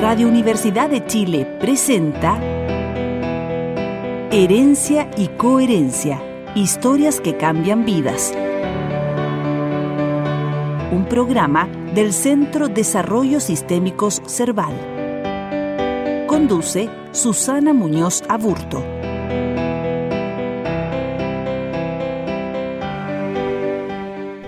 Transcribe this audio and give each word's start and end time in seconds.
Radio 0.00 0.28
Universidad 0.28 0.90
de 0.90 1.06
Chile 1.06 1.46
presenta 1.58 2.38
Herencia 4.30 5.10
y 5.16 5.28
Coherencia, 5.28 6.20
historias 6.54 7.18
que 7.18 7.38
cambian 7.38 7.86
vidas. 7.86 8.34
Un 10.92 11.06
programa 11.08 11.66
del 11.94 12.12
Centro 12.12 12.68
Desarrollo 12.68 13.40
Sistémicos 13.40 14.20
Cerval. 14.26 14.74
Conduce 16.26 16.90
Susana 17.12 17.72
Muñoz 17.72 18.22
Aburto. 18.28 18.84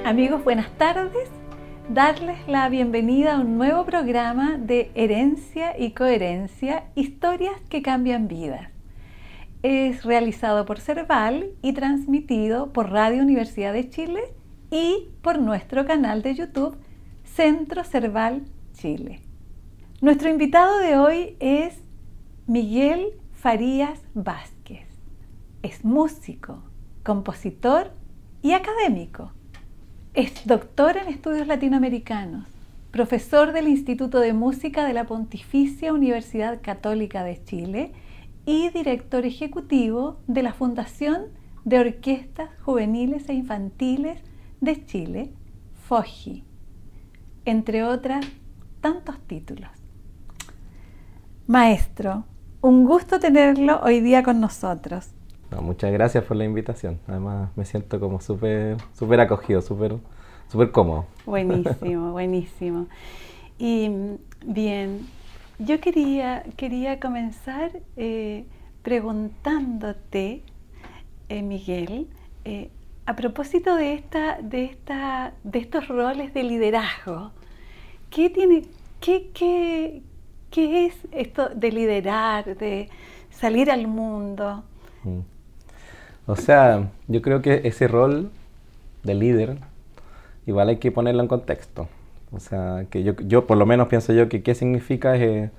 Amigos, 0.04 0.44
buenas 0.44 0.70
tardes. 0.76 1.38
Darles 1.91 2.46
la 2.46 2.68
bienvenida 2.68 3.36
a 3.36 3.41
un 3.41 3.57
nuevo 3.57 3.86
programa 3.86 4.59
de 4.59 4.91
Herencia 4.95 5.75
y 5.80 5.92
Coherencia, 5.92 6.84
historias 6.95 7.59
que 7.70 7.80
cambian 7.80 8.29
vidas. 8.29 8.69
Es 9.62 10.05
realizado 10.05 10.66
por 10.66 10.80
Cerval 10.80 11.48
y 11.62 11.73
transmitido 11.73 12.74
por 12.74 12.91
Radio 12.91 13.23
Universidad 13.23 13.73
de 13.73 13.88
Chile 13.88 14.20
y 14.70 15.09
por 15.23 15.38
nuestro 15.38 15.87
canal 15.87 16.20
de 16.20 16.34
YouTube 16.34 16.77
Centro 17.24 17.82
Cerval 17.84 18.45
Chile. 18.74 19.23
Nuestro 20.02 20.29
invitado 20.29 20.79
de 20.80 20.98
hoy 20.98 21.37
es 21.41 21.82
Miguel 22.46 23.15
Farías 23.32 23.98
Vázquez. 24.12 24.87
Es 25.62 25.87
músico, 25.87 26.62
compositor 27.02 27.93
y 28.43 28.52
académico. 28.52 29.32
Es 30.18 30.45
doctor 30.46 30.96
en 30.96 31.06
estudios 31.06 31.46
latinoamericanos, 31.46 32.48
profesor 32.90 33.52
del 33.52 33.68
Instituto 33.68 34.18
de 34.18 34.32
Música 34.32 34.84
de 34.84 34.92
la 34.92 35.06
Pontificia 35.06 35.92
Universidad 35.92 36.60
Católica 36.60 37.22
de 37.22 37.40
Chile 37.45 37.93
y 38.45 38.68
director 38.70 39.24
ejecutivo 39.24 40.18
de 40.26 40.43
la 40.43 40.52
Fundación 40.52 41.26
de 41.65 41.78
Orquestas 41.78 42.51
Juveniles 42.62 43.28
e 43.28 43.34
Infantiles 43.34 44.20
de 44.60 44.84
Chile, 44.87 45.30
FOGI, 45.87 46.43
entre 47.45 47.84
otras 47.84 48.26
tantos 48.80 49.21
títulos. 49.21 49.71
Maestro, 51.46 52.24
un 52.60 52.84
gusto 52.84 53.21
tenerlo 53.21 53.80
hoy 53.84 54.00
día 54.00 54.24
con 54.24 54.40
nosotros. 54.40 55.10
Muchas 55.60 55.93
gracias 55.93 56.24
por 56.24 56.37
la 56.37 56.45
invitación. 56.45 56.99
Además 57.07 57.51
me 57.57 57.65
siento 57.65 57.99
como 58.01 58.21
súper 58.21 58.77
súper 58.95 59.21
acogido, 59.21 59.63
súper 59.63 59.96
súper 60.49 60.71
cómodo. 60.71 61.07
Buenísimo, 61.27 62.13
buenísimo. 62.18 62.87
Y 63.59 63.90
bien, 64.44 65.06
yo 65.59 65.81
quería, 65.81 66.44
quería 66.56 67.00
comenzar 67.00 67.81
eh, 67.97 68.44
preguntándote, 68.82 70.43
eh, 71.28 71.43
Miguel, 71.43 72.09
eh, 72.44 72.71
a 73.06 73.16
propósito 73.16 73.75
de, 73.75 73.94
esta, 73.94 74.38
de, 74.41 74.65
esta, 74.65 75.34
de 75.43 75.59
estos 75.59 75.88
roles 75.88 76.33
de 76.34 76.43
liderazgo, 76.44 77.33
¿qué, 78.10 78.31
tiene, 78.31 78.62
qué, 79.00 79.31
qué, 79.34 80.03
qué 80.50 80.87
es 80.87 80.94
esto 81.10 81.49
de 81.49 81.72
liderar, 81.72 82.56
de 82.56 82.88
salir 83.31 83.71
al 83.71 83.88
mundo? 83.88 84.62
Mm. 85.03 85.38
O 86.28 86.37
sea, 86.37 86.91
yo 87.09 87.22
creo 87.22 87.41
que 87.41 87.62
ese 87.65 87.88
rol 87.88 88.31
de 89.03 89.15
líder, 89.15 89.56
igual 90.47 90.69
hay 90.69 90.76
que 90.76 90.93
ponerlo 90.93 91.22
en 91.22 91.28
contexto. 91.28 91.88
O 92.32 92.38
sea, 92.38 92.84
que 92.91 93.03
yo, 93.03 93.15
yo 93.16 93.47
por 93.47 93.56
lo 93.56 93.65
menos 93.65 93.88
pienso 93.88 94.12
yo 94.12 94.28
que 94.28 94.43
qué 94.43 94.54
significa 94.54 95.16
es, 95.16 95.50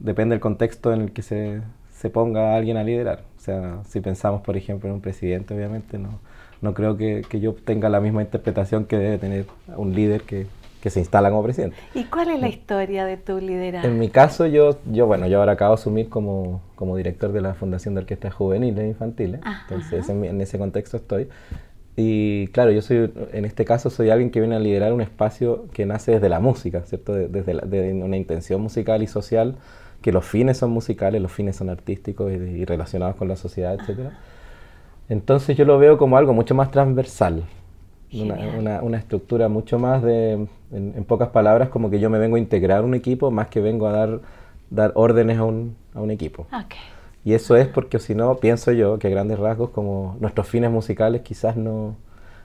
depende 0.00 0.34
del 0.34 0.40
contexto 0.40 0.92
en 0.92 1.02
el 1.02 1.12
que 1.12 1.22
se, 1.22 1.62
se 1.92 2.10
ponga 2.10 2.56
alguien 2.56 2.76
a 2.76 2.82
liderar. 2.82 3.22
O 3.38 3.40
sea, 3.40 3.78
si 3.88 4.00
pensamos, 4.00 4.42
por 4.42 4.56
ejemplo, 4.56 4.88
en 4.88 4.96
un 4.96 5.00
presidente, 5.00 5.54
obviamente 5.54 5.96
no, 5.96 6.18
no 6.60 6.74
creo 6.74 6.96
que, 6.96 7.24
que, 7.28 7.38
yo 7.38 7.54
tenga 7.54 7.88
la 7.88 8.00
misma 8.00 8.22
interpretación 8.22 8.86
que 8.86 8.98
debe 8.98 9.18
tener 9.18 9.46
un 9.76 9.94
líder 9.94 10.22
que, 10.22 10.48
que, 10.80 10.90
se 10.90 11.00
instala 11.00 11.30
como 11.30 11.42
presidente. 11.42 11.76
¿Y 11.94 12.04
cuál 12.04 12.30
es 12.30 12.40
la 12.40 12.48
historia 12.48 13.04
de 13.04 13.16
tu 13.16 13.38
liderazgo? 13.38 13.88
En 13.88 13.98
mi 13.98 14.08
caso, 14.08 14.46
yo, 14.46 14.78
yo 14.90 15.06
bueno, 15.06 15.26
yo 15.26 15.40
ahora 15.40 15.52
acabo 15.52 15.74
de 15.74 15.80
asumir 15.80 16.08
como, 16.08 16.62
como 16.74 16.96
director 16.96 17.32
de 17.32 17.40
la 17.40 17.54
Fundación 17.54 17.94
de 17.94 18.00
Orquestas 18.00 18.34
Juveniles 18.34 18.84
e 18.84 18.88
Infantiles, 18.88 19.40
entonces 19.62 20.08
en, 20.08 20.24
en, 20.24 20.40
ese 20.40 20.58
contexto 20.58 20.96
estoy. 20.96 21.28
Y 21.96 22.48
claro, 22.48 22.70
yo 22.70 22.82
soy, 22.82 23.12
en 23.32 23.44
este 23.44 23.64
caso, 23.64 23.90
soy 23.90 24.10
alguien 24.10 24.30
que 24.30 24.40
viene 24.40 24.56
a 24.56 24.60
liderar 24.60 24.92
un 24.92 25.00
espacio 25.00 25.66
que 25.72 25.84
nace 25.86 26.12
desde 26.12 26.28
la 26.28 26.40
música, 26.40 26.82
¿cierto? 26.82 27.14
Desde 27.14 27.54
la, 27.54 27.62
de 27.62 27.92
una 27.92 28.16
intención 28.16 28.60
musical 28.60 29.02
y 29.02 29.06
social, 29.06 29.56
que 30.00 30.12
los 30.12 30.24
fines 30.24 30.56
son 30.56 30.70
musicales, 30.70 31.20
los 31.20 31.32
fines 31.32 31.56
son 31.56 31.68
artísticos 31.68 32.32
y, 32.32 32.36
y 32.36 32.64
relacionados 32.64 33.16
con 33.16 33.28
la 33.28 33.36
sociedad, 33.36 33.74
etcétera. 33.74 34.18
Entonces 35.10 35.56
yo 35.56 35.64
lo 35.64 35.78
veo 35.78 35.98
como 35.98 36.16
algo 36.16 36.32
mucho 36.32 36.54
más 36.54 36.70
transversal, 36.70 37.44
una, 38.12 38.34
una, 38.58 38.82
una, 38.82 38.98
estructura 38.98 39.48
mucho 39.48 39.78
más 39.78 40.02
de, 40.02 40.32
en, 40.32 40.48
en, 40.72 41.04
pocas 41.04 41.28
palabras, 41.28 41.68
como 41.68 41.90
que 41.90 42.00
yo 42.00 42.10
me 42.10 42.18
vengo 42.18 42.36
a 42.36 42.38
integrar 42.38 42.84
un 42.84 42.94
equipo 42.94 43.30
más 43.30 43.48
que 43.48 43.60
vengo 43.60 43.86
a 43.86 43.92
dar, 43.92 44.20
dar 44.70 44.92
órdenes 44.94 45.38
a 45.38 45.44
un, 45.44 45.76
a 45.94 46.00
un 46.00 46.10
equipo. 46.10 46.46
Okay. 46.46 46.80
Y 47.24 47.34
eso 47.34 47.56
es 47.56 47.68
porque 47.68 47.98
si 47.98 48.14
no, 48.14 48.36
pienso 48.36 48.72
yo 48.72 48.98
que 48.98 49.08
a 49.08 49.10
grandes 49.10 49.38
rasgos, 49.38 49.70
como 49.70 50.16
nuestros 50.20 50.48
fines 50.48 50.70
musicales 50.70 51.22
quizás 51.22 51.56
no, 51.56 51.96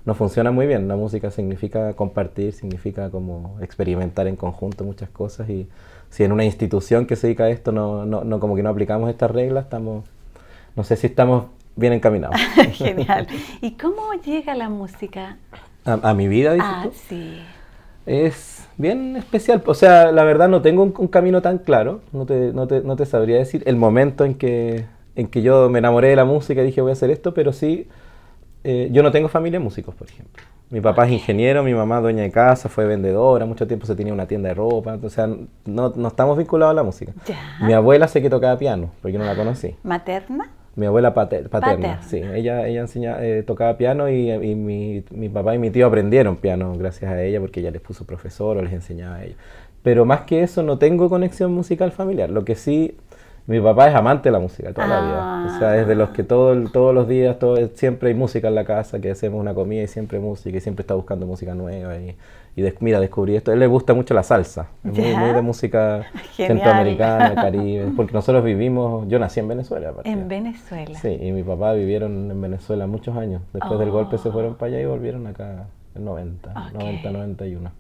no 0.06 0.14
funcionan 0.14 0.53
muy 0.53 0.68
bien. 0.68 0.88
La 0.88 0.96
música 0.96 1.31
significa 1.31 1.94
compartir, 1.94 2.53
significa 2.53 3.09
como 3.09 3.58
experimentar 3.62 4.28
en 4.28 4.36
conjunto 4.36 4.84
muchas 4.84 5.09
cosas 5.09 5.50
y 5.50 5.68
si 6.09 6.24
en 6.24 6.32
una 6.32 6.46
institución 6.46 7.06
que 7.06 7.16
se 7.16 7.28
dedica 7.28 7.46
a 7.46 7.50
esto 7.50 7.72
no, 7.72 8.06
no, 8.06 8.24
no 8.24 8.40
como 8.40 8.56
que 8.56 8.64
no 8.64 8.70
aplicamos 8.70 9.09
estas 9.09 9.32
reglas, 9.32 9.66
estamos, 9.66 10.06
no 10.76 10.84
sé 10.84 10.96
si 10.97 11.08
estamos 11.08 11.46
bien 11.75 11.94
encaminado. 11.94 12.34
Genial. 12.74 13.28
¿Y 13.62 13.72
cómo 13.72 14.13
llega 14.24 14.56
la 14.56 14.69
música? 14.69 15.38
A, 15.86 15.94
a 16.09 16.13
mi 16.13 16.28
vida, 16.28 16.53
dices 16.53 16.69
Ah, 16.72 16.81
tú? 16.84 16.91
sí. 17.08 17.41
Es 18.06 18.68
bien 18.78 19.16
especial. 19.16 19.63
O 19.66 19.74
sea, 19.74 20.12
la 20.12 20.24
verdad 20.24 20.47
no 20.47 20.62
tengo 20.62 20.84
un, 20.84 20.94
un 20.97 21.08
camino 21.08 21.41
tan 21.41 21.58
claro. 21.59 22.02
No 22.12 22.25
te, 22.25 22.53
no, 22.53 22.68
te, 22.68 22.81
no 22.81 22.96
te, 22.96 23.06
sabría 23.06 23.38
decir 23.38 23.64
el 23.66 23.75
momento 23.78 24.25
en 24.25 24.35
que, 24.35 24.85
en 25.16 25.28
que 25.28 25.41
yo 25.41 25.69
me 25.69 25.80
enamoré 25.80 26.09
de 26.09 26.16
la 26.16 26.25
música 26.25 26.62
y 26.62 26.66
dije 26.66 26.81
voy 26.81 26.91
a 26.91 26.94
hacer 26.94 27.09
esto, 27.09 27.34
pero 27.34 27.52
sí, 27.52 27.88
eh, 28.64 28.90
yo 28.91 29.02
no 29.03 29.12
tengo 29.12 29.28
familia 29.28 29.59
de 29.59 29.64
músicos, 29.64 29.96
por 29.96 30.08
ejemplo. 30.08 30.44
Mi 30.72 30.81
papá 30.81 31.03
okay. 31.03 31.16
es 31.16 31.22
ingeniero, 31.22 31.64
mi 31.64 31.74
mamá 31.75 32.00
dueña 32.02 32.24
de 32.24 32.31
casa, 32.31 32.69
fue 32.69 32.85
vendedora, 32.85 33.46
mucho 33.46 33.68
tiempo 33.68 33.85
se 33.85 33.96
tenía 33.96 34.12
una 34.14 34.25
tienda 34.28 34.50
de 34.50 34.56
ropa, 34.56 34.97
o 35.02 35.09
sea, 35.09 35.28
no, 35.66 35.94
no 35.96 36.08
estamos 36.08 36.38
vinculados 36.38 36.72
a 36.72 36.75
la 36.75 36.84
música. 36.84 37.14
Ya. 37.28 37.38
Mi 37.62 37.74
abuela 37.74 38.08
sé 38.08 38.22
que 38.22 38.30
tocaba 38.31 38.58
piano, 38.58 38.90
porque 39.02 39.14
yo 39.14 39.19
no 39.19 39.25
la 39.25 39.35
conocí. 39.35 39.75
¿Materna? 39.84 40.50
Mi 40.75 40.86
abuela 40.86 41.13
pater, 41.13 41.50
paterna, 41.50 42.02
sí. 42.03 42.18
Ella, 42.18 42.68
ella 42.68 42.81
enseña, 42.81 43.24
eh, 43.24 43.44
tocaba 43.44 43.78
piano 43.78 44.09
y, 44.09 44.30
y 44.30 44.56
mi, 44.56 45.03
mi, 45.12 45.30
papá 45.30 45.56
y 45.56 45.58
mi 45.58 45.72
tío 45.72 45.88
aprendieron 45.88 46.36
piano 46.36 46.74
gracias 46.78 47.12
a 47.12 47.24
ella 47.24 47.40
porque 47.40 47.62
ella 47.62 47.72
les 47.72 47.81
puso 47.81 48.06
profesor 48.06 48.58
o 48.58 48.62
les 48.62 48.74
enseñaba 48.74 49.16
a 49.16 49.24
ellos. 49.24 49.38
Pero 49.84 50.03
más 50.03 50.22
que 50.22 50.44
eso 50.44 50.64
no 50.64 50.78
tengo 50.78 51.09
conexión 51.09 51.53
musical 51.53 51.91
familiar. 51.91 52.30
Lo 52.30 52.44
que 52.44 52.56
sí, 52.56 52.97
mi 53.48 53.62
papá 53.62 53.90
es 53.90 53.96
amante 53.96 54.30
de 54.30 54.34
la 54.34 54.40
música 54.40 54.74
toda 54.74 54.86
ah. 54.86 54.90
la 54.90 55.02
vida. 55.02 55.56
O 55.56 55.60
sea, 55.60 55.78
es 55.78 55.88
de 55.88 55.96
los 55.96 56.10
que 56.10 56.24
todo, 56.24 56.70
todos 56.70 56.96
los 56.96 57.08
días, 57.08 57.38
todo, 57.38 57.58
siempre 57.76 58.10
hay 58.10 58.16
música 58.16 58.48
en 58.48 58.56
la 58.56 58.66
casa, 58.66 59.00
que 59.00 59.12
hacemos 59.12 59.40
una 59.40 59.54
comida 59.54 59.84
y 59.84 59.88
siempre 59.88 60.20
música 60.20 60.58
y 60.58 60.62
siempre 60.62 60.82
está 60.82 60.96
buscando 60.96 61.28
música 61.28 61.54
nueva. 61.54 61.96
Y, 61.98 62.16
y 62.56 62.62
de, 62.62 62.74
mira, 62.80 63.00
descubrí 63.00 63.36
esto. 63.36 63.52
A 63.52 63.54
él 63.54 63.60
le 63.60 63.68
gusta 63.68 63.94
mucho 63.94 64.14
la 64.16 64.24
salsa, 64.24 64.70
es 64.84 64.98
muy, 64.98 65.16
muy, 65.16 65.34
de 65.34 65.42
música 65.42 66.06
Genial. 66.36 66.58
centroamericana, 66.58 67.36
caribe, 67.42 67.92
porque 67.96 68.14
nosotros 68.14 68.44
vivimos, 68.44 69.08
yo 69.08 69.20
nací 69.20 69.42
en 69.42 69.48
Venezuela. 69.48 69.90
Aparte. 69.90 70.10
En 70.10 70.28
Venezuela. 70.28 70.98
Sí, 70.98 71.20
y 71.22 71.32
mi 71.32 71.44
papá 71.44 71.74
vivieron 71.74 72.32
en 72.32 72.42
Venezuela 72.42 72.88
muchos 72.88 73.16
años. 73.16 73.44
Después 73.54 73.74
oh. 73.74 73.78
del 73.78 73.92
golpe 73.92 74.18
se 74.18 74.32
fueron 74.32 74.56
para 74.56 74.72
allá 74.72 74.82
y 74.82 74.86
volvieron 74.86 75.28
acá 75.28 75.68
en 75.94 76.04
90, 76.04 76.50
okay. 76.50 76.80
90, 76.80 77.12
91. 77.12 77.72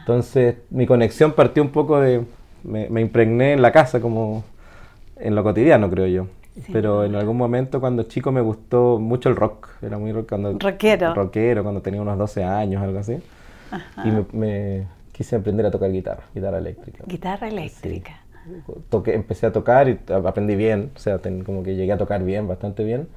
Entonces, 0.00 0.56
mi 0.70 0.86
conexión 0.86 1.32
partió 1.32 1.62
un 1.62 1.70
poco 1.70 2.00
de, 2.00 2.24
me, 2.64 2.88
me, 2.90 3.00
impregné 3.00 3.52
en 3.52 3.62
la 3.62 3.72
casa 3.72 4.00
como 4.00 4.44
en 5.20 5.34
lo 5.34 5.42
cotidiano, 5.42 5.90
creo 5.90 6.06
yo. 6.06 6.26
Sí. 6.54 6.72
Pero 6.72 7.04
en 7.04 7.14
algún 7.14 7.36
momento 7.36 7.80
cuando 7.80 8.02
chico 8.04 8.32
me 8.32 8.40
gustó 8.40 8.98
mucho 8.98 9.28
el 9.28 9.36
rock, 9.36 9.68
era 9.82 9.98
muy 9.98 10.12
rock 10.12 10.28
cuando... 10.30 10.58
Rockero. 10.58 11.14
Rockero, 11.14 11.62
cuando 11.62 11.80
tenía 11.82 12.02
unos 12.02 12.18
12 12.18 12.42
años, 12.42 12.82
algo 12.82 12.98
así. 12.98 13.18
Ajá. 13.70 14.08
Y 14.08 14.10
me, 14.10 14.24
me, 14.32 14.86
quise 15.12 15.36
aprender 15.36 15.66
a 15.66 15.70
tocar 15.70 15.92
guitarra, 15.92 16.24
guitarra 16.34 16.58
eléctrica. 16.58 17.04
Guitarra 17.06 17.48
eléctrica. 17.48 18.22
Sí. 18.44 18.72
Toqué, 18.88 19.14
empecé 19.14 19.46
a 19.46 19.52
tocar 19.52 19.88
y 19.88 19.98
aprendí 20.24 20.56
bien, 20.56 20.90
o 20.94 20.98
sea, 20.98 21.18
ten, 21.18 21.44
como 21.44 21.62
que 21.62 21.74
llegué 21.74 21.92
a 21.92 21.98
tocar 21.98 22.22
bien, 22.22 22.48
bastante 22.48 22.82
bien. 22.82 23.08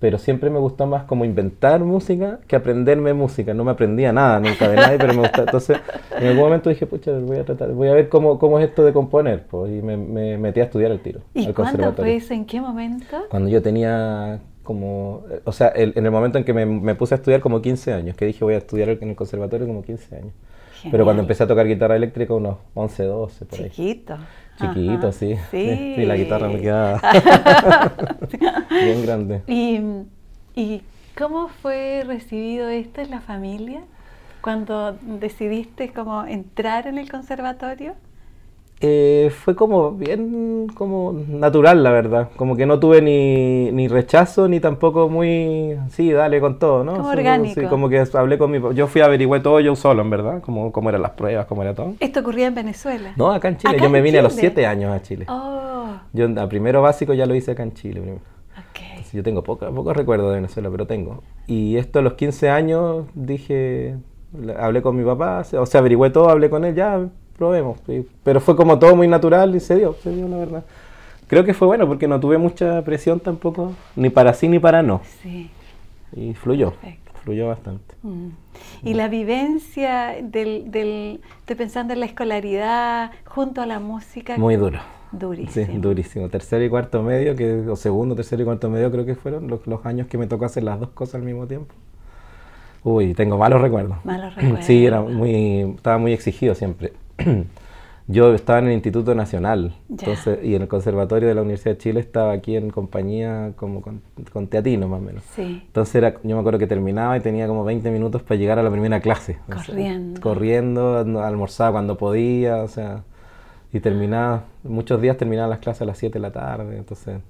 Pero 0.00 0.18
siempre 0.18 0.50
me 0.50 0.58
gustó 0.58 0.86
más 0.86 1.04
como 1.04 1.24
inventar 1.24 1.80
música 1.80 2.40
que 2.46 2.56
aprenderme 2.56 3.14
música. 3.14 3.54
No 3.54 3.64
me 3.64 3.70
aprendía 3.70 4.12
nada 4.12 4.38
nunca 4.38 4.68
de 4.68 4.76
nadie, 4.76 4.98
pero 4.98 5.14
me 5.14 5.20
gustaba. 5.20 5.44
Entonces, 5.44 5.78
en 6.18 6.26
algún 6.28 6.44
momento 6.44 6.68
dije, 6.70 6.86
pucha, 6.86 7.12
voy 7.18 7.38
a 7.38 7.44
tratar, 7.44 7.72
voy 7.72 7.88
a 7.88 7.94
ver 7.94 8.08
cómo, 8.08 8.38
cómo 8.38 8.58
es 8.58 8.68
esto 8.68 8.84
de 8.84 8.92
componer. 8.92 9.46
Pues, 9.46 9.72
y 9.72 9.82
me, 9.82 9.96
me 9.96 10.36
metí 10.36 10.60
a 10.60 10.64
estudiar 10.64 10.90
el 10.90 11.00
tiro. 11.00 11.20
¿Y 11.34 11.46
al 11.46 11.54
cuándo 11.54 11.92
fue 11.94 12.16
eso? 12.16 12.34
¿En 12.34 12.44
qué 12.44 12.60
momento? 12.60 13.16
Cuando 13.30 13.48
yo 13.48 13.62
tenía 13.62 14.40
como, 14.62 15.24
o 15.44 15.52
sea, 15.52 15.68
el, 15.68 15.94
en 15.96 16.04
el 16.04 16.12
momento 16.12 16.36
en 16.36 16.44
que 16.44 16.52
me, 16.52 16.66
me, 16.66 16.94
puse 16.94 17.14
a 17.14 17.16
estudiar 17.16 17.40
como 17.40 17.62
15 17.62 17.94
años, 17.94 18.16
que 18.16 18.26
dije 18.26 18.44
voy 18.44 18.52
a 18.52 18.58
estudiar 18.58 18.90
en 18.90 19.08
el 19.08 19.16
conservatorio 19.16 19.66
como 19.66 19.82
15 19.82 20.16
años. 20.16 20.32
Pero 20.90 21.04
cuando 21.04 21.22
empecé 21.22 21.44
a 21.44 21.46
tocar 21.46 21.66
guitarra 21.66 21.96
eléctrica, 21.96 22.34
unos 22.34 22.58
11, 22.74 23.04
12, 23.04 23.44
por 23.46 23.58
ahí. 23.58 23.70
Chiquito. 23.70 24.16
Chiquito, 24.58 25.12
sí. 25.12 25.36
sí. 25.50 25.92
Sí, 25.96 26.04
la 26.04 26.16
guitarra 26.16 26.48
me 26.48 26.60
quedaba 26.60 27.00
bien 28.70 29.02
grande. 29.02 29.42
¿Y, 29.46 29.80
¿Y 30.54 30.82
cómo 31.16 31.48
fue 31.48 32.04
recibido 32.06 32.68
esto 32.68 33.00
en 33.00 33.10
la 33.10 33.20
familia 33.20 33.82
cuando 34.40 34.92
decidiste 35.02 35.92
como 35.92 36.24
entrar 36.24 36.86
en 36.86 36.98
el 36.98 37.10
conservatorio? 37.10 37.94
Eh, 38.80 39.32
fue 39.34 39.56
como 39.56 39.92
bien 39.92 40.68
como 40.74 41.12
natural, 41.12 41.82
la 41.82 41.90
verdad. 41.90 42.28
Como 42.36 42.56
que 42.56 42.64
no 42.64 42.78
tuve 42.78 43.02
ni, 43.02 43.72
ni 43.72 43.88
rechazo 43.88 44.48
ni 44.48 44.60
tampoco 44.60 45.08
muy, 45.08 45.76
sí, 45.90 46.12
dale 46.12 46.40
con 46.40 46.58
todo, 46.60 46.84
¿no? 46.84 46.96
Como 46.96 47.08
orgánico. 47.08 47.60
Sí, 47.60 47.66
como 47.66 47.88
que 47.88 48.04
hablé 48.12 48.38
con 48.38 48.50
mi 48.50 48.60
Yo 48.74 48.86
fui 48.86 49.00
a 49.00 49.06
averiguar 49.06 49.42
todo 49.42 49.58
yo 49.58 49.74
solo, 49.74 50.02
en 50.02 50.10
verdad, 50.10 50.40
como 50.42 50.70
cómo 50.70 50.90
eran 50.90 51.02
las 51.02 51.12
pruebas, 51.12 51.46
cómo 51.46 51.62
era 51.62 51.74
todo. 51.74 51.94
¿Esto 51.98 52.20
ocurría 52.20 52.46
en 52.46 52.54
Venezuela? 52.54 53.12
No, 53.16 53.32
acá 53.32 53.48
en 53.48 53.56
Chile. 53.56 53.78
yo 53.80 53.90
me 53.90 54.00
vine 54.00 54.20
a 54.20 54.22
los 54.22 54.34
siete 54.34 54.64
años 54.64 54.94
a 54.94 55.02
Chile. 55.02 55.26
Oh. 55.28 55.88
Yo 56.12 56.28
a 56.40 56.48
primero 56.48 56.80
básico 56.80 57.14
ya 57.14 57.26
lo 57.26 57.34
hice 57.34 57.52
acá 57.52 57.64
en 57.64 57.74
Chile. 57.74 58.00
Okay. 58.70 59.04
yo 59.12 59.22
tengo 59.24 59.42
poco, 59.42 59.66
poco 59.72 59.92
recuerdo 59.92 60.28
de 60.28 60.36
Venezuela, 60.36 60.70
pero 60.70 60.86
tengo. 60.86 61.22
Y 61.48 61.76
esto 61.76 61.98
a 61.98 62.02
los 62.02 62.12
15 62.12 62.50
años 62.50 63.06
dije, 63.14 63.96
hablé 64.56 64.82
con 64.82 64.96
mi 64.96 65.04
papá, 65.04 65.42
o 65.52 65.66
sea, 65.66 65.80
averigüé 65.80 66.10
todo, 66.10 66.28
hablé 66.28 66.48
con 66.48 66.64
él, 66.64 66.74
ya 66.74 67.08
probemos. 67.38 67.78
Pero 68.24 68.40
fue 68.40 68.56
como 68.56 68.78
todo 68.78 68.96
muy 68.96 69.08
natural 69.08 69.54
y 69.54 69.60
se 69.60 69.76
dio, 69.76 69.94
se 70.02 70.14
dio 70.14 70.28
la 70.28 70.36
verdad. 70.36 70.64
Creo 71.28 71.44
que 71.44 71.54
fue 71.54 71.68
bueno 71.68 71.86
porque 71.86 72.08
no 72.08 72.18
tuve 72.18 72.38
mucha 72.38 72.82
presión 72.82 73.20
tampoco, 73.20 73.72
ni 73.96 74.10
para 74.10 74.32
sí 74.32 74.48
ni 74.48 74.58
para 74.58 74.82
no. 74.82 75.00
Sí. 75.22 75.50
Y 76.16 76.34
fluyó, 76.34 76.72
fluyó 77.22 77.48
bastante. 77.48 77.94
Mm. 78.02 78.28
Y 78.82 78.94
la 78.94 79.08
vivencia 79.08 80.16
del, 80.22 80.70
del, 80.70 81.20
estoy 81.40 81.56
pensando 81.56 81.92
en 81.92 82.00
la 82.00 82.06
escolaridad 82.06 83.12
junto 83.26 83.60
a 83.60 83.66
la 83.66 83.78
música. 83.78 84.36
Muy 84.38 84.56
duro. 84.56 84.80
Durísimo. 85.12 85.66
Sí, 85.66 85.78
durísimo. 85.78 86.28
Tercero 86.28 86.64
y 86.64 86.68
cuarto 86.68 87.02
medio, 87.02 87.36
que, 87.36 87.66
o 87.68 87.76
segundo, 87.76 88.14
tercero 88.14 88.42
y 88.42 88.44
cuarto 88.44 88.68
medio 88.68 88.90
creo 88.90 89.06
que 89.06 89.14
fueron 89.14 89.48
los, 89.48 89.66
los 89.66 89.84
años 89.86 90.06
que 90.06 90.18
me 90.18 90.26
tocó 90.26 90.44
hacer 90.46 90.62
las 90.62 90.80
dos 90.80 90.90
cosas 90.90 91.16
al 91.16 91.22
mismo 91.22 91.46
tiempo. 91.46 91.74
Uy, 92.84 93.14
tengo 93.14 93.36
malos 93.36 93.60
recuerdos. 93.60 93.98
Malos 94.04 94.34
recuerdos. 94.34 94.64
Sí, 94.64 94.86
era 94.86 95.02
muy, 95.02 95.74
estaba 95.76 95.98
muy 95.98 96.12
exigido 96.12 96.54
siempre. 96.54 96.92
yo 98.08 98.34
estaba 98.34 98.58
en 98.60 98.68
el 98.68 98.72
Instituto 98.72 99.14
Nacional 99.14 99.74
entonces, 99.90 100.38
y 100.42 100.54
en 100.54 100.62
el 100.62 100.68
Conservatorio 100.68 101.28
de 101.28 101.34
la 101.34 101.42
Universidad 101.42 101.72
de 101.72 101.78
Chile 101.78 102.00
estaba 102.00 102.32
aquí 102.32 102.56
en 102.56 102.70
compañía 102.70 103.52
como 103.56 103.82
con, 103.82 104.00
teatino 104.48 104.88
más 104.88 105.00
o 105.00 105.02
menos. 105.02 105.24
Sí. 105.34 105.62
Entonces 105.66 105.94
era, 105.94 106.14
yo 106.22 106.34
me 106.34 106.40
acuerdo 106.40 106.58
que 106.58 106.66
terminaba 106.66 107.16
y 107.16 107.20
tenía 107.20 107.46
como 107.46 107.64
20 107.64 107.90
minutos 107.90 108.22
para 108.22 108.38
llegar 108.38 108.58
a 108.58 108.62
la 108.62 108.70
primera 108.70 109.00
clase. 109.00 109.38
Corriendo. 109.52 110.20
corriendo, 110.20 111.22
almorzaba 111.22 111.72
cuando 111.72 111.98
podía, 111.98 112.62
o 112.62 112.68
sea, 112.68 113.02
y 113.72 113.80
terminaba, 113.80 114.44
muchos 114.64 115.00
días 115.00 115.16
terminaban 115.16 115.50
las 115.50 115.58
clases 115.58 115.82
a 115.82 115.84
las 115.84 115.98
7 115.98 116.14
de 116.14 116.20
la 116.20 116.32
tarde, 116.32 116.78
entonces 116.78 117.20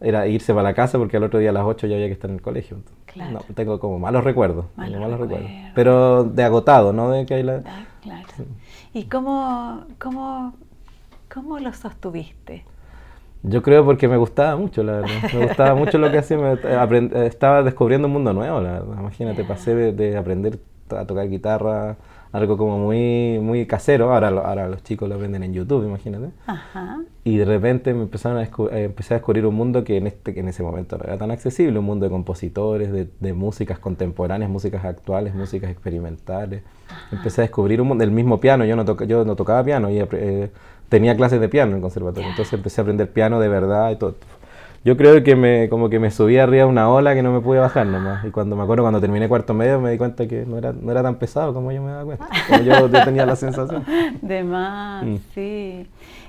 era 0.00 0.28
irse 0.28 0.54
para 0.54 0.68
la 0.68 0.74
casa 0.74 0.98
porque 0.98 1.16
al 1.16 1.24
otro 1.24 1.40
día 1.40 1.50
a 1.50 1.52
las 1.52 1.64
8 1.64 1.86
ya 1.88 1.96
había 1.96 2.06
que 2.06 2.12
estar 2.12 2.30
en 2.30 2.36
el 2.36 2.42
colegio. 2.42 2.78
Claro. 3.06 3.40
tengo 3.54 3.80
como 3.80 3.98
malos 3.98 4.22
recuerdos, 4.22 4.66
malos, 4.76 5.18
recuerdos. 5.18 5.50
Pero 5.74 6.24
de 6.24 6.44
agotado, 6.44 6.92
¿no? 6.92 7.10
De 7.10 7.26
que 7.26 7.34
hay 7.34 7.42
la... 7.42 7.62
Ah, 7.66 7.86
claro. 8.00 8.26
¿Y 8.98 9.04
cómo, 9.04 9.84
cómo, 10.00 10.54
cómo 11.32 11.60
lo 11.60 11.72
sostuviste? 11.72 12.64
Yo 13.44 13.62
creo 13.62 13.84
porque 13.84 14.08
me 14.08 14.16
gustaba 14.16 14.56
mucho, 14.56 14.82
la 14.82 14.94
verdad. 14.94 15.32
Me 15.32 15.46
gustaba 15.46 15.74
mucho 15.76 15.98
lo 15.98 16.10
que 16.10 16.18
hacía. 16.18 16.52
estaba 17.24 17.62
descubriendo 17.62 18.08
un 18.08 18.14
mundo 18.14 18.32
nuevo, 18.32 18.60
la 18.60 18.72
verdad. 18.72 18.96
Imagínate, 18.98 19.44
pasé 19.44 19.92
de 19.92 20.16
aprender 20.16 20.58
a 20.90 21.04
tocar 21.04 21.28
guitarra 21.28 21.96
algo 22.32 22.56
como 22.56 22.78
muy, 22.78 23.38
muy 23.40 23.66
casero. 23.66 24.12
Ahora, 24.12 24.28
ahora 24.28 24.68
los 24.68 24.82
chicos 24.82 25.08
lo 25.08 25.18
venden 25.18 25.42
en 25.42 25.54
YouTube, 25.54 25.86
imagínate. 25.86 26.30
Y 27.24 27.36
de 27.36 27.44
repente 27.44 27.94
me 27.94 28.02
empezaron 28.02 28.38
a 28.38 28.42
eh, 28.42 28.84
empecé 28.84 29.14
a 29.14 29.16
descubrir 29.18 29.46
un 29.46 29.54
mundo 29.54 29.84
que 29.84 29.96
en, 29.96 30.06
este, 30.06 30.34
que 30.34 30.40
en 30.40 30.48
ese 30.48 30.62
momento 30.62 30.98
no 30.98 31.04
era 31.04 31.18
tan 31.18 31.30
accesible, 31.30 31.78
un 31.78 31.84
mundo 31.84 32.04
de 32.04 32.10
compositores, 32.10 32.92
de, 32.92 33.08
de 33.20 33.32
músicas 33.32 33.78
contemporáneas, 33.78 34.50
músicas 34.50 34.84
actuales, 34.84 35.34
músicas 35.34 35.70
experimentales. 35.70 36.62
Empecé 37.12 37.42
a 37.42 37.44
descubrir 37.44 37.80
un 37.80 37.88
mundo, 37.88 38.04
el 38.04 38.10
mismo 38.10 38.40
piano, 38.40 38.64
yo 38.64 38.76
no, 38.76 39.04
yo 39.04 39.24
no 39.24 39.36
tocaba 39.36 39.62
piano 39.64 39.90
y 39.90 39.98
eh, 40.00 40.50
tenía 40.88 41.16
clases 41.16 41.40
de 41.40 41.48
piano 41.48 41.72
en 41.72 41.76
el 41.76 41.82
conservatorio, 41.82 42.30
entonces 42.30 42.52
empecé 42.54 42.80
a 42.80 42.82
aprender 42.82 43.10
piano 43.10 43.40
de 43.40 43.48
verdad 43.48 43.90
y 43.90 43.96
todo 43.96 44.14
yo 44.84 44.96
creo 44.96 45.22
que 45.22 45.36
me, 45.36 45.68
como 45.68 45.90
que 45.90 45.98
me 45.98 46.10
subí 46.10 46.38
arriba 46.38 46.66
una 46.66 46.88
ola 46.88 47.14
que 47.14 47.22
no 47.22 47.32
me 47.32 47.40
pude 47.40 47.58
bajar 47.58 47.86
nomás. 47.86 48.24
Y 48.24 48.30
cuando 48.30 48.56
me 48.56 48.62
acuerdo, 48.62 48.84
cuando 48.84 49.00
terminé 49.00 49.28
cuarto 49.28 49.54
medio, 49.54 49.80
me 49.80 49.90
di 49.90 49.98
cuenta 49.98 50.26
que 50.26 50.46
no 50.46 50.58
era, 50.58 50.72
no 50.72 50.90
era 50.90 51.02
tan 51.02 51.16
pesado 51.16 51.52
como 51.52 51.72
yo 51.72 51.82
me 51.82 51.90
daba 51.90 52.04
cuenta. 52.04 52.28
Como 52.48 52.62
yo, 52.62 52.90
tenía 53.04 53.26
la 53.26 53.36
sensación. 53.36 53.84
De 54.22 54.44
más, 54.44 55.04
mm. 55.04 55.16
sí. 55.34 55.86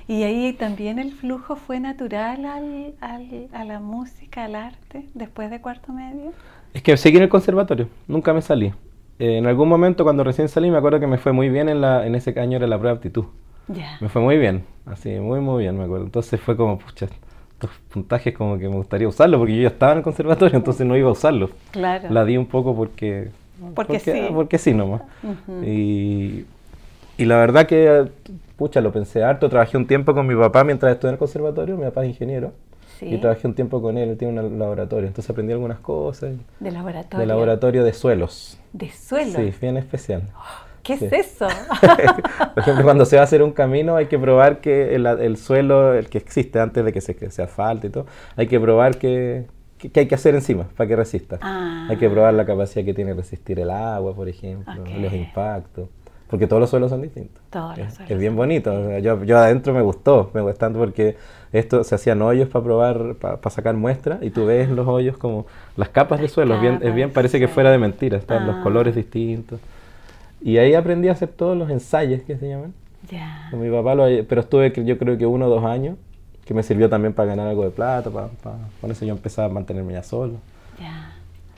Y 0.08 0.24
ahí 0.24 0.52
también 0.52 0.98
el 0.98 1.12
flujo 1.12 1.56
fue 1.56 1.78
natural 1.78 2.44
al, 2.44 2.94
al, 3.00 3.48
a 3.52 3.64
la 3.64 3.78
música, 3.78 4.44
al 4.44 4.56
arte, 4.56 5.06
después 5.14 5.50
de 5.50 5.60
cuarto 5.60 5.92
medio. 5.92 6.32
Es 6.74 6.82
que 6.82 6.96
seguí 6.96 7.16
en 7.16 7.24
el 7.24 7.28
conservatorio, 7.28 7.88
nunca 8.08 8.32
me 8.32 8.42
salí. 8.42 8.72
Eh, 9.20 9.38
en 9.38 9.46
algún 9.46 9.68
momento, 9.68 10.02
cuando 10.02 10.24
recién 10.24 10.48
salí, 10.48 10.70
me 10.70 10.78
acuerdo 10.78 10.98
que 10.98 11.06
me 11.06 11.18
fue 11.18 11.32
muy 11.32 11.48
bien 11.48 11.68
en, 11.68 11.80
la, 11.80 12.06
en 12.06 12.14
ese 12.14 12.38
año 12.40 12.56
era 12.56 12.66
la 12.66 12.78
prueba 12.78 12.94
de 12.94 12.96
aptitud. 12.96 13.24
Ya. 13.68 13.98
Me 14.00 14.08
fue 14.08 14.20
muy 14.20 14.36
bien, 14.38 14.64
así, 14.86 15.10
muy, 15.20 15.40
muy 15.40 15.62
bien, 15.62 15.78
me 15.78 15.84
acuerdo. 15.84 16.06
Entonces 16.06 16.40
fue 16.40 16.56
como, 16.56 16.78
pucha, 16.78 17.06
estos 17.60 17.70
puntajes 17.92 18.34
como 18.34 18.58
que 18.58 18.68
me 18.68 18.76
gustaría 18.76 19.06
usarlo 19.06 19.38
porque 19.38 19.56
yo 19.56 19.62
ya 19.62 19.68
estaba 19.68 19.92
en 19.92 19.98
el 19.98 20.04
conservatorio, 20.04 20.56
entonces 20.56 20.86
no 20.86 20.96
iba 20.96 21.08
a 21.08 21.12
usarlo. 21.12 21.50
Claro. 21.70 22.08
La 22.10 22.24
di 22.24 22.36
un 22.36 22.46
poco 22.46 22.74
porque... 22.74 23.28
Porque, 23.74 23.98
sí. 23.98 24.12
Porque 24.32 24.56
sí 24.56 24.72
nomás. 24.72 25.02
y, 25.66 26.46
y 27.18 27.24
la 27.26 27.36
verdad 27.36 27.66
que, 27.66 28.08
pucha, 28.56 28.80
lo 28.80 28.90
pensé 28.90 29.22
harto. 29.22 29.50
Trabajé 29.50 29.76
un 29.76 29.86
tiempo 29.86 30.14
con 30.14 30.26
mi 30.26 30.34
papá 30.34 30.64
mientras 30.64 30.92
estuve 30.92 31.10
en 31.10 31.14
el 31.14 31.18
conservatorio. 31.18 31.76
Mi 31.76 31.84
papá 31.84 32.04
es 32.04 32.10
ingeniero. 32.10 32.52
Y 33.02 33.18
trabajé 33.18 33.46
un 33.46 33.54
tiempo 33.54 33.80
con 33.80 33.96
él, 33.96 34.10
él 34.10 34.16
tiene 34.18 34.38
un 34.40 34.58
laboratorio, 34.58 35.06
entonces 35.06 35.30
aprendí 35.30 35.54
algunas 35.54 35.78
cosas. 35.78 36.32
¿De 36.58 36.70
laboratorio? 36.70 37.18
De 37.20 37.26
laboratorio 37.26 37.82
de 37.82 37.94
suelos. 37.94 38.58
¿De 38.74 38.90
suelos? 38.90 39.36
Sí, 39.36 39.54
bien 39.58 39.78
especial. 39.78 40.22
Oh, 40.36 40.66
¿Qué 40.82 40.94
es 40.94 41.02
eso? 41.02 41.48
Por 42.54 42.58
ejemplo, 42.58 42.84
cuando 42.84 43.04
se 43.04 43.16
va 43.16 43.22
a 43.22 43.24
hacer 43.24 43.42
un 43.42 43.52
camino 43.52 43.96
hay 43.96 44.06
que 44.06 44.18
probar 44.18 44.60
que 44.60 44.94
el, 44.94 45.36
suelo, 45.36 45.94
el 45.94 46.08
que 46.08 46.18
existe 46.18 46.58
antes 46.58 46.84
de 46.84 46.92
que 46.92 47.00
se, 47.00 47.16
que 47.16 47.30
se 47.30 47.42
asfalte 47.42 47.88
y 47.88 47.90
todo, 47.90 48.06
hay 48.36 48.46
que 48.46 48.58
probar 48.58 48.96
que, 48.96 49.46
hay 49.94 50.06
que 50.06 50.14
hacer 50.14 50.34
encima 50.34 50.64
para 50.76 50.88
que 50.88 50.96
resista. 50.96 51.38
Hay 51.88 51.96
que 51.96 52.08
probar 52.08 52.34
la 52.34 52.44
capacidad 52.44 52.84
que 52.84 52.94
tiene 52.94 53.14
resistir 53.14 53.60
el 53.60 53.70
agua, 53.70 54.14
por 54.14 54.28
ejemplo, 54.28 54.74
los 54.98 55.12
impactos. 55.12 55.88
Porque 56.28 56.46
todos 56.46 56.60
los 56.60 56.70
suelos 56.70 56.90
son 56.90 57.02
distintos. 57.02 57.42
Todos 57.50 57.76
los 57.76 57.92
suelos. 57.92 58.10
Es 58.12 58.18
bien 58.18 58.36
bonito. 58.36 58.98
Yo, 59.00 59.24
yo, 59.24 59.36
adentro 59.36 59.74
me 59.74 59.82
gustó, 59.82 60.30
me 60.32 60.40
gustó 60.40 60.72
porque 60.72 61.16
esto 61.52 61.82
se 61.82 61.96
hacían 61.96 62.22
hoyos 62.22 62.48
para 62.48 62.64
probar, 62.64 63.16
para 63.16 63.50
sacar 63.50 63.74
muestras, 63.74 64.22
y 64.22 64.30
tú 64.30 64.46
ves 64.46 64.70
los 64.70 64.86
hoyos 64.86 65.18
como 65.18 65.46
las 65.76 65.88
capas 65.88 66.20
de 66.20 66.28
suelo. 66.28 66.54
Es 66.54 66.60
bien, 66.60 66.78
es 66.82 66.94
bien 66.94 67.10
parece 67.10 67.40
que 67.40 67.48
fuera 67.48 67.72
de 67.72 67.78
mentira, 67.78 68.16
están 68.16 68.46
los 68.46 68.56
ah. 68.56 68.62
colores 68.62 68.94
distintos. 68.94 69.58
Y 70.42 70.58
ahí 70.58 70.74
aprendí 70.74 71.08
a 71.08 71.12
hacer 71.12 71.28
todos 71.28 71.56
los 71.56 71.70
ensayos 71.70 72.22
que 72.22 72.36
se 72.36 72.48
llaman. 72.48 72.72
Ya. 73.10 73.48
Con 73.50 73.60
mi 73.60 73.70
papá, 73.70 73.94
lo, 73.94 74.04
pero 74.26 74.42
estuve 74.42 74.72
yo 74.84 74.98
creo 74.98 75.18
que 75.18 75.26
uno 75.26 75.46
o 75.46 75.50
dos 75.50 75.64
años, 75.64 75.96
que 76.44 76.54
me 76.54 76.62
sirvió 76.62 76.88
también 76.88 77.12
para 77.14 77.28
ganar 77.28 77.48
algo 77.48 77.64
de 77.64 77.70
plata, 77.70 78.10
para, 78.10 78.28
con 78.80 78.90
eso 78.90 79.04
yo 79.04 79.12
empezaba 79.12 79.46
a 79.48 79.50
mantenerme 79.50 79.92
ya 79.92 80.02
solo. 80.02 80.34
Ya. 80.78 81.14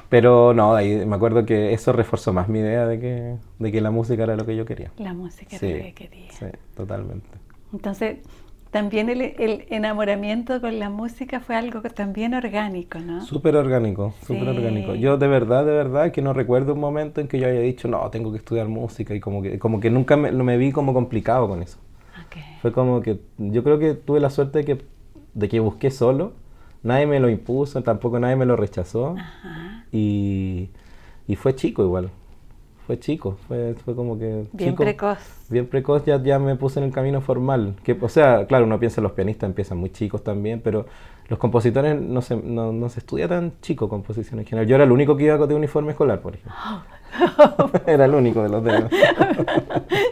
Pero 0.09 0.53
no, 0.53 0.75
ahí 0.75 1.07
me 1.07 1.17
acuerdo 1.17 1.47
que 1.47 1.73
eso 1.73 1.93
reforzó 1.93 2.33
más 2.33 2.49
mi 2.49 2.59
idea 2.59 2.87
de 2.87 3.01
que, 3.01 3.37
de 3.59 3.73
que 3.73 3.81
la 3.81 3.91
música 3.91 4.25
era 4.25 4.37
lo 4.37 4.45
que 4.45 4.55
yo 4.55 4.67
quería. 4.67 4.91
La 4.99 5.15
música 5.15 5.57
era 5.57 5.79
lo 5.79 5.85
que 5.85 5.95
quería. 5.95 6.31
Sí, 6.33 6.47
totalmente. 6.77 7.27
Entonces, 7.73 8.19
también 8.73 9.11
el, 9.11 9.67
enamoramiento 9.69 10.59
con 10.63 10.79
la 10.79 10.89
música 10.89 11.41
fue 11.41 11.55
algo 11.55 11.83
también 11.83 12.33
orgánico, 12.33 12.99
¿no? 13.01 13.21
Súper 13.21 13.55
orgánico, 13.55 14.15
súper 14.27 14.49
orgánico. 14.49 14.95
Yo 14.95 15.19
de 15.19 15.29
verdad, 15.29 15.67
de 15.67 15.73
verdad, 15.73 16.11
que 16.11 16.23
no 16.23 16.33
recuerdo 16.33 16.73
un 16.73 16.81
momento 16.81 17.21
en 17.21 17.29
que 17.29 17.39
yo 17.39 17.49
haya 17.49 17.61
dicho, 17.61 17.87
no, 17.87 18.09
tengo 18.09 18.33
que 18.33 18.39
estudiar 18.39 18.69
música 18.69 19.15
y 19.15 19.21
como 19.21 19.43
que, 19.43 19.59
como 19.59 19.79
que 19.79 19.91
nunca 19.91 20.17
me, 20.17 20.33
me 20.33 20.57
vi 20.57 20.73
como 20.73 20.95
complicado 20.95 21.49
con 21.49 21.63
eso. 21.63 21.79
Fue 22.63 22.73
como 22.73 23.03
que 23.03 23.21
yo 23.37 23.63
creo 23.63 23.79
que 23.79 23.93
tuve 23.93 24.21
la 24.21 24.31
suerte 24.31 24.61
de 24.61 24.65
que, 24.65 24.85
de 25.35 25.49
que 25.51 25.61
busqué 25.61 25.91
solo, 25.91 26.33
nadie 26.83 27.07
me 27.07 27.21
lo 27.21 27.29
impuso, 27.29 27.83
tampoco 27.83 28.19
nadie 28.21 28.37
me 28.37 28.47
lo 28.47 28.57
rechazó 28.57 29.17
Y, 29.91 30.71
y 31.27 31.37
fue 31.37 31.55
chico 31.55 31.83
igual 31.83 32.11
fue 32.93 33.01
chico, 33.01 33.39
fue, 33.49 33.75
fue 33.85 33.95
como 33.95 34.19
que... 34.19 34.45
Bien 34.53 34.75
precoz. 34.75 35.19
Bien 35.49 35.67
precoz, 35.67 36.05
ya, 36.05 36.23
ya 36.23 36.39
me 36.39 36.57
puse 36.57 36.79
en 36.79 36.85
el 36.85 36.93
camino 36.93 37.23
formal. 37.23 37.75
Que, 37.83 37.97
o 37.99 38.09
sea, 38.11 38.47
claro, 38.47 38.67
uno 38.67 38.79
piensa 38.79 39.01
los 39.01 39.13
pianistas 39.13 39.49
empiezan 39.49 39.79
muy 39.79 39.91
chicos 39.91 40.23
también, 40.23 40.61
pero 40.63 40.85
los 41.29 41.39
compositores 41.39 41.99
no 41.99 42.21
se, 42.21 42.37
no, 42.37 42.71
no 42.71 42.91
se 42.91 43.01
estudia 43.01 43.29
tan 43.29 43.55
chico 43.63 43.89
composición 43.89 44.41
en 44.41 44.45
general. 44.45 44.67
Yo 44.67 44.75
era 44.75 44.85
el 44.85 44.93
único 44.93 45.17
que 45.17 45.25
iba 45.25 45.39
de 45.39 45.55
uniforme 45.55 45.93
escolar, 45.93 46.21
por 46.21 46.35
ejemplo. 46.35 46.53
era 47.87 48.05
el 48.05 48.15
único 48.15 48.43
de 48.43 48.49
los 48.51 48.63
dedos. 48.63 48.91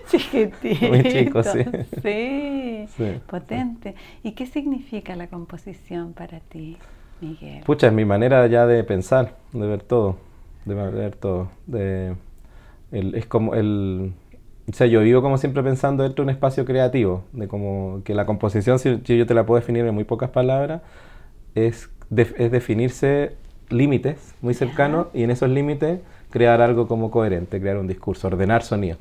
Chiquitito. 0.06 0.86
Muy 0.88 1.02
chico, 1.02 1.42
sí. 1.42 2.86
sí. 2.96 3.20
Potente. 3.26 3.94
¿Y 4.22 4.32
qué 4.32 4.46
significa 4.46 5.16
la 5.16 5.26
composición 5.26 6.14
para 6.14 6.40
ti, 6.40 6.78
Miguel? 7.20 7.62
Pucha, 7.64 7.88
es 7.88 7.92
mi 7.92 8.06
manera 8.06 8.46
ya 8.46 8.66
de 8.66 8.82
pensar, 8.84 9.36
de 9.52 9.66
ver 9.66 9.82
todo, 9.82 10.16
de 10.64 10.74
ver 10.74 11.16
todo, 11.16 11.50
de 11.66 12.14
es 12.92 13.26
como 13.26 13.54
el... 13.54 14.12
O 14.70 14.72
sea, 14.72 14.86
yo 14.86 15.00
vivo 15.00 15.20
como 15.20 15.36
siempre 15.36 15.62
pensando 15.62 16.04
dentro 16.04 16.24
de 16.24 16.30
un 16.30 16.34
espacio 16.34 16.64
creativo, 16.64 17.24
de 17.32 17.48
como 17.48 18.02
que 18.04 18.14
la 18.14 18.24
composición, 18.24 18.78
si, 18.78 19.00
yo 19.02 19.26
te 19.26 19.34
la 19.34 19.44
puedo 19.44 19.60
definir 19.60 19.84
en 19.84 19.94
muy 19.94 20.04
pocas 20.04 20.30
palabras, 20.30 20.82
es, 21.54 21.90
es 22.10 22.50
definirse 22.52 23.32
límites 23.68 24.34
muy 24.42 24.54
cercanos 24.54 25.08
y 25.12 25.22
en 25.24 25.30
esos 25.30 25.48
límites 25.50 26.00
crear 26.30 26.60
algo 26.60 26.86
como 26.86 27.10
coherente, 27.10 27.60
crear 27.60 27.78
un 27.78 27.88
discurso, 27.88 28.28
ordenar 28.28 28.62
sonido. 28.62 28.96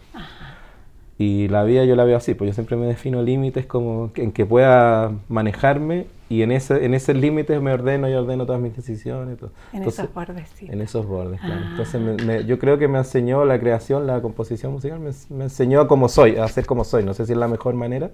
Y 1.19 1.49
la 1.49 1.63
vida 1.63 1.85
yo 1.85 1.95
la 1.95 2.05
veo 2.05 2.17
así, 2.17 2.33
pues 2.33 2.49
yo 2.49 2.53
siempre 2.53 2.77
me 2.77 2.87
defino 2.87 3.21
límites 3.21 3.65
como 3.65 4.11
en 4.15 4.31
que 4.31 4.45
pueda 4.45 5.11
manejarme 5.27 6.07
y 6.29 6.43
en 6.43 6.51
ese 6.51 6.85
en 6.85 6.93
esos 6.93 7.15
límites 7.15 7.59
me 7.59 7.73
ordeno 7.73 8.07
y 8.07 8.13
ordeno 8.13 8.45
todas 8.45 8.61
mis 8.61 8.75
decisiones. 8.75 9.39
En 9.73 9.83
esos 9.83 10.13
bordes, 10.13 10.47
sí. 10.49 10.67
En 10.69 10.79
esos 10.81 11.07
bordes, 11.07 11.41
claro. 11.41 11.61
Ah. 11.65 11.67
Entonces 11.71 12.45
yo 12.45 12.59
creo 12.59 12.77
que 12.77 12.87
me 12.87 12.99
enseñó 12.99 13.45
la 13.45 13.59
creación, 13.59 14.05
la 14.05 14.21
composición 14.21 14.73
musical, 14.73 14.99
me, 14.99 15.43
enseñó 15.43 15.81
a 15.81 15.87
como 15.87 16.07
soy, 16.07 16.37
a 16.37 16.47
ser 16.47 16.67
como 16.67 16.83
soy. 16.83 17.03
No 17.03 17.15
sé 17.15 17.25
si 17.25 17.31
es 17.31 17.37
la 17.37 17.47
mejor 17.47 17.73
manera, 17.73 18.11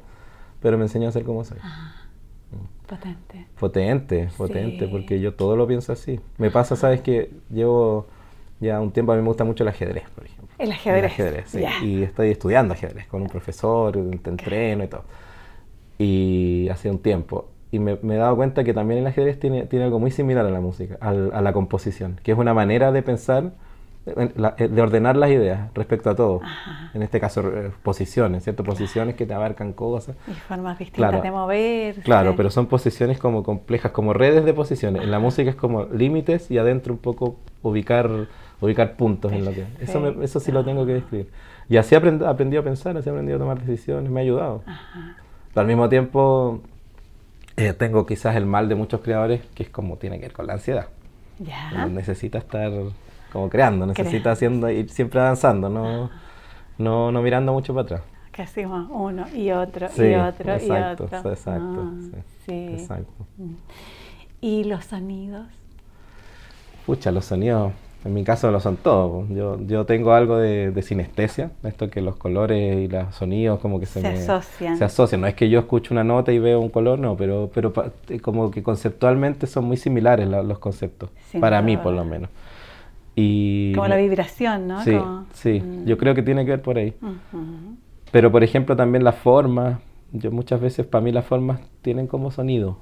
pero 0.62 0.78
me 0.78 0.86
enseñó 0.86 1.10
a 1.10 1.12
ser 1.12 1.24
como 1.24 1.44
soy. 1.44 1.58
Ah, 1.62 1.94
potente. 2.88 3.48
Potente, 3.60 4.30
potente, 4.38 4.88
porque 4.88 5.20
yo 5.20 5.34
todo 5.34 5.58
lo 5.58 5.68
pienso 5.68 5.92
así. 5.92 6.22
Me 6.38 6.50
pasa, 6.50 6.78
sabes 6.78 7.02
que 7.02 7.32
llevo 7.50 8.08
ya 8.62 8.80
un 8.80 8.92
tiempo, 8.92 9.12
a 9.12 9.16
mí 9.18 9.22
me 9.22 9.28
gusta 9.28 9.44
mucho 9.44 9.64
el 9.64 9.68
ajedrez, 9.68 10.10
por 10.16 10.24
ejemplo. 10.24 10.56
El 10.58 10.72
ajedrez. 10.72 11.00
El 11.00 11.06
ajedrez, 11.06 11.50
sí. 11.50 11.64
Y 11.86 12.04
estoy 12.04 12.32
estudiando 12.32 12.74
ajedrez 12.74 13.08
con 13.08 13.22
un 13.22 13.28
profesor, 13.28 13.92
te 13.92 14.30
entreno 14.30 14.86
y 14.86 14.88
todo. 14.88 15.04
Y 15.98 16.70
hace 16.70 16.90
un 16.90 17.00
tiempo. 17.00 17.50
Y 17.76 17.80
me, 17.80 17.94
he 17.94 18.18
dado 18.18 18.36
cuenta 18.36 18.64
que 18.64 18.74
también 18.74 19.02
el 19.02 19.08
ajedrez 19.08 19.40
tiene, 19.40 19.66
tiene 19.66 19.86
algo 19.86 20.00
muy 20.00 20.12
similar 20.12 20.46
a 20.46 20.50
la 20.50 20.62
música, 20.62 20.98
a 21.02 21.42
la 21.42 21.54
composición, 21.54 22.20
que 22.24 22.32
es 22.32 22.38
una 22.38 22.54
manera 22.54 22.92
de 22.94 23.02
pensar, 23.02 23.52
eh, 24.06 24.68
de 24.70 24.82
ordenar 24.82 25.18
las 25.18 25.30
ideas 25.30 25.70
respecto 25.74 26.10
a 26.10 26.16
todo. 26.16 26.42
En 26.94 27.04
este 27.04 27.20
caso, 27.20 27.42
eh, 27.42 27.72
posiciones, 27.84 28.44
¿cierto? 28.44 28.64
Posiciones 28.64 29.16
que 29.16 29.26
te 29.26 29.34
abarcan 29.34 29.74
cosas. 29.74 30.16
Y 30.28 30.32
formas 30.32 30.80
distintas 30.80 31.22
de 31.22 31.32
mover. 31.32 31.96
Claro, 32.04 32.36
pero 32.38 32.50
son 32.50 32.68
posiciones 32.68 33.20
como 33.20 33.44
complejas, 33.44 33.92
como 33.92 34.14
redes 34.14 34.46
de 34.46 34.54
posiciones. 34.54 35.04
En 35.04 35.12
la 35.12 35.20
música 35.20 35.50
es 35.50 35.56
como 35.58 35.86
límites 35.86 36.50
y 36.52 36.58
adentro 36.58 36.94
un 36.94 37.00
poco 37.00 37.36
ubicar 37.62 38.10
ubicar 38.62 38.96
puntos 38.96 39.34
en 39.34 39.44
lo 39.44 39.52
que... 39.52 39.66
Eso, 39.82 40.22
eso 40.22 40.40
sí 40.40 40.52
lo 40.52 40.64
tengo 40.64 40.86
que 40.86 40.94
describir. 40.94 41.30
Y 41.68 41.78
así 41.78 41.94
aprend, 41.96 42.24
aprendí 42.24 42.58
a 42.58 42.64
pensar, 42.64 42.96
así 42.98 43.10
aprendí 43.10 43.34
a 43.34 43.38
tomar 43.38 43.60
decisiones, 43.60 44.10
me 44.10 44.22
ha 44.22 44.24
ayudado. 44.24 44.64
Pero 45.54 45.62
al 45.62 45.68
mismo 45.68 45.90
tiempo 45.90 46.62
eh, 47.58 47.74
tengo 47.74 48.06
quizás 48.06 48.36
el 48.36 48.46
mal 48.46 48.68
de 48.70 48.76
muchos 48.76 49.02
creadores, 49.02 49.42
que 49.54 49.64
es 49.64 49.70
como 49.70 49.98
tiene 49.98 50.18
que 50.18 50.24
ver 50.24 50.34
con 50.34 50.48
la 50.48 50.54
ansiedad. 50.54 50.88
Ya. 51.40 51.86
Necesita 51.88 52.38
estar 52.38 52.72
como 53.32 53.50
creando, 53.50 53.86
necesita 53.86 54.32
haciendo, 54.32 54.70
ir 54.70 54.90
siempre 54.90 55.20
avanzando, 55.20 55.70
no, 55.70 56.10
no, 56.78 57.12
no 57.12 57.22
mirando 57.22 57.54
mucho 57.54 57.74
para 57.74 57.84
atrás. 57.84 58.02
Que 58.32 58.42
hacemos 58.42 58.88
uno 58.92 59.26
y 59.34 59.52
otro 59.52 59.88
y 59.88 60.16
otro 60.16 60.54
exacto, 60.54 61.04
y 61.04 61.06
otro. 61.06 61.30
Exacto, 61.30 61.82
ah, 61.82 62.22
sí, 62.46 62.68
exacto. 62.74 63.28
Mm. 63.38 63.54
¿Y 64.42 64.64
los 64.66 64.86
sonidos? 64.86 65.48
Pucha, 66.86 67.12
los 67.12 67.26
sonidos 67.26 67.72
en 68.06 68.14
mi 68.14 68.24
caso 68.24 68.52
lo 68.52 68.60
son 68.60 68.78
todos. 68.78 69.28
Yo, 69.30 69.60
yo 69.66 69.86
tengo 69.86 70.14
algo 70.14 70.38
de, 70.38 70.80
sinestesia, 70.84 71.50
esto 71.64 71.90
que 71.90 72.02
los 72.02 72.16
colores 72.16 72.78
y 72.78 72.88
los 72.88 73.16
sonidos 73.16 73.60
como 73.60 73.80
que 73.80 73.88
se, 73.88 74.00
se 74.00 74.08
asocian. 74.08 74.78
Se 74.78 74.84
asocian. 74.84 75.22
No 75.22 75.28
es 75.28 75.34
que 75.34 75.50
yo 75.50 75.60
escuche 75.60 75.92
una 75.92 76.04
nota 76.04 76.32
y 76.32 76.38
veo 76.38 76.60
un 76.60 76.70
color, 76.70 77.00
no, 77.00 77.18
pero, 77.18 77.50
pero 77.52 77.74
como 78.22 78.52
que 78.52 78.62
conceptualmente 78.62 79.48
son 79.48 79.66
muy 79.66 79.78
similares 79.78 80.28
los 80.28 80.60
conceptos, 80.60 81.10
para 81.40 81.64
mí 81.64 81.78
por 81.78 81.94
lo 81.94 82.06
menos. 82.06 82.30
Y, 83.16 83.74
como 83.74 83.88
la 83.88 83.98
vibración, 83.98 84.68
¿no? 84.68 84.84
Sí, 84.84 84.98
sí. 85.34 85.62
Mm. 85.62 85.86
Yo 85.86 85.98
creo 85.98 86.14
que 86.14 86.22
tiene 86.22 86.46
que 86.46 86.52
ver 86.52 86.62
por 86.62 86.78
ahí. 86.78 86.94
Pero 88.12 88.32
por 88.32 88.44
ejemplo 88.44 88.76
también 88.76 89.04
las 89.04 89.16
formas. 89.16 89.80
Yo 90.12 90.32
muchas 90.32 90.62
veces 90.62 90.86
para 90.86 91.04
mí 91.04 91.12
las 91.12 91.26
formas 91.26 91.60
tienen 91.82 92.06
como 92.06 92.30
sonido. 92.30 92.78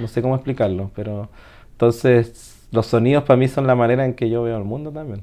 No 0.00 0.08
sé 0.08 0.22
cómo 0.22 0.34
explicarlo, 0.34 0.90
pero 0.94 1.28
entonces 1.72 2.51
los 2.72 2.86
sonidos 2.86 3.24
para 3.24 3.36
mí 3.36 3.48
son 3.48 3.66
la 3.66 3.74
manera 3.74 4.04
en 4.04 4.14
que 4.14 4.28
yo 4.28 4.42
veo 4.42 4.56
el 4.56 4.64
mundo 4.64 4.90
también. 4.90 5.22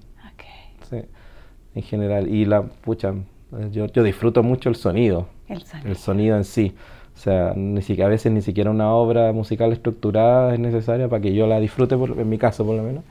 Sí, 0.89 1.01
en 1.75 1.83
general. 1.83 2.27
Y 2.27 2.45
la, 2.45 2.63
pucha, 2.63 3.13
yo, 3.71 3.85
yo 3.87 4.03
disfruto 4.03 4.41
mucho 4.43 4.69
el 4.69 4.75
sonido. 4.75 5.27
El 5.47 5.61
sonido. 5.61 5.89
El 5.89 5.95
sonido 5.97 6.37
en 6.37 6.43
sí. 6.43 6.75
O 7.15 7.21
sea, 7.21 7.53
ni 7.53 7.81
siquiera, 7.81 8.07
a 8.07 8.09
veces 8.09 8.31
ni 8.31 8.41
siquiera 8.41 8.71
una 8.71 8.93
obra 8.93 9.33
musical 9.33 9.73
estructurada 9.73 10.53
es 10.53 10.59
necesaria 10.59 11.09
para 11.09 11.21
que 11.21 11.33
yo 11.33 11.47
la 11.47 11.59
disfrute, 11.59 11.97
por, 11.97 12.17
en 12.17 12.29
mi 12.29 12.37
caso 12.37 12.65
por 12.65 12.77
lo 12.77 12.83
menos. 12.83 13.03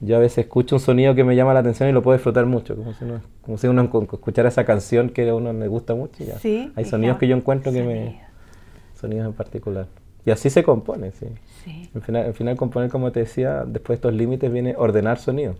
Yo 0.00 0.16
a 0.16 0.18
veces 0.18 0.44
escucho 0.44 0.76
un 0.76 0.80
sonido 0.80 1.14
que 1.14 1.24
me 1.24 1.34
llama 1.34 1.54
la 1.54 1.60
atención 1.60 1.88
y 1.88 1.92
lo 1.92 2.02
puedo 2.02 2.18
disfrutar 2.18 2.44
mucho, 2.44 2.76
como 2.76 2.92
si 2.92 3.04
uno, 3.04 3.20
como 3.40 3.56
si 3.56 3.66
uno 3.66 3.82
escuchara 4.12 4.50
esa 4.50 4.64
canción 4.66 5.08
que 5.08 5.26
a 5.26 5.34
uno 5.34 5.54
le 5.54 5.68
gusta 5.68 5.94
mucho. 5.94 6.22
ya. 6.22 6.38
Sí, 6.38 6.70
Hay 6.76 6.84
sonidos 6.84 7.16
que 7.16 7.28
yo 7.28 7.36
encuentro 7.36 7.72
que 7.72 7.82
me... 7.82 8.20
Sonidos 8.94 9.24
en 9.26 9.32
particular. 9.32 9.86
Y 10.24 10.30
así 10.30 10.50
se 10.50 10.62
compone, 10.62 11.12
sí. 11.12 11.26
sí. 11.64 11.90
Al, 11.94 12.02
final, 12.02 12.26
al 12.26 12.34
final 12.34 12.56
componer, 12.56 12.90
como 12.90 13.10
te 13.12 13.20
decía, 13.20 13.64
después 13.66 13.88
de 13.88 13.94
estos 13.94 14.14
límites 14.14 14.52
viene 14.52 14.74
ordenar 14.76 15.18
sonido. 15.18 15.56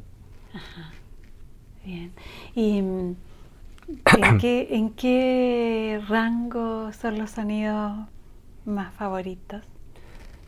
Ajá. 0.53 0.91
Bien. 1.85 2.13
¿Y 2.55 2.83
mm, 2.83 3.17
en 4.23 4.39
qué, 4.39 4.69
en 4.71 4.91
qué 4.91 6.01
rango 6.09 6.93
son 6.93 7.19
los 7.19 7.31
sonidos 7.31 7.93
más 8.65 8.93
favoritos? 8.95 9.63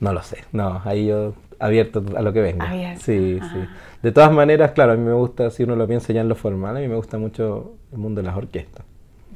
No 0.01 0.13
lo 0.13 0.23
sé, 0.23 0.45
no, 0.53 0.83
ahí 0.85 1.07
yo 1.07 1.35
abierto 1.59 2.05
a 2.17 2.23
lo 2.23 2.33
que 2.33 2.41
venga. 2.41 2.69
Abierto. 2.69 3.03
Sí, 3.03 3.39
sí. 3.41 3.59
De 4.03 4.11
todas 4.11 4.33
maneras, 4.33 4.73
claro, 4.73 4.93
a 4.93 4.97
mí 4.97 5.05
me 5.05 5.13
gusta, 5.13 5.51
si 5.51 5.63
uno 5.63 5.77
lo 5.77 5.87
piensa 5.87 6.13
ya 6.13 6.23
en 6.23 6.29
lo 6.29 6.35
formal, 6.35 6.77
a 6.77 6.81
mí 6.81 6.89
me 6.89 6.97
gusta 6.97 7.19
mucho 7.19 7.77
el 7.93 7.99
mundo 7.99 8.21
de 8.21 8.27
las 8.27 8.37
orquestas. 8.37 8.85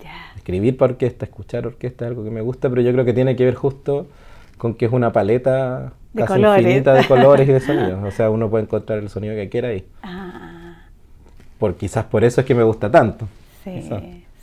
Ya. 0.03 0.33
Escribir 0.37 0.77
para 0.77 0.93
orquesta, 0.93 1.25
escuchar 1.25 1.67
orquesta 1.69 2.05
es 2.05 2.11
algo 2.11 2.25
que 2.25 2.31
me 2.31 2.41
gusta, 2.41 2.69
pero 2.69 2.83
yo 2.83 2.93
creo 2.93 3.05
que 3.05 3.13
tiene 3.13 3.37
que 3.37 3.45
ver 3.45 3.55
justo 3.55 4.09
con 4.57 4.75
que 4.75 4.87
es 4.87 4.93
una 4.93 5.13
paleta 5.13 5.93
casi 6.15 6.41
infinita 6.41 6.95
de 6.95 7.07
colores 7.07 7.49
y 7.49 7.53
de 7.53 7.61
sonidos. 7.61 8.03
O 8.05 8.11
sea, 8.11 8.31
uno 8.31 8.49
puede 8.49 8.65
encontrar 8.65 8.99
el 8.99 9.09
sonido 9.09 9.35
que 9.35 9.49
quiera 9.49 9.69
ahí. 9.69 9.87
Ah. 10.03 10.77
Por, 11.59 11.77
quizás 11.77 12.05
por 12.05 12.25
eso 12.25 12.41
es 12.41 12.47
que 12.47 12.55
me 12.55 12.63
gusta 12.63 12.91
tanto. 12.91 13.29
Sí, 13.65 13.83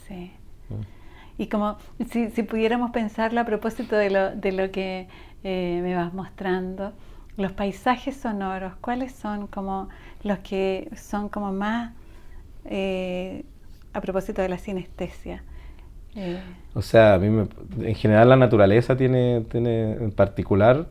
sí. 0.06 0.32
Mm. 0.68 0.74
Y 1.38 1.46
como 1.48 1.76
si, 2.10 2.30
si, 2.30 2.42
pudiéramos 2.42 2.90
pensarlo 2.90 3.40
a 3.40 3.44
propósito 3.44 3.96
de 3.96 4.10
lo, 4.10 4.34
de 4.34 4.52
lo 4.52 4.70
que 4.70 5.08
eh, 5.42 5.80
me 5.82 5.94
vas 5.94 6.12
mostrando, 6.14 6.92
los 7.36 7.52
paisajes 7.52 8.16
sonoros, 8.16 8.74
¿cuáles 8.80 9.12
son 9.12 9.48
como 9.48 9.88
los 10.22 10.38
que 10.38 10.90
son 10.96 11.28
como 11.28 11.52
más 11.52 11.92
eh, 12.64 13.44
a 13.92 14.00
propósito 14.00 14.42
de 14.42 14.48
la 14.48 14.58
sinestesia? 14.58 15.42
O 16.74 16.82
sea, 16.82 17.14
a 17.14 17.18
mí 17.18 17.46
en 17.80 17.94
general 17.94 18.28
la 18.28 18.36
naturaleza 18.36 18.96
tiene, 18.96 19.42
tiene 19.50 19.92
en 19.92 20.12
particular 20.12 20.86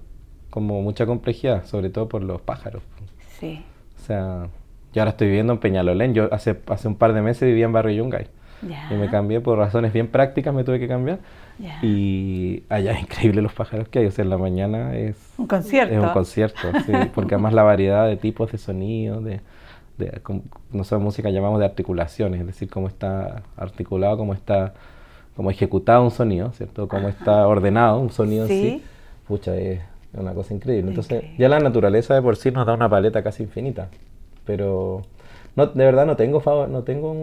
como 0.50 0.82
mucha 0.82 1.06
complejidad, 1.06 1.65
sobre 1.65 1.89
todo 1.89 2.08
por 2.08 2.24
los 2.24 2.42
pájaros. 2.42 2.84
Sí. 3.39 3.63
O 3.98 4.06
sea, 4.06 4.48
yo 4.94 5.01
ahora 5.01 5.12
estoy 5.12 5.27
viviendo 5.27 5.53
en 5.53 5.60
Peñalolén, 5.60 6.13
yo 6.13 6.34
hace, 6.34 6.60
hace 6.68 6.88
un 6.88 6.96
par 6.96 7.13
de 7.13 7.22
meses 7.22 7.48
vivía 7.48 7.65
en 7.65 7.74
Barrio 7.74 8.03
Yungay. 8.03 8.27
Y 8.92 8.94
me 8.94 9.10
cambié 9.10 9.42
por 9.42 9.58
razones 9.58 9.92
bien 9.92 10.08
prácticas, 10.08 10.53
me 10.53 10.63
tuve 10.63 10.80
que 10.80 10.88
cambiar. 10.88 11.20
Y 11.82 12.63
allá 12.70 12.94
es 12.94 13.01
increíble 13.01 13.42
los 13.42 13.53
pájaros 13.53 13.88
que 13.89 14.00
hay. 14.00 14.06
O 14.06 14.12
sea, 14.12 14.24
en 14.24 14.30
la 14.30 14.38
mañana 14.38 14.96
es 14.96 15.18
un 15.38 15.48
concierto. 15.48 15.94
Es 15.94 16.01
un 16.01 16.10
concierto, 16.10 16.60
sí, 16.86 16.92
porque 17.13 17.36
además 17.36 17.53
la 17.53 17.63
variedad 17.63 18.08
de 18.08 18.18
tipos 18.18 18.51
de 18.51 18.58
sonidos, 18.58 19.24
de, 19.24 19.42
de, 19.98 20.22
nosotros 20.72 21.01
música 21.01 21.30
llamamos 21.30 21.60
de 21.60 21.65
articulaciones, 21.65 22.39
es 22.42 22.48
decir, 22.48 22.70
cómo 22.70 22.88
está 22.88 23.44
articulado, 23.58 24.18
cómo 24.18 24.34
está 24.34 24.74
como 25.35 25.51
ejecutado 25.51 26.03
un 26.03 26.11
sonido, 26.11 26.51
¿cierto? 26.51 26.87
Cómo 26.87 27.09
está 27.09 27.47
ordenado 27.47 27.99
un 27.99 28.11
sonido 28.11 28.47
¿Sí? 28.47 28.53
en 28.53 28.79
sí, 28.79 28.83
pucha, 29.27 29.55
es 29.55 29.81
una 30.13 30.33
cosa 30.33 30.53
increíble. 30.53 30.89
Entonces, 30.89 31.23
ya 31.37 31.49
la 31.49 31.59
naturaleza 31.59 32.13
de 32.13 32.21
por 32.21 32.35
sí 32.35 32.51
nos 32.51 32.65
da 32.65 32.73
una 32.73 32.89
paleta 32.89 33.23
casi 33.23 33.43
infinita, 33.43 33.89
pero 34.45 35.01
no, 35.55 35.67
de 35.67 35.85
verdad 35.85 36.05
no 36.05 36.15
tengo 36.15 36.41
no 36.67 36.83
tengo 36.83 37.15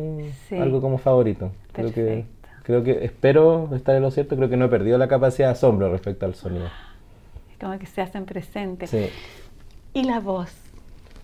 algo 0.53 0.81
como 0.81 0.99
favorito. 0.99 1.53
Creo 1.73 1.93
que 1.93 2.25
creo 2.63 2.83
que 2.83 3.05
espero 3.05 3.69
estar 3.75 3.95
en 3.97 4.03
lo 4.03 4.11
cierto, 4.11 4.37
creo 4.37 4.49
que 4.49 4.57
no 4.57 4.67
he 4.67 4.69
perdido 4.69 4.99
la 4.99 5.09
capacidad 5.09 5.49
de 5.49 5.53
asombro 5.53 5.91
respecto 5.91 6.27
al 6.27 6.35
sonido. 6.35 6.69
Como 7.61 7.79
que 7.79 7.87
se 7.87 8.01
hacen 8.01 8.25
presentes. 8.25 8.91
Sí. 8.91 9.09
¿Y 9.93 10.05
la 10.05 10.21
voz? 10.21 10.53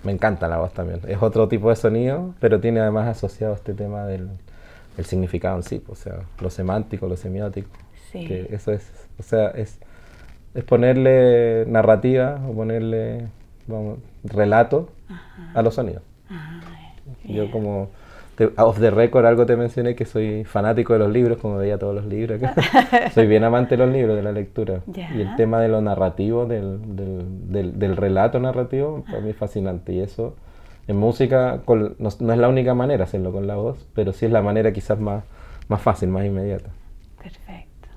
Me 0.03 0.13
encanta 0.13 0.49
la 0.49 0.59
voz 0.59 0.73
también. 0.73 1.01
Es 1.09 1.23
otro 1.23 1.49
tipo 1.49 1.71
de 1.71 1.77
sonido, 1.77 2.35
pero 2.41 2.61
tiene 2.61 2.81
además 2.81 3.09
asociado 3.09 3.55
este 3.55 3.75
tema 3.75 4.07
del, 4.07 4.29
el 4.97 5.05
significado 5.05 5.57
en 5.57 5.63
sí, 5.63 5.79
pues, 5.79 6.01
o 6.01 6.03
sea, 6.03 6.21
lo 6.41 6.51
semántico, 6.51 7.07
lo 7.07 7.17
semiótico. 7.17 7.69
Sí. 8.13 8.27
Que 8.27 8.49
eso 8.51 8.73
es, 8.73 8.91
o 9.19 9.23
sea, 9.23 9.49
es, 9.49 9.79
es 10.55 10.65
ponerle 10.65 11.65
narrativa 11.67 12.41
o 12.49 12.55
ponerle 12.55 13.29
vamos, 13.67 13.99
relato 14.25 14.89
a 15.55 15.63
los 15.63 15.75
sonidos. 15.75 16.03
Yo 17.25 17.51
como 17.51 17.91
off 18.57 18.79
the 18.79 18.91
record 18.91 19.25
algo 19.25 19.47
te 19.47 19.57
mencioné 19.57 19.95
que 19.95 20.05
soy 20.05 20.45
fanático 20.45 20.93
de 20.93 20.99
los 20.99 21.11
libros, 21.11 21.39
como 21.39 21.57
veía 21.57 21.79
todos 21.79 21.95
los 21.95 22.07
libros. 22.07 22.41
soy 23.15 23.27
bien 23.27 23.45
amante 23.45 23.77
de 23.77 23.85
los 23.85 23.93
libros, 23.93 24.17
de 24.17 24.23
la 24.23 24.33
lectura. 24.33 24.81
Y 24.95 25.21
el 25.21 25.37
tema 25.37 25.61
de 25.61 25.69
lo 25.69 25.81
narrativo, 25.81 26.47
del, 26.47 26.97
del, 26.97 27.79
del, 27.79 27.97
relato 27.97 28.39
narrativo, 28.39 29.05
para 29.05 29.21
mí 29.21 29.31
es 29.31 29.37
fascinante. 29.37 29.93
Y 29.93 30.01
eso 30.01 30.35
en 30.89 30.97
música 30.97 31.63
no, 31.67 32.09
es 32.09 32.21
la 32.21 32.49
única 32.49 32.75
manera 32.75 33.05
hacerlo 33.05 33.33
con 33.33 33.47
la 33.47 33.57
voz, 33.57 33.87
pero 33.95 34.13
sí 34.13 34.27
es 34.27 34.33
la 34.33 34.43
manera 34.43 34.73
quizás 34.73 34.99
más, 34.99 35.25
más 35.69 35.81
fácil, 35.81 36.09
más 36.09 36.25
inmediata. 36.25 36.71
Perfecto. 37.23 37.89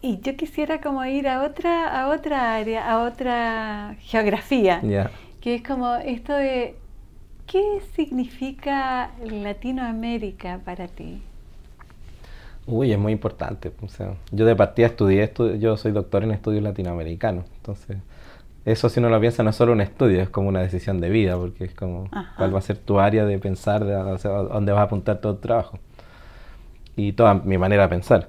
Y 0.00 0.20
yo 0.20 0.36
quisiera 0.36 0.80
como 0.80 1.04
ir 1.04 1.26
a 1.28 1.42
otra, 1.42 2.00
a 2.00 2.08
otra 2.08 2.54
área, 2.54 2.90
a 2.90 3.04
otra 3.04 3.96
geografía, 4.00 4.80
que 5.40 5.56
es 5.56 5.62
como 5.62 5.94
esto 5.96 6.34
de 6.34 6.76
¿qué 7.46 7.80
significa 7.94 9.10
Latinoamérica 9.24 10.60
para 10.64 10.88
ti? 10.88 11.22
Uy, 12.66 12.92
es 12.92 12.98
muy 12.98 13.12
importante. 13.12 13.72
O 13.82 13.88
sea, 13.88 14.14
yo 14.30 14.46
de 14.46 14.56
partida 14.56 14.86
estudié, 14.86 15.30
yo 15.58 15.76
soy 15.76 15.92
doctor 15.92 16.24
en 16.24 16.30
estudios 16.30 16.62
latinoamericanos, 16.62 17.44
entonces 17.56 17.98
eso 18.64 18.88
si 18.88 18.98
uno 19.00 19.10
lo 19.10 19.20
piensa 19.20 19.42
no 19.42 19.50
es 19.50 19.56
solo 19.56 19.72
un 19.72 19.80
estudio, 19.80 20.22
es 20.22 20.30
como 20.30 20.48
una 20.48 20.60
decisión 20.60 21.00
de 21.00 21.10
vida, 21.10 21.36
porque 21.36 21.64
es 21.64 21.74
como 21.74 22.08
cuál 22.36 22.54
va 22.54 22.58
a 22.58 22.62
ser 22.62 22.78
tu 22.78 22.98
área 22.98 23.26
de 23.26 23.38
pensar, 23.38 23.84
de, 23.84 23.92
dónde 23.94 24.72
vas 24.72 24.80
a 24.80 24.84
apuntar 24.84 25.18
todo 25.18 25.32
el 25.32 25.38
trabajo 25.38 25.78
y 26.96 27.12
toda 27.12 27.34
mi 27.34 27.58
manera 27.58 27.82
de 27.84 27.88
pensar. 27.88 28.28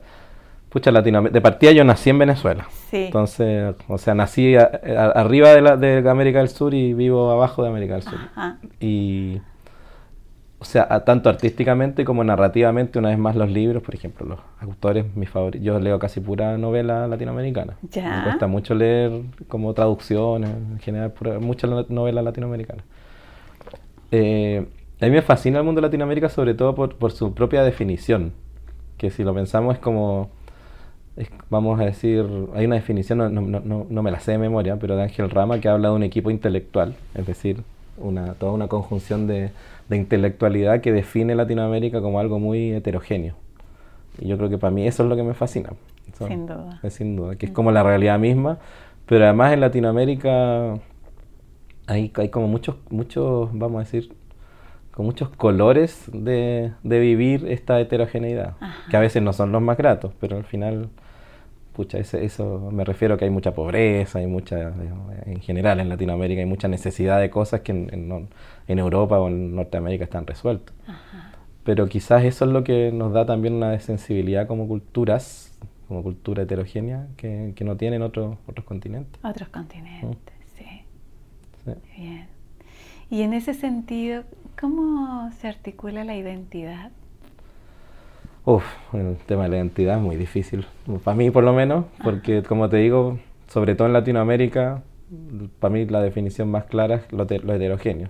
Pucha, 0.70 0.92
Latinoamérica. 0.92 1.34
De 1.34 1.42
partida 1.42 1.72
yo 1.72 1.86
nací 1.86 2.10
en 2.10 2.20
Venezuela. 2.20 2.68
Sí. 2.90 3.06
Entonces, 3.06 3.76
o 3.88 3.98
sea, 3.98 4.14
nací 4.14 4.56
arriba 4.58 5.54
de, 5.54 5.62
la, 5.62 5.78
de 5.78 6.10
América 6.10 6.40
del 6.40 6.50
Sur 6.50 6.74
y 6.74 6.94
vivo 6.94 7.32
abajo 7.32 7.64
de 7.64 7.70
América 7.70 7.94
del 7.94 8.04
Sur. 8.04 8.20
Y 8.82 9.40
o 10.66 10.68
sea, 10.68 10.88
tanto 11.02 11.30
artísticamente 11.30 12.04
como 12.04 12.24
narrativamente, 12.24 12.98
una 12.98 13.10
vez 13.10 13.20
más 13.20 13.36
los 13.36 13.52
libros, 13.52 13.84
por 13.84 13.94
ejemplo, 13.94 14.26
los 14.26 14.40
autores, 14.60 15.06
mis 15.16 15.30
favoritos, 15.30 15.64
yo 15.64 15.80
leo 15.80 16.00
casi 16.00 16.22
pura 16.22 16.58
novela 16.58 17.08
latinoamericana. 17.08 17.78
Me 17.84 18.24
cuesta 18.24 18.48
mucho 18.48 18.74
leer 18.74 19.12
como 19.48 19.76
traducciones, 19.76 20.50
en 20.50 20.80
general, 20.80 21.14
mucha 21.40 21.68
novela 21.68 22.24
latinoamericana. 22.24 22.84
Eh, 24.10 24.66
a 25.00 25.06
mí 25.06 25.12
me 25.12 25.22
fascina 25.22 25.60
el 25.60 25.66
mundo 25.66 25.82
de 25.82 25.88
Latinoamérica 25.88 26.30
sobre 26.30 26.56
todo 26.56 26.74
por, 26.74 27.12
su 27.12 27.36
propia 27.36 27.62
definición, 27.62 28.34
que 28.98 29.12
si 29.12 29.24
lo 29.24 29.36
pensamos 29.36 29.76
es 29.76 29.80
como, 29.80 30.32
vamos 31.52 31.80
a 31.80 31.86
decir, 31.86 32.26
hay 32.56 32.66
una 32.66 32.76
definición, 32.76 33.20
no, 33.20 33.30
no, 33.30 33.86
no 33.88 34.04
me 34.04 34.10
la 34.10 34.20
sé 34.20 34.32
de 34.32 34.40
memoria, 34.40 34.78
pero 34.78 34.96
de 34.96 35.04
Ángel 35.04 35.30
Rama 35.30 35.60
que 35.60 35.70
habla 35.70 35.90
de 35.90 35.96
un 35.96 36.02
equipo 36.02 36.32
intelectual, 36.32 36.96
es 37.14 37.28
decir, 37.28 37.64
una, 37.98 38.34
toda 38.34 38.52
una 38.52 38.68
conjunción 38.68 39.28
de 39.28 39.52
de 39.90 39.98
intelectualidad 39.98 40.82
que 40.82 40.92
define 40.92 41.36
Latinoamérica 41.36 42.02
como 42.02 42.20
algo 42.20 42.40
muy 42.40 42.72
heterogéneo. 42.74 43.36
Y 44.20 44.28
yo 44.28 44.38
creo 44.38 44.50
que 44.50 44.58
para 44.58 44.72
mí 44.72 44.88
eso 44.88 45.04
es 45.04 45.10
lo 45.10 45.16
que 45.16 45.24
me 45.24 45.34
fascina. 45.34 45.70
sin 46.18 46.48
duda. 46.48 46.80
Es 46.84 46.94
sin 46.94 47.16
duda, 47.16 47.36
que 47.36 47.48
es 47.48 47.52
como 47.52 47.72
la 47.72 47.84
realidad 47.84 48.18
misma, 48.18 48.58
pero 49.06 49.26
además 49.26 49.54
en 49.54 49.60
Latinoamérica 49.62 50.76
hay, 51.88 52.12
hay 52.16 52.30
como 52.30 52.48
muchos, 52.48 52.78
muchos, 52.90 53.50
vamos 53.54 53.78
a 53.78 53.80
decir, 53.80 54.14
con 54.92 55.06
muchos 55.06 55.30
colores 55.30 56.10
de, 56.12 56.72
de 56.84 57.00
vivir 57.00 57.46
esta 57.48 57.80
heterogeneidad, 57.80 58.54
que 58.90 58.96
a 58.98 59.02
veces 59.02 59.22
no 59.22 59.34
son 59.34 59.52
los 59.52 59.62
más 59.62 59.78
gratos, 59.78 60.14
pero 60.20 60.38
al 60.38 60.46
final 60.46 60.90
pucha, 61.76 62.00
eso 62.00 62.70
me 62.72 62.84
refiero 62.86 63.16
a 63.16 63.18
que 63.18 63.26
hay 63.26 63.32
mucha 63.32 63.54
pobreza, 63.54 64.20
hay 64.20 64.28
mucha, 64.28 64.74
en 65.26 65.42
general 65.42 65.80
en 65.80 65.90
Latinoamérica 65.90 66.40
hay 66.40 66.48
mucha 66.48 66.68
necesidad 66.68 67.20
de 67.20 67.30
cosas 67.30 67.62
que 67.62 67.72
en, 67.72 68.80
Europa 68.80 69.20
o 69.20 69.28
en 69.28 69.56
Norteamérica 69.56 70.06
están 70.06 70.26
resueltas. 70.26 70.76
Pero 71.64 71.88
quizás 71.88 72.24
eso 72.24 72.46
es 72.46 72.52
lo 72.52 72.64
que 72.64 72.92
nos 72.92 73.12
da 73.12 73.26
también 73.26 73.56
una 73.56 73.78
sensibilidad 73.80 74.48
como 74.48 74.68
culturas, 74.68 75.58
como 75.88 76.04
cultura 76.04 76.44
heterogénea, 76.44 77.08
que, 77.18 77.54
no 77.62 77.76
tienen 77.76 78.02
otros 78.02 78.38
otros 78.48 78.66
continentes. 78.66 79.20
Otros 79.24 79.50
continentes, 79.50 80.34
sí. 80.58 80.66
sí. 81.66 81.72
Bien. 81.98 82.28
Y 83.10 83.22
en 83.22 83.34
ese 83.34 83.54
sentido, 83.54 84.24
¿cómo 84.60 85.30
se 85.40 85.48
articula 85.48 86.04
la 86.04 86.16
identidad? 86.16 86.92
Uf, 88.46 88.64
el 88.94 89.18
tema 89.26 89.44
de 89.44 89.50
la 89.50 89.56
identidad 89.58 89.98
es 89.98 90.04
muy 90.04 90.18
difícil, 90.18 90.68
para 91.04 91.18
mí 91.18 91.32
por 91.32 91.44
lo 91.44 91.52
menos, 91.52 91.86
porque 92.04 92.44
como 92.44 92.70
te 92.70 92.78
digo, 92.78 93.18
sobre 93.48 93.74
todo 93.74 93.88
en 93.88 93.94
Latinoamérica, 93.94 94.84
para 95.60 95.74
mí 95.74 95.86
la 95.86 96.00
definición 96.00 96.52
más 96.52 96.66
clara 96.66 96.96
es 96.96 97.12
lo, 97.12 97.24
heterogéneo. 97.24 98.10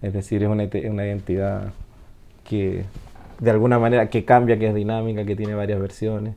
Es 0.00 0.12
decir, 0.12 0.44
es 0.44 0.48
una, 0.48 0.68
una, 0.90 1.06
identidad 1.06 1.72
que 2.44 2.84
de 3.40 3.50
alguna 3.50 3.80
manera 3.80 4.10
que 4.10 4.24
cambia, 4.24 4.60
que 4.60 4.68
es 4.68 4.74
dinámica, 4.76 5.24
que 5.24 5.34
tiene 5.34 5.54
varias 5.56 5.80
versiones. 5.80 6.36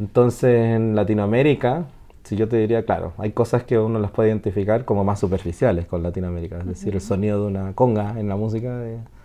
Entonces 0.00 0.74
en 0.74 0.96
Latinoamérica, 0.96 1.84
si 2.24 2.34
yo 2.34 2.48
te 2.48 2.56
diría, 2.56 2.84
claro, 2.84 3.12
hay 3.18 3.30
cosas 3.30 3.62
que 3.62 3.78
uno 3.78 4.00
las 4.00 4.10
puede 4.10 4.30
identificar 4.30 4.84
como 4.84 5.04
más 5.04 5.20
superficiales 5.20 5.86
con 5.86 6.02
Latinoamérica. 6.02 6.58
Es 6.58 6.66
decir, 6.66 6.94
el 6.94 7.00
sonido 7.02 7.42
de 7.42 7.46
una 7.46 7.72
conga 7.74 8.18
en 8.18 8.28
la 8.28 8.34
música, 8.34 8.82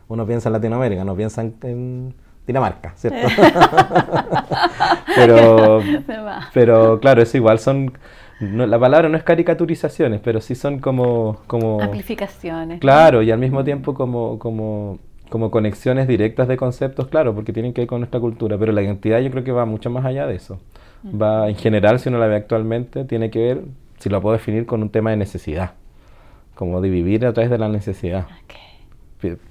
uno 0.08 0.27
piensa 0.27 0.49
en 0.49 0.53
Latinoamérica, 0.53 1.03
no 1.03 1.15
piensa 1.15 1.41
en 1.41 2.13
Dinamarca, 2.45 2.93
¿cierto? 2.95 3.27
pero, 5.15 5.82
pero 6.53 6.99
claro, 6.99 7.21
eso 7.21 7.38
igual 7.38 7.60
son, 7.60 7.97
la 8.39 8.77
palabra 8.79 9.08
no 9.08 9.17
es 9.17 9.23
caricaturizaciones, 9.23 10.19
pero 10.21 10.41
sí 10.41 10.56
son 10.56 10.79
como... 10.79 11.41
como 11.47 11.82
Amplificaciones. 11.82 12.79
Claro, 12.79 13.21
y 13.21 13.32
al 13.32 13.39
mismo 13.39 13.63
tiempo 13.63 13.93
como, 13.93 14.39
como, 14.39 14.99
como 15.29 15.51
conexiones 15.51 16.08
directas 16.08 16.47
de 16.47 16.58
conceptos, 16.58 17.08
claro, 17.08 17.34
porque 17.34 17.53
tienen 17.53 17.73
que 17.73 17.82
ver 17.82 17.88
con 17.88 18.01
nuestra 18.01 18.19
cultura, 18.19 18.58
pero 18.58 18.73
la 18.73 18.82
identidad 18.82 19.19
yo 19.19 19.32
creo 19.32 19.43
que 19.43 19.51
va 19.51 19.65
mucho 19.65 19.89
más 19.89 20.03
allá 20.06 20.27
de 20.27 20.36
eso. 20.36 20.60
Va, 21.06 21.49
en 21.49 21.56
general, 21.56 21.99
si 21.99 22.10
uno 22.10 22.17
la 22.17 22.27
ve 22.27 22.36
actualmente, 22.36 23.03
tiene 23.06 23.29
que 23.29 23.39
ver, 23.39 23.62
si 23.99 24.10
lo 24.10 24.21
puedo 24.21 24.34
definir, 24.34 24.65
con 24.65 24.82
un 24.82 24.89
tema 24.89 25.12
de 25.12 25.17
necesidad, 25.17 25.73
como 26.56 26.82
de 26.82 26.89
vivir 26.89 27.25
a 27.25 27.34
través 27.34 27.49
de 27.51 27.58
la 27.58 27.67
necesidad 27.69 28.25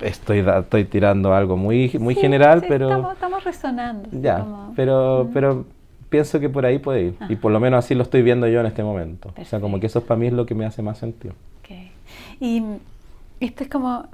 estoy, 0.00 0.38
estoy 0.38 0.84
tirando 0.84 1.34
algo 1.34 1.56
muy, 1.56 1.90
muy 1.98 2.14
general, 2.14 2.64
pero... 2.68 3.12
Estamos, 3.12 3.44
resonando. 3.44 4.08
Ya, 4.12 4.44
pero, 4.76 5.28
pero 5.32 5.64
pienso 6.08 6.38
que 6.40 6.48
por 6.48 6.66
ahí 6.66 6.78
puede 6.78 7.02
ir. 7.02 7.16
Y 7.28 7.36
por 7.36 7.52
lo 7.52 7.60
menos 7.60 7.84
así 7.84 7.94
lo 7.94 8.02
estoy 8.02 8.22
viendo 8.22 8.46
yo 8.46 8.60
en 8.60 8.66
este 8.66 8.82
momento. 8.82 9.32
O 9.36 9.44
sea, 9.44 9.60
como 9.60 9.80
que 9.80 9.86
eso 9.86 10.04
para 10.04 10.18
mí 10.18 10.26
es 10.26 10.32
lo 10.32 10.46
que 10.46 10.54
me 10.54 10.64
hace 10.64 10.82
más 10.82 10.98
sentido. 10.98 11.34
Okay. 11.60 11.90
Y 12.40 12.62
esto 13.40 13.64
es 13.64 13.70
como, 13.70 14.06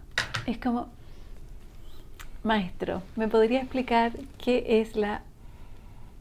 es 0.47 0.59
como, 0.59 0.89
maestro, 2.43 3.03
¿me 3.17 3.29
podría 3.29 3.61
explicar 3.61 4.13
qué 4.39 4.81
es 4.81 4.97
la 4.97 5.23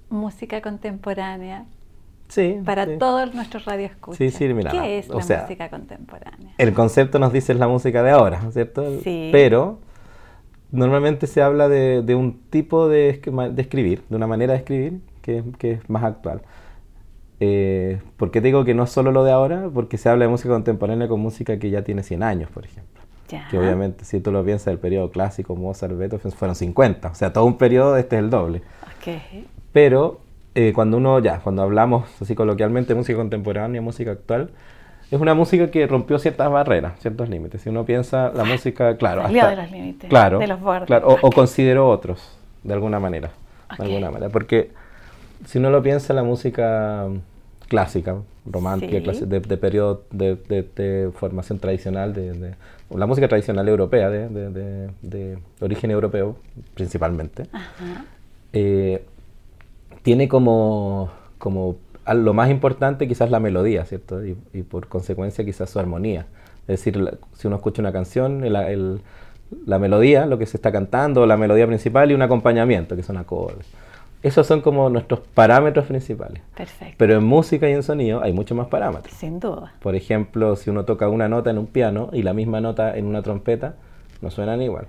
música 0.09 0.61
contemporánea 0.61 1.65
para 2.65 2.97
todos 2.97 3.33
nuestros 3.33 3.65
radioescuchas. 3.65 4.17
Sí, 4.17 4.31
sí, 4.31 4.53
mira, 4.53 4.71
¿Qué 4.71 4.99
es 4.99 5.09
la 5.09 5.15
música 5.15 5.69
contemporánea? 5.69 6.53
El 6.57 6.73
concepto 6.73 7.19
nos 7.19 7.33
dice 7.33 7.53
es 7.53 7.59
la 7.59 7.67
música 7.67 8.03
de 8.03 8.11
ahora, 8.11 8.41
¿cierto? 8.51 8.99
Sí. 9.01 9.29
Pero 9.31 9.79
normalmente 10.71 11.27
se 11.27 11.41
habla 11.41 11.69
de, 11.69 12.15
un 12.15 12.39
tipo 12.49 12.87
de, 12.87 13.21
de, 13.51 13.61
escribir, 13.61 14.03
de 14.09 14.15
una 14.15 14.27
manera 14.27 14.53
de 14.53 14.59
escribir 14.59 14.99
que, 15.21 15.71
es 15.71 15.89
más 15.89 16.03
actual. 16.03 16.41
Eh, 17.39 18.01
¿Por 18.17 18.31
qué 18.31 18.41
digo 18.41 18.65
que 18.65 18.73
no 18.73 18.83
es 18.83 18.89
solo 18.89 19.11
lo 19.11 19.23
de 19.23 19.31
ahora? 19.31 19.69
Porque 19.73 19.97
se 19.97 20.09
habla 20.09 20.25
de 20.25 20.29
música 20.29 20.49
contemporánea 20.49 21.07
con 21.07 21.19
música 21.19 21.59
que 21.59 21.69
ya 21.69 21.83
tiene 21.83 22.03
100 22.03 22.23
años, 22.23 22.49
por 22.49 22.65
ejemplo. 22.65 22.97
Que 23.51 23.59
obviamente, 23.59 24.05
si 24.05 24.21
tú 24.21 24.31
lo 24.31 24.43
piensas, 24.43 24.67
el 24.67 24.79
periodo 24.79 25.11
clásico, 25.11 25.53
Mozart, 25.53 25.97
Beethoven, 25.97 26.31
fueron 26.31 26.55
50. 26.55 27.09
O 27.09 27.15
sea, 27.15 27.33
todo 27.33 27.43
un 27.43 27.57
periodo, 27.57 27.97
este 27.97 28.15
es 28.15 28.23
el 28.23 28.29
doble. 28.29 28.61
Okay. 29.01 29.45
Pero 29.73 30.21
eh, 30.57 30.73
cuando 30.73 30.97
uno, 30.97 31.19
ya, 31.19 31.37
cuando 31.37 31.61
hablamos 31.61 32.09
así 32.19 32.33
coloquialmente 32.33 32.95
de 32.95 32.95
música 32.95 33.15
contemporánea, 33.15 33.79
música 33.79 34.09
actual, 34.09 34.49
es 35.11 35.21
una 35.21 35.35
música 35.35 35.69
que 35.69 35.85
rompió 35.85 36.17
ciertas 36.17 36.49
barreras, 36.49 36.99
ciertos 36.99 37.29
límites. 37.29 37.61
Si 37.61 37.69
uno 37.69 37.85
piensa 37.85 38.31
la 38.33 38.43
música, 38.43 38.97
claro, 38.97 39.21
hasta, 39.21 39.49
de 39.51 39.55
los 39.55 39.69
límites, 39.71 40.09
claro, 40.09 40.39
de 40.39 40.47
los 40.47 40.59
bordes. 40.59 40.87
Claro, 40.87 41.15
o, 41.21 41.29
consideró 41.29 41.87
otros, 41.87 42.35
de 42.63 42.73
alguna 42.73 42.99
manera, 42.99 43.29
de 43.77 43.83
alguna 43.83 44.09
manera, 44.09 44.31
porque 44.31 44.71
si 45.45 45.59
uno 45.59 45.69
lo 45.69 45.83
piensa 45.83 46.15
la 46.15 46.23
música 46.23 47.05
clásica, 47.67 48.15
romántica, 48.43 49.11
de, 49.11 49.57
periodo 49.57 50.05
de, 50.09 51.11
formación 51.13 51.59
tradicional, 51.59 52.15
de, 52.15 52.55
la 52.89 53.05
música 53.05 53.27
tradicional 53.27 53.69
europea, 53.69 54.09
de, 54.09 55.37
origen 55.59 55.91
europeo 55.91 56.35
principalmente, 56.73 57.43
eh, 58.53 59.05
tiene 60.07 60.29
como, 60.29 61.09
como 61.37 61.75
lo 62.05 62.33
más 62.33 62.49
importante 62.49 63.09
quizás 63.09 63.29
la 63.29 63.41
melodía, 63.41 63.83
¿cierto? 63.83 64.25
Y, 64.25 64.35
por 64.63 64.87
consecuencia 64.87 65.43
quizás 65.43 65.69
su 65.69 65.79
armonía. 65.79 66.27
Es 66.61 66.79
decir, 66.79 67.19
si 67.33 67.47
uno 67.47 67.57
escucha 67.57 67.81
una 67.81 67.91
canción, 67.91 68.41
la 68.49 69.79
melodía, 69.79 70.25
lo 70.25 70.37
que 70.37 70.45
se 70.45 70.55
está 70.55 70.71
cantando, 70.71 71.25
la 71.25 71.35
melodía 71.35 71.67
principal 71.67 72.09
y 72.09 72.13
un 72.13 72.21
acompañamiento, 72.21 72.95
que 72.95 73.03
son 73.03 73.17
acordes. 73.17 73.67
Esos 74.23 74.47
son 74.47 74.61
como 74.61 74.89
nuestros 74.89 75.19
parámetros 75.19 75.87
principales. 75.87 76.41
Perfecto. 76.55 76.95
Pero 76.97 77.15
en 77.15 77.25
música 77.25 77.69
y 77.69 77.73
en 77.73 77.83
sonido 77.83 78.23
hay 78.23 78.31
muchos 78.31 78.57
más 78.57 78.67
parámetros. 78.67 79.13
Sin 79.13 79.41
duda. 79.41 79.73
Por 79.81 79.95
ejemplo, 79.95 80.55
si 80.55 80.69
uno 80.69 80.85
toca 80.85 81.09
una 81.09 81.27
nota 81.27 81.49
en 81.49 81.57
un 81.57 81.67
piano 81.67 82.11
y 82.13 82.23
la 82.23 82.31
misma 82.31 82.61
nota 82.61 82.97
en 82.97 83.07
una 83.07 83.23
trompeta, 83.23 83.75
no 84.21 84.31
suenan 84.31 84.61
igual. 84.61 84.87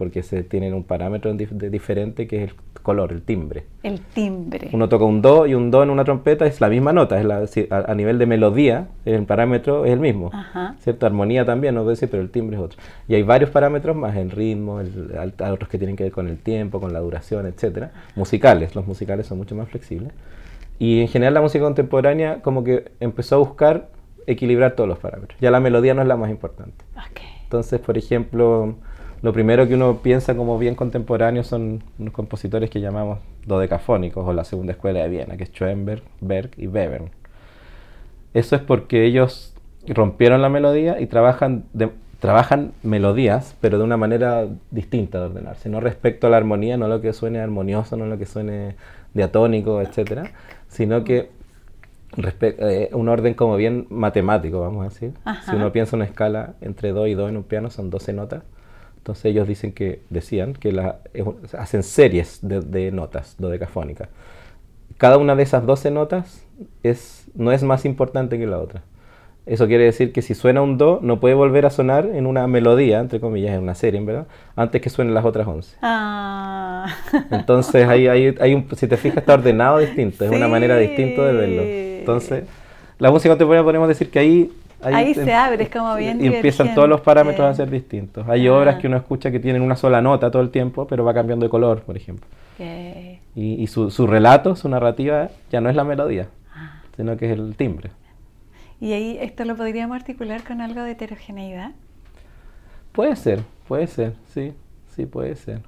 Porque 0.00 0.22
se 0.22 0.42
tienen 0.42 0.72
un 0.72 0.82
parámetro 0.82 1.30
diferente 1.34 2.26
que 2.26 2.44
es 2.44 2.50
el 2.52 2.56
color, 2.82 3.12
el 3.12 3.20
timbre. 3.20 3.66
El 3.82 4.00
timbre. 4.00 4.70
Uno 4.72 4.88
toca 4.88 5.04
un 5.04 5.20
do 5.20 5.46
y 5.46 5.52
un 5.52 5.70
do 5.70 5.82
en 5.82 5.90
una 5.90 6.04
trompeta 6.04 6.46
es 6.46 6.58
la 6.62 6.70
misma 6.70 6.94
nota, 6.94 7.20
es 7.20 7.26
la, 7.26 7.44
a, 7.86 7.94
nivel 7.94 8.18
de 8.18 8.24
melodía 8.24 8.88
el 9.04 9.26
parámetro 9.26 9.84
es 9.84 9.92
el 9.92 10.00
mismo, 10.00 10.30
¿cierto? 10.78 11.04
Armonía 11.04 11.44
también, 11.44 11.74
no 11.74 11.82
puedo 11.82 11.90
decir, 11.90 12.08
pero 12.08 12.22
el 12.22 12.30
timbre 12.30 12.56
es 12.56 12.62
otro. 12.62 12.78
Y 13.08 13.14
hay 13.14 13.22
varios 13.22 13.50
parámetros 13.50 13.94
más, 13.94 14.16
el 14.16 14.30
ritmo, 14.30 14.80
el, 14.80 15.34
otros 15.38 15.68
que 15.68 15.76
tienen 15.76 15.96
que 15.96 16.04
ver 16.04 16.12
con 16.12 16.28
el 16.28 16.38
tiempo, 16.38 16.80
con 16.80 16.94
la 16.94 17.00
duración, 17.00 17.44
etcétera. 17.44 17.92
Musicales, 18.16 18.74
los 18.74 18.86
musicales 18.86 19.26
son 19.26 19.36
mucho 19.36 19.54
más 19.54 19.68
flexibles. 19.68 20.14
Y 20.78 21.02
en 21.02 21.08
general 21.08 21.34
la 21.34 21.42
música 21.42 21.62
contemporánea 21.62 22.40
como 22.40 22.64
que 22.64 22.90
empezó 23.00 23.34
a 23.34 23.38
buscar 23.40 23.88
equilibrar 24.26 24.76
todos 24.76 24.88
los 24.88 24.98
parámetros. 24.98 25.38
Ya 25.42 25.50
la 25.50 25.60
melodía 25.60 25.92
no 25.92 26.00
es 26.00 26.08
la 26.08 26.16
más 26.16 26.30
importante. 26.30 26.86
Entonces, 27.42 27.80
por 27.80 27.98
ejemplo, 27.98 28.76
lo 29.22 29.32
primero 29.32 29.68
que 29.68 29.74
uno 29.74 29.98
piensa 30.02 30.34
como 30.34 30.58
bien 30.58 30.74
contemporáneo 30.74 31.44
son 31.44 31.82
unos 31.98 32.14
compositores 32.14 32.70
que 32.70 32.80
llamamos 32.80 33.18
dodecafónicos 33.46 34.26
o 34.26 34.32
la 34.32 34.44
segunda 34.44 34.72
escuela 34.72 35.00
de 35.00 35.08
Viena, 35.08 35.36
que 35.36 35.44
es 35.44 35.52
Schoenberg, 35.52 36.02
Berg 36.20 36.50
y 36.56 36.66
Webern. 36.66 37.10
Eso 38.32 38.56
es 38.56 38.62
porque 38.62 39.04
ellos 39.04 39.54
rompieron 39.86 40.40
la 40.40 40.48
melodía 40.48 41.00
y 41.00 41.06
trabajan, 41.06 41.64
trabajan 42.18 42.72
melodías, 42.82 43.56
pero 43.60 43.78
de 43.78 43.84
una 43.84 43.96
manera 43.96 44.46
distinta 44.70 45.18
de 45.18 45.26
ordenarse. 45.26 45.68
No 45.68 45.80
respecto 45.80 46.26
a 46.26 46.30
la 46.30 46.36
armonía, 46.36 46.76
no 46.76 46.88
lo 46.88 47.00
que 47.00 47.12
suene 47.12 47.40
armonioso, 47.40 47.96
no 47.96 48.06
lo 48.06 48.18
que 48.18 48.26
suene 48.26 48.76
diatónico, 49.14 49.82
etcétera, 49.82 50.30
sino 50.68 51.04
que 51.04 51.30
eh, 52.40 52.90
un 52.92 53.08
orden 53.08 53.34
como 53.34 53.56
bien 53.56 53.86
matemático, 53.90 54.60
vamos 54.60 54.80
a 54.82 54.88
decir. 54.88 55.12
Si 55.44 55.54
uno 55.54 55.72
piensa 55.72 55.96
una 55.96 56.04
escala 56.04 56.54
entre 56.60 56.92
do 56.92 57.06
y 57.06 57.14
do 57.14 57.28
en 57.28 57.36
un 57.36 57.44
piano, 57.44 57.70
son 57.70 57.90
12 57.90 58.12
notas. 58.12 58.42
Entonces 59.00 59.24
ellos 59.24 59.48
dicen 59.48 59.72
que, 59.72 60.02
decían 60.10 60.52
que 60.52 60.72
la, 60.72 61.00
hacen 61.58 61.82
series 61.82 62.40
de, 62.42 62.60
de, 62.60 62.92
notas 62.92 63.34
dodecafónicas. 63.38 64.10
Cada 64.98 65.16
una 65.16 65.34
de 65.34 65.42
esas 65.42 65.64
12 65.64 65.90
notas 65.90 66.44
es, 66.82 67.26
no 67.34 67.50
es 67.50 67.62
más 67.62 67.86
importante 67.86 68.38
que 68.38 68.46
la 68.46 68.58
otra. 68.58 68.82
Eso 69.46 69.66
quiere 69.66 69.84
decir 69.84 70.12
que 70.12 70.20
si 70.20 70.34
suena 70.34 70.60
un 70.60 70.76
do, 70.76 71.00
no 71.02 71.18
puede 71.18 71.34
volver 71.34 71.64
a 71.64 71.70
sonar 71.70 72.04
en 72.04 72.26
una 72.26 72.46
melodía, 72.46 73.00
entre 73.00 73.20
comillas, 73.20 73.54
en 73.54 73.62
una 73.62 73.74
serie, 73.74 73.98
en 73.98 74.04
verdad, 74.04 74.26
antes 74.54 74.82
que 74.82 74.90
suenen 74.90 75.14
las 75.14 75.24
otras 75.24 75.46
11. 75.46 75.78
Ah. 75.80 76.86
Entonces, 77.30 77.88
ahí, 77.88 78.06
hay 78.06 78.54
un, 78.54 78.68
si 78.76 78.86
te 78.86 78.98
fijas, 78.98 79.18
está 79.18 79.34
ordenado 79.34 79.78
distinto, 79.78 80.26
es 80.26 80.30
una 80.30 80.46
manera 80.46 80.76
distinta 80.76 81.22
de 81.24 81.32
verlo. 81.32 81.62
Entonces, 81.62 82.44
la 82.98 83.10
música 83.10 83.30
contemporánea 83.30 83.64
podemos 83.64 83.88
decir 83.88 84.10
que 84.10 84.18
ahí... 84.18 84.52
Ahí, 84.82 85.14
se 85.14 85.34
abre, 85.34 85.64
es 85.64 85.70
como 85.70 85.94
bien 85.96 86.24
Y 86.24 86.28
empiezan 86.28 86.74
todos 86.74 86.88
los 86.88 87.00
parámetros 87.00 87.46
a 87.46 87.54
ser 87.54 87.70
distintos. 87.70 88.26
Hay 88.28 88.46
ah. 88.46 88.54
obras 88.54 88.76
que 88.76 88.86
uno 88.86 88.96
escucha 88.96 89.30
que 89.30 89.38
tienen 89.38 89.62
una 89.62 89.76
sola 89.76 90.00
nota 90.00 90.30
todo 90.30 90.42
el 90.42 90.50
tiempo, 90.50 90.86
pero 90.86 91.04
va 91.04 91.12
cambiando 91.12 91.44
de 91.44 91.50
color, 91.50 91.82
por 91.82 91.96
ejemplo. 91.96 92.26
Y, 93.34 93.66
su, 93.68 93.90
su, 93.90 94.06
relato, 94.06 94.54
su 94.56 94.68
narrativa, 94.68 95.30
ya 95.50 95.60
no 95.60 95.70
es 95.70 95.76
la 95.76 95.84
melodía, 95.84 96.28
ah. 96.54 96.82
sino 96.96 97.16
que 97.16 97.26
es 97.26 97.38
el 97.38 97.54
timbre. 97.56 97.90
¿Y 98.80 98.92
ahí 98.92 99.18
esto 99.20 99.44
lo 99.44 99.56
podríamos 99.56 99.94
articular 99.96 100.42
con 100.42 100.60
algo 100.60 100.82
de 100.82 100.92
heterogeneidad? 100.92 101.72
Puede 102.92 103.16
ser, 103.16 103.40
puede 103.68 103.86
ser, 103.86 104.14
sí, 104.34 104.52
sí, 104.94 105.06
puede 105.06 105.36
ser. 105.36 105.60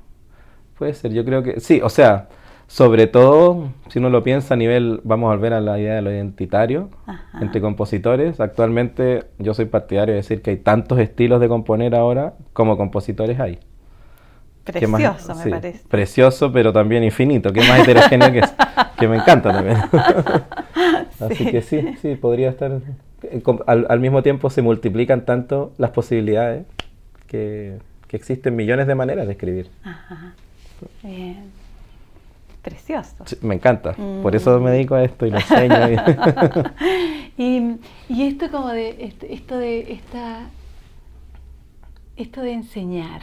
Puede 0.77 0.95
ser, 0.95 1.13
yo 1.13 1.25
creo 1.25 1.43
que 1.43 1.61
sí, 1.61 1.81
o 1.83 1.89
sea, 1.89 2.29
sobre 2.73 3.07
todo 3.07 3.69
si 3.89 3.99
uno 3.99 4.09
lo 4.09 4.23
piensa 4.23 4.55
a 4.55 4.57
nivel, 4.57 5.03
vamos 5.05 5.31
a 5.31 5.35
volver 5.35 5.53
a 5.53 5.61
la 5.61 5.79
idea 5.79 5.97
de 5.97 6.01
lo 6.01 6.11
identitario, 6.11 6.89
entre 7.39 7.61
compositores, 7.61 8.41
actualmente 8.41 9.25
yo 9.39 9.53
soy 9.53 9.67
partidario 9.67 10.15
de 10.15 10.23
decir 10.23 10.41
que 10.41 10.53
hay 10.53 10.57
tantos 10.57 10.99
estilos 10.99 11.39
de 11.43 11.49
componer 11.49 11.95
ahora 11.95 12.33
como 12.55 12.79
compositores 12.79 13.39
hay. 13.41 13.59
Precioso, 14.65 15.35
me 15.35 15.51
parece. 15.51 15.87
Precioso, 15.87 16.51
pero 16.51 16.73
también 16.73 17.05
infinito, 17.05 17.53
que 17.53 17.61
más 17.61 17.81
heterogéneo 17.81 18.33
que 18.33 18.39
es, 18.39 18.55
que 18.99 19.07
me 19.07 19.17
encanta 19.17 19.53
también. 19.53 19.77
Así 21.21 21.45
que 21.45 21.61
sí, 21.61 21.95
sí, 22.01 22.15
podría 22.15 22.49
estar. 22.49 22.81
Al, 23.67 24.01
mismo 24.01 24.23
tiempo 24.23 24.49
se 24.49 24.63
multiplican 24.63 25.27
tanto 25.27 25.75
las 25.77 25.91
posibilidades 25.91 26.65
que, 27.27 27.77
existen 28.09 28.57
millones 28.57 28.87
de 28.87 28.95
maneras 28.95 29.27
de 29.27 29.33
escribir. 29.33 29.71
Ajá. 29.85 30.35
Bien. 31.03 31.62
Precioso. 32.63 33.25
me 33.41 33.57
encanta. 33.57 33.95
Por 34.23 34.37
eso 34.37 34.61
me 34.61 34.71
dedico 34.71 34.95
a 34.95 35.03
esto 35.03 35.27
y 35.27 35.31
lo 35.31 35.39
enseño. 35.39 35.77
y, 37.37 37.79
y, 38.09 38.23
esto 38.23 38.51
como 38.51 38.69
de 38.69 39.13
esto 39.29 39.59
de 39.59 39.93
esta 39.93 40.49
esto 42.17 42.41
de 42.41 42.53
enseñar, 42.53 43.23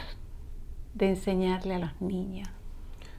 de 0.94 1.10
enseñarle 1.10 1.74
a 1.74 1.78
los 1.78 2.00
niños. 2.00 2.48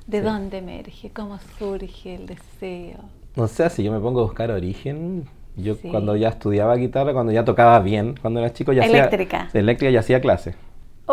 ¿De 0.06 0.22
dónde 0.22 0.58
emerge? 0.58 1.10
¿Cómo 1.12 1.40
surge 1.58 2.16
el 2.16 2.28
deseo? 2.28 3.00
No 3.36 3.48
sé, 3.48 3.70
si 3.70 3.84
yo 3.84 3.92
me 3.92 4.00
pongo 4.00 4.20
a 4.20 4.24
buscar 4.24 4.52
origen, 4.52 5.26
yo 5.56 5.78
cuando 5.80 6.16
ya 6.16 6.30
estudiaba 6.30 6.76
guitarra, 6.76 7.14
cuando 7.14 7.32
ya 7.32 7.46
tocaba 7.46 7.80
bien, 7.80 8.16
cuando 8.22 8.40
era 8.42 8.52
chico 8.52 8.74
ya 8.74 8.84
eléctrica. 8.84 9.44
hacía... 9.44 9.60
Eléctrica. 9.60 9.92
ya 9.92 10.00
hacía 10.02 10.22
clase. 10.22 10.56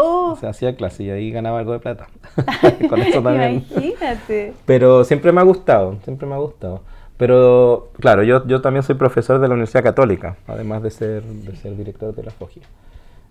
Oh. 0.00 0.32
O 0.32 0.37
sea, 0.37 0.50
hacía 0.50 0.76
clase 0.76 1.04
y 1.04 1.11
ahí 1.11 1.30
ganaba 1.30 1.58
algo 1.58 1.72
de 1.72 1.80
plata. 1.80 2.06
Con 2.88 3.00
eso 3.00 3.22
también. 3.22 3.64
Imagínate. 3.70 4.54
Pero 4.64 5.04
siempre 5.04 5.32
me 5.32 5.40
ha 5.40 5.44
gustado, 5.44 5.96
siempre 6.04 6.26
me 6.26 6.34
ha 6.34 6.38
gustado. 6.38 6.82
Pero 7.16 7.90
claro, 7.98 8.22
yo, 8.22 8.46
yo 8.46 8.61
también 8.61 8.84
soy 8.84 8.94
profesor 8.94 9.40
de 9.40 9.48
la 9.48 9.54
Universidad 9.54 9.82
Católica, 9.82 10.37
además 10.46 10.82
de 10.82 10.90
ser, 10.90 11.22
de 11.24 11.56
ser 11.56 11.76
director 11.76 12.14
de 12.14 12.22
la 12.22 12.30
FOGI. 12.30 12.61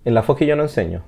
En 0.04 0.14
la 0.14 0.24
FOGI 0.24 0.46
yo 0.46 0.56
no 0.58 0.64
enseño, 0.64 1.04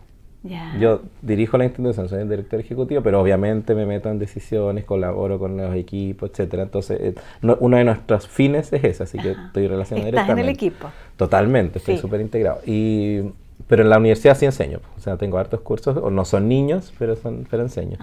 yo 0.80 1.02
dirijo 1.22 1.58
la 1.58 1.66
institución, 1.66 2.08
soy 2.08 2.22
el 2.22 2.30
director 2.30 2.62
ejecutivo, 2.62 3.02
pero 3.02 3.20
obviamente 3.22 3.76
me 3.76 3.86
meto 3.86 4.10
en 4.10 4.20
decisiones, 4.20 4.86
colaboro 4.86 5.38
con 5.38 5.58
los 5.58 5.76
equipos, 5.76 6.30
etcétera. 6.30 6.64
Entonces, 6.64 7.00
eh, 7.02 7.16
uno 7.42 7.76
de 7.76 7.84
nuestros 7.84 8.28
fines 8.28 8.72
es 8.72 8.84
ese, 8.84 9.04
así 9.04 9.18
que 9.18 9.32
estoy 9.32 9.68
relacionado 9.68 10.08
¿Estás 10.08 10.26
directamente. 10.26 10.42
en 10.42 10.48
el 10.48 10.54
equipo? 10.54 10.90
Totalmente, 11.18 11.80
estoy 11.80 11.98
súper 11.98 12.22
integrado. 12.22 12.62
Y, 12.66 13.24
pero 13.68 13.84
en 13.84 13.90
la 13.90 13.98
universidad 13.98 14.38
sí 14.38 14.46
enseño, 14.46 14.80
o 14.98 15.00
sea, 15.00 15.18
tengo 15.18 15.38
hartos 15.38 15.62
cursos, 15.62 15.98
o 15.98 16.10
no 16.10 16.26
son 16.26 16.48
niños, 16.48 16.94
pero, 16.98 17.16
son, 17.16 17.48
pero 17.50 17.64
enseño. 17.64 17.98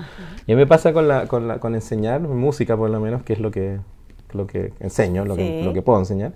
Y 0.47 0.53
a 0.53 0.55
mí 0.55 0.61
me 0.61 0.67
pasa 0.67 0.93
con, 0.93 1.09
la, 1.09 1.27
con, 1.27 1.49
la, 1.49 1.59
con 1.59 1.75
enseñar 1.75 2.21
música, 2.21 2.77
por 2.77 2.91
lo 2.91 3.01
menos, 3.01 3.23
que 3.23 3.33
es 3.33 3.41
lo 3.41 3.51
que, 3.51 3.79
lo 4.33 4.47
que 4.47 4.73
enseño, 4.81 5.25
lo, 5.25 5.37
que, 5.37 5.63
lo 5.65 5.73
que 5.73 5.83
puedo 5.83 5.99
enseñar 5.99 6.33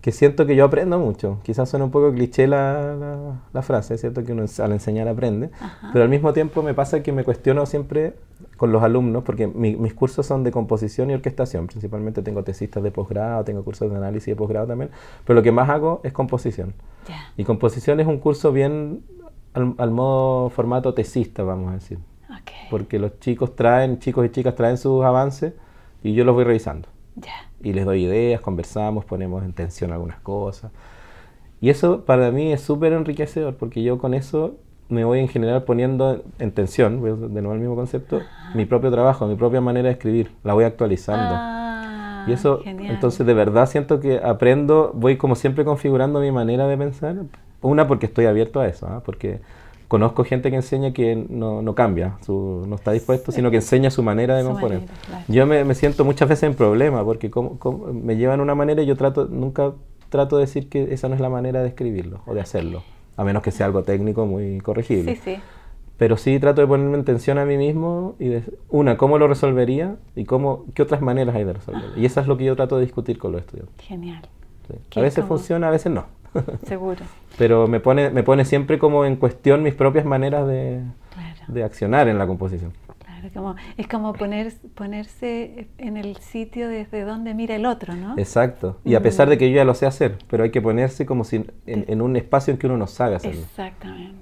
que 0.00 0.12
siento 0.12 0.46
que 0.46 0.54
yo 0.54 0.64
aprendo 0.64 0.98
mucho. 0.98 1.40
Quizás 1.42 1.68
suena 1.68 1.84
un 1.84 1.90
poco 1.90 2.12
cliché 2.12 2.46
la, 2.46 3.34
la, 3.52 3.62
frase, 3.62 3.94
es 3.94 4.00
cierto 4.00 4.24
que 4.24 4.32
uno 4.32 4.44
al 4.58 4.72
enseñar 4.72 5.08
aprende, 5.08 5.50
pero 5.92 6.04
al 6.04 6.08
mismo 6.08 6.32
tiempo 6.32 6.62
me 6.62 6.72
pasa 6.72 7.02
que 7.02 7.12
me 7.12 7.24
cuestiono 7.24 7.66
siempre 7.66 8.14
con 8.56 8.70
los 8.70 8.82
alumnos, 8.82 9.24
porque 9.24 9.48
mis 9.48 9.94
cursos 9.94 10.24
son 10.24 10.44
de 10.44 10.52
composición 10.52 11.10
y 11.10 11.14
orquestación, 11.14 11.66
principalmente 11.66 12.22
tengo 12.22 12.44
tesistas 12.44 12.82
de 12.82 12.90
posgrado, 12.92 13.44
tengo 13.44 13.64
cursos 13.64 13.90
de 13.90 13.96
análisis 13.96 14.26
de 14.26 14.36
posgrado 14.36 14.68
también, 14.68 14.90
pero 15.24 15.34
lo 15.34 15.42
que 15.42 15.50
más 15.50 15.68
hago 15.68 16.00
es 16.04 16.12
composición. 16.12 16.74
Y 17.36 17.44
composición 17.44 17.98
es 18.00 18.06
un 18.06 18.18
curso 18.18 18.52
bien 18.52 19.02
al, 19.54 19.90
modo 19.90 20.50
formato 20.50 20.94
tesista, 20.94 21.42
vamos 21.42 21.70
a 21.70 21.74
decir. 21.74 21.98
Porque 22.70 22.98
los 22.98 23.18
chicos 23.18 23.56
traen, 23.56 23.98
chicos 23.98 24.26
y 24.26 24.28
chicas 24.28 24.54
traen 24.54 24.76
sus 24.76 25.04
avances 25.04 25.54
y 26.02 26.12
yo 26.12 26.24
los 26.24 26.34
voy 26.34 26.44
revisando 26.44 26.88
y 27.62 27.72
les 27.72 27.84
doy 27.84 28.04
ideas, 28.04 28.40
conversamos, 28.40 29.04
ponemos 29.04 29.44
en 29.44 29.52
tensión 29.52 29.92
algunas 29.92 30.20
cosas. 30.20 30.70
Y 31.60 31.70
eso 31.70 32.04
para 32.04 32.30
mí 32.30 32.52
es 32.52 32.60
súper 32.60 32.92
enriquecedor 32.92 33.56
porque 33.56 33.82
yo 33.82 33.98
con 33.98 34.14
eso 34.14 34.56
me 34.88 35.04
voy 35.04 35.18
en 35.18 35.28
general 35.28 35.64
poniendo 35.64 36.22
en 36.38 36.52
tensión, 36.52 37.02
de 37.02 37.42
nuevo 37.42 37.52
el 37.52 37.60
mismo 37.60 37.76
concepto, 37.76 38.20
mi 38.54 38.64
propio 38.64 38.90
trabajo, 38.90 39.26
mi 39.26 39.34
propia 39.34 39.60
manera 39.60 39.88
de 39.88 39.92
escribir, 39.92 40.30
la 40.44 40.54
voy 40.54 40.64
actualizando. 40.64 41.34
Ah, 41.36 42.24
y 42.26 42.32
eso, 42.32 42.62
entonces 42.64 43.26
de 43.26 43.34
verdad 43.34 43.68
siento 43.68 44.00
que 44.00 44.18
aprendo, 44.18 44.92
voy 44.94 45.16
como 45.16 45.34
siempre 45.34 45.64
configurando 45.64 46.20
mi 46.20 46.32
manera 46.32 46.66
de 46.66 46.76
pensar. 46.76 47.16
Una 47.60 47.88
porque 47.88 48.06
estoy 48.06 48.26
abierto 48.26 48.60
a 48.60 48.68
eso, 48.68 48.86
¿ah? 48.86 49.02
porque 49.04 49.40
conozco 49.88 50.22
gente 50.22 50.50
que 50.50 50.56
enseña 50.56 50.92
que 50.92 51.16
no, 51.16 51.62
no 51.62 51.74
cambia, 51.74 52.18
su, 52.24 52.64
no 52.68 52.76
está 52.76 52.92
dispuesto, 52.92 53.32
sino 53.32 53.50
que 53.50 53.56
enseña 53.56 53.90
su 53.90 54.02
manera 54.02 54.36
de 54.36 54.44
componer. 54.44 54.82
Yo 55.26 55.46
me, 55.46 55.64
me, 55.64 55.74
siento 55.74 56.04
muchas 56.04 56.28
veces 56.28 56.44
en 56.44 56.54
problema 56.54 57.04
porque 57.04 57.30
como, 57.30 57.58
me 57.92 58.16
llevan 58.16 58.40
una 58.40 58.54
manera 58.54 58.82
y 58.82 58.86
yo 58.86 58.96
trato, 58.96 59.26
nunca 59.26 59.72
trato 60.10 60.36
de 60.36 60.42
decir 60.42 60.68
que 60.68 60.92
esa 60.92 61.08
no 61.08 61.14
es 61.14 61.20
la 61.20 61.30
manera 61.30 61.62
de 61.62 61.68
escribirlo 61.68 62.20
o 62.26 62.34
de 62.34 62.40
hacerlo, 62.40 62.82
a 63.16 63.24
menos 63.24 63.42
que 63.42 63.50
sea 63.50 63.66
algo 63.66 63.82
técnico 63.82 64.26
muy 64.26 64.60
corregible. 64.60 65.16
Sí, 65.16 65.20
sí. 65.24 65.40
Pero 65.96 66.16
sí 66.16 66.38
trato 66.38 66.60
de 66.60 66.68
ponerme 66.68 66.96
en 66.96 67.04
tensión 67.04 67.38
a 67.38 67.44
mí 67.44 67.56
mismo 67.56 68.14
y 68.20 68.28
de, 68.28 68.42
una, 68.68 68.96
cómo 68.96 69.18
lo 69.18 69.26
resolvería 69.26 69.96
y 70.14 70.26
cómo, 70.26 70.66
qué 70.74 70.82
otras 70.82 71.00
maneras 71.00 71.34
hay 71.34 71.44
de 71.44 71.54
resolverlo. 71.54 71.98
Y 71.98 72.04
eso 72.06 72.20
es 72.20 72.28
lo 72.28 72.36
que 72.36 72.44
yo 72.44 72.54
trato 72.54 72.76
de 72.76 72.84
discutir 72.84 73.18
con 73.18 73.32
los 73.32 73.40
estudiantes. 73.40 73.84
Genial. 73.84 74.22
A 74.94 75.00
veces 75.00 75.24
funciona, 75.24 75.68
a 75.68 75.70
veces 75.70 75.90
no. 75.90 76.04
Seguro. 76.66 77.04
Pero 77.36 77.68
me 77.68 77.80
pone, 77.80 78.10
me 78.10 78.22
pone 78.22 78.44
siempre 78.44 78.78
como 78.78 79.04
en 79.04 79.16
cuestión 79.16 79.62
mis 79.62 79.74
propias 79.74 80.04
maneras 80.04 80.46
de, 80.46 80.82
de 81.48 81.64
accionar 81.64 82.08
en 82.08 82.18
la 82.18 82.26
composición. 82.26 82.72
Claro, 83.04 83.28
como, 83.34 83.56
es 83.76 83.88
como 83.88 84.12
poner, 84.12 84.52
ponerse 84.74 85.68
en 85.78 85.96
el 85.96 86.16
sitio 86.16 86.68
desde 86.68 87.02
donde 87.02 87.34
mira 87.34 87.56
el 87.56 87.66
otro, 87.66 87.94
¿no? 87.94 88.14
Exacto. 88.18 88.78
Y 88.84 88.94
a 88.94 89.02
pesar 89.02 89.28
de 89.28 89.38
que 89.38 89.50
yo 89.50 89.56
ya 89.56 89.64
lo 89.64 89.74
sé 89.74 89.86
hacer, 89.86 90.18
pero 90.28 90.44
hay 90.44 90.50
que 90.50 90.62
ponerse 90.62 91.06
como 91.06 91.24
si 91.24 91.44
en, 91.66 92.02
un 92.02 92.16
espacio 92.16 92.52
en 92.52 92.58
que 92.58 92.66
uno 92.66 92.76
no 92.76 92.86
sabe 92.86 93.16
hacerlo. 93.16 93.40
Exactamente. 93.40 94.18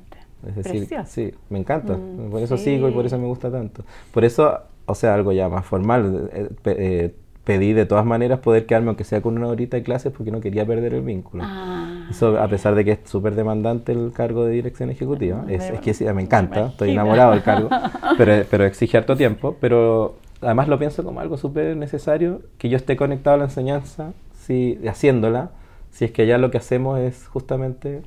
Es 0.46 0.54
decir, 0.54 0.88
sí, 1.06 1.34
me 1.48 1.58
encanta. 1.58 1.94
Mm, 1.94 2.30
por 2.30 2.42
eso 2.42 2.56
sigo 2.56 2.88
y 2.88 2.92
por 2.92 3.04
eso 3.04 3.18
me 3.18 3.26
gusta 3.26 3.50
tanto. 3.50 3.84
Por 4.12 4.24
eso, 4.24 4.60
o 4.84 4.94
sea, 4.94 5.14
algo 5.14 5.32
ya 5.32 5.48
más 5.48 5.66
formal. 5.66 6.30
Eh, 6.32 6.48
eh, 6.64 7.14
pedí 7.46 7.72
de 7.72 7.86
todas 7.86 8.04
maneras 8.04 8.40
poder 8.40 8.66
quedarme, 8.66 8.88
aunque 8.88 9.04
sea 9.04 9.22
con 9.22 9.36
una 9.36 9.46
horita 9.46 9.76
de 9.76 9.82
clases, 9.82 10.12
porque 10.12 10.30
no 10.30 10.40
quería 10.40 10.66
perder 10.66 10.94
el 10.94 11.02
vínculo. 11.02 11.44
Ah. 11.46 11.95
Eso, 12.10 12.38
a 12.40 12.48
pesar 12.48 12.74
de 12.74 12.84
que 12.84 12.92
es 12.92 12.98
súper 13.04 13.34
demandante 13.34 13.92
el 13.92 14.12
cargo 14.12 14.44
de 14.44 14.52
dirección 14.52 14.90
ejecutiva. 14.90 15.44
es, 15.48 15.70
que 15.80 15.94
sí, 15.94 16.04
me 16.04 16.22
encanta, 16.22 16.66
estoy 16.68 16.90
enamorado 16.90 17.32
del 17.32 17.42
cargo, 17.42 17.68
pero, 18.18 18.44
pero 18.50 18.64
exige 18.64 18.96
harto 18.96 19.16
tiempo. 19.16 19.56
Pero 19.60 20.16
además 20.40 20.68
lo 20.68 20.78
pienso 20.78 21.04
como 21.04 21.20
algo 21.20 21.36
súper 21.36 21.76
necesario, 21.76 22.42
que 22.58 22.68
yo 22.68 22.76
esté 22.76 22.96
conectado 22.96 23.34
a 23.34 23.38
la 23.38 23.44
enseñanza, 23.44 24.12
si, 24.34 24.78
haciéndola, 24.86 25.50
si 25.90 26.04
es 26.04 26.12
que 26.12 26.26
ya 26.26 26.38
lo 26.38 26.50
que 26.50 26.58
hacemos 26.58 26.98
es 27.00 27.26
justamente 27.26 28.02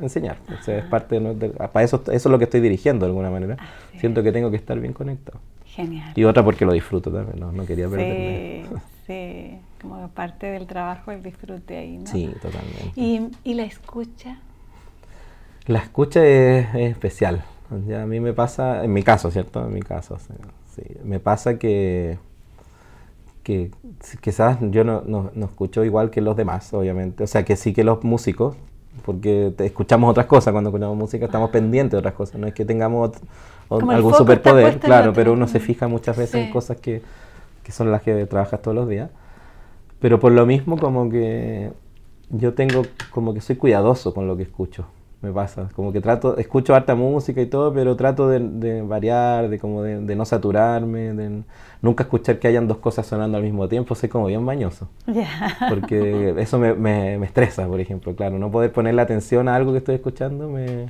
enseñar. 0.00 0.38
O 0.58 0.62
sea, 0.62 0.78
es 0.78 0.84
parte 0.84 1.20
de, 1.20 1.48
para 1.50 1.82
eso, 1.82 2.02
eso 2.06 2.10
es 2.10 2.26
lo 2.26 2.38
que 2.38 2.44
estoy 2.44 2.60
dirigiendo 2.60 3.06
de 3.06 3.10
alguna 3.10 3.30
manera. 3.30 3.56
Siento 3.98 4.22
que 4.22 4.32
tengo 4.32 4.50
que 4.50 4.56
estar 4.56 4.78
bien 4.80 4.92
conectado. 4.92 5.38
Genial. 5.66 6.12
Y 6.16 6.24
otra 6.24 6.44
porque 6.44 6.64
lo 6.64 6.72
disfruto 6.72 7.12
también, 7.12 7.38
no, 7.38 7.52
no 7.52 7.64
quería 7.64 7.88
perderme. 7.88 8.64
Sí, 8.64 8.76
sí, 9.06 9.58
como 9.80 10.08
parte 10.08 10.46
del 10.46 10.66
trabajo 10.66 11.10
el 11.10 11.22
disfrute 11.22 11.76
ahí, 11.76 11.98
¿no? 11.98 12.06
Sí, 12.06 12.30
totalmente. 12.40 12.92
¿Y, 12.96 13.30
y 13.44 13.54
la 13.54 13.64
escucha? 13.64 14.38
La 15.66 15.78
escucha 15.78 16.24
es, 16.24 16.74
especial. 16.74 17.44
Ya 17.86 18.02
a 18.02 18.06
mí 18.06 18.18
me 18.18 18.32
pasa, 18.32 18.84
en 18.84 18.92
mi 18.92 19.02
caso, 19.02 19.30
¿cierto? 19.30 19.64
En 19.64 19.72
mi 19.72 19.82
caso, 19.82 20.18
sí, 20.18 20.82
me 21.04 21.20
pasa 21.20 21.58
que, 21.58 22.18
que 23.44 23.70
quizás 24.20 24.58
yo 24.60 24.82
no, 24.82 25.02
no, 25.06 25.30
no, 25.34 25.46
escucho 25.46 25.84
igual 25.84 26.10
que 26.10 26.20
los 26.20 26.36
demás, 26.36 26.74
obviamente. 26.74 27.22
O 27.22 27.26
sea, 27.28 27.44
que 27.44 27.54
sí 27.54 27.72
que 27.72 27.84
los 27.84 28.02
músicos, 28.02 28.56
porque 29.04 29.54
escuchamos 29.58 30.10
otras 30.10 30.26
cosas 30.26 30.50
cuando 30.52 30.70
escuchamos 30.70 30.96
música, 30.96 31.26
estamos 31.26 31.50
pendientes 31.50 31.92
de 31.92 31.98
otras 31.98 32.14
cosas. 32.14 32.40
No 32.40 32.48
es 32.48 32.54
que 32.54 32.64
tengamos 32.64 33.12
algún 33.68 34.14
superpoder, 34.14 34.80
claro, 34.80 35.12
pero 35.12 35.32
uno 35.32 35.46
se 35.46 35.60
fija 35.60 35.86
muchas 35.86 36.16
veces 36.16 36.46
en 36.46 36.50
cosas 36.50 36.78
que, 36.78 37.02
que, 37.62 37.70
son 37.70 37.92
las 37.92 38.02
que 38.02 38.26
trabajas 38.26 38.60
todos 38.60 38.74
los 38.74 38.88
días. 38.88 39.10
Pero 40.00 40.18
por 40.18 40.32
lo 40.32 40.46
mismo 40.46 40.78
como 40.78 41.10
que 41.10 41.70
yo 42.30 42.54
tengo, 42.54 42.82
como 43.10 43.34
que 43.34 43.40
soy 43.40 43.56
cuidadoso 43.56 44.14
con 44.14 44.26
lo 44.26 44.36
que 44.36 44.44
escucho, 44.44 44.86
me 45.20 45.30
pasa. 45.32 45.68
Como 45.74 45.92
que 45.92 46.00
trato, 46.00 46.38
escucho 46.38 46.74
harta 46.74 46.94
música 46.94 47.40
y 47.40 47.46
todo, 47.46 47.72
pero 47.74 47.96
trato 47.96 48.28
de, 48.28 48.82
variar, 48.82 49.48
de 49.48 49.58
como 49.58 49.82
de, 49.82 50.16
no 50.16 50.24
saturarme, 50.24 51.12
de 51.12 51.42
nunca 51.82 52.04
escuchar 52.04 52.38
que 52.38 52.48
hayan 52.48 52.66
dos 52.66 52.78
cosas 52.78 53.06
sonando 53.06 53.36
al 53.36 53.42
mismo 53.42 53.68
tiempo, 53.68 53.94
soy 53.94 54.08
como 54.08 54.26
bien 54.26 54.44
bañoso. 54.46 54.88
Porque 55.68 56.34
eso 56.38 56.58
me, 56.58 56.74
me, 56.74 57.18
me 57.18 57.26
estresa, 57.26 57.66
por 57.66 57.80
ejemplo, 57.80 58.14
claro, 58.14 58.38
no 58.38 58.50
poder 58.50 58.72
ponerle 58.72 59.02
atención 59.02 59.48
a 59.48 59.54
algo 59.56 59.72
que 59.72 59.78
estoy 59.78 59.96
escuchando 59.96 60.48
me 60.48 60.88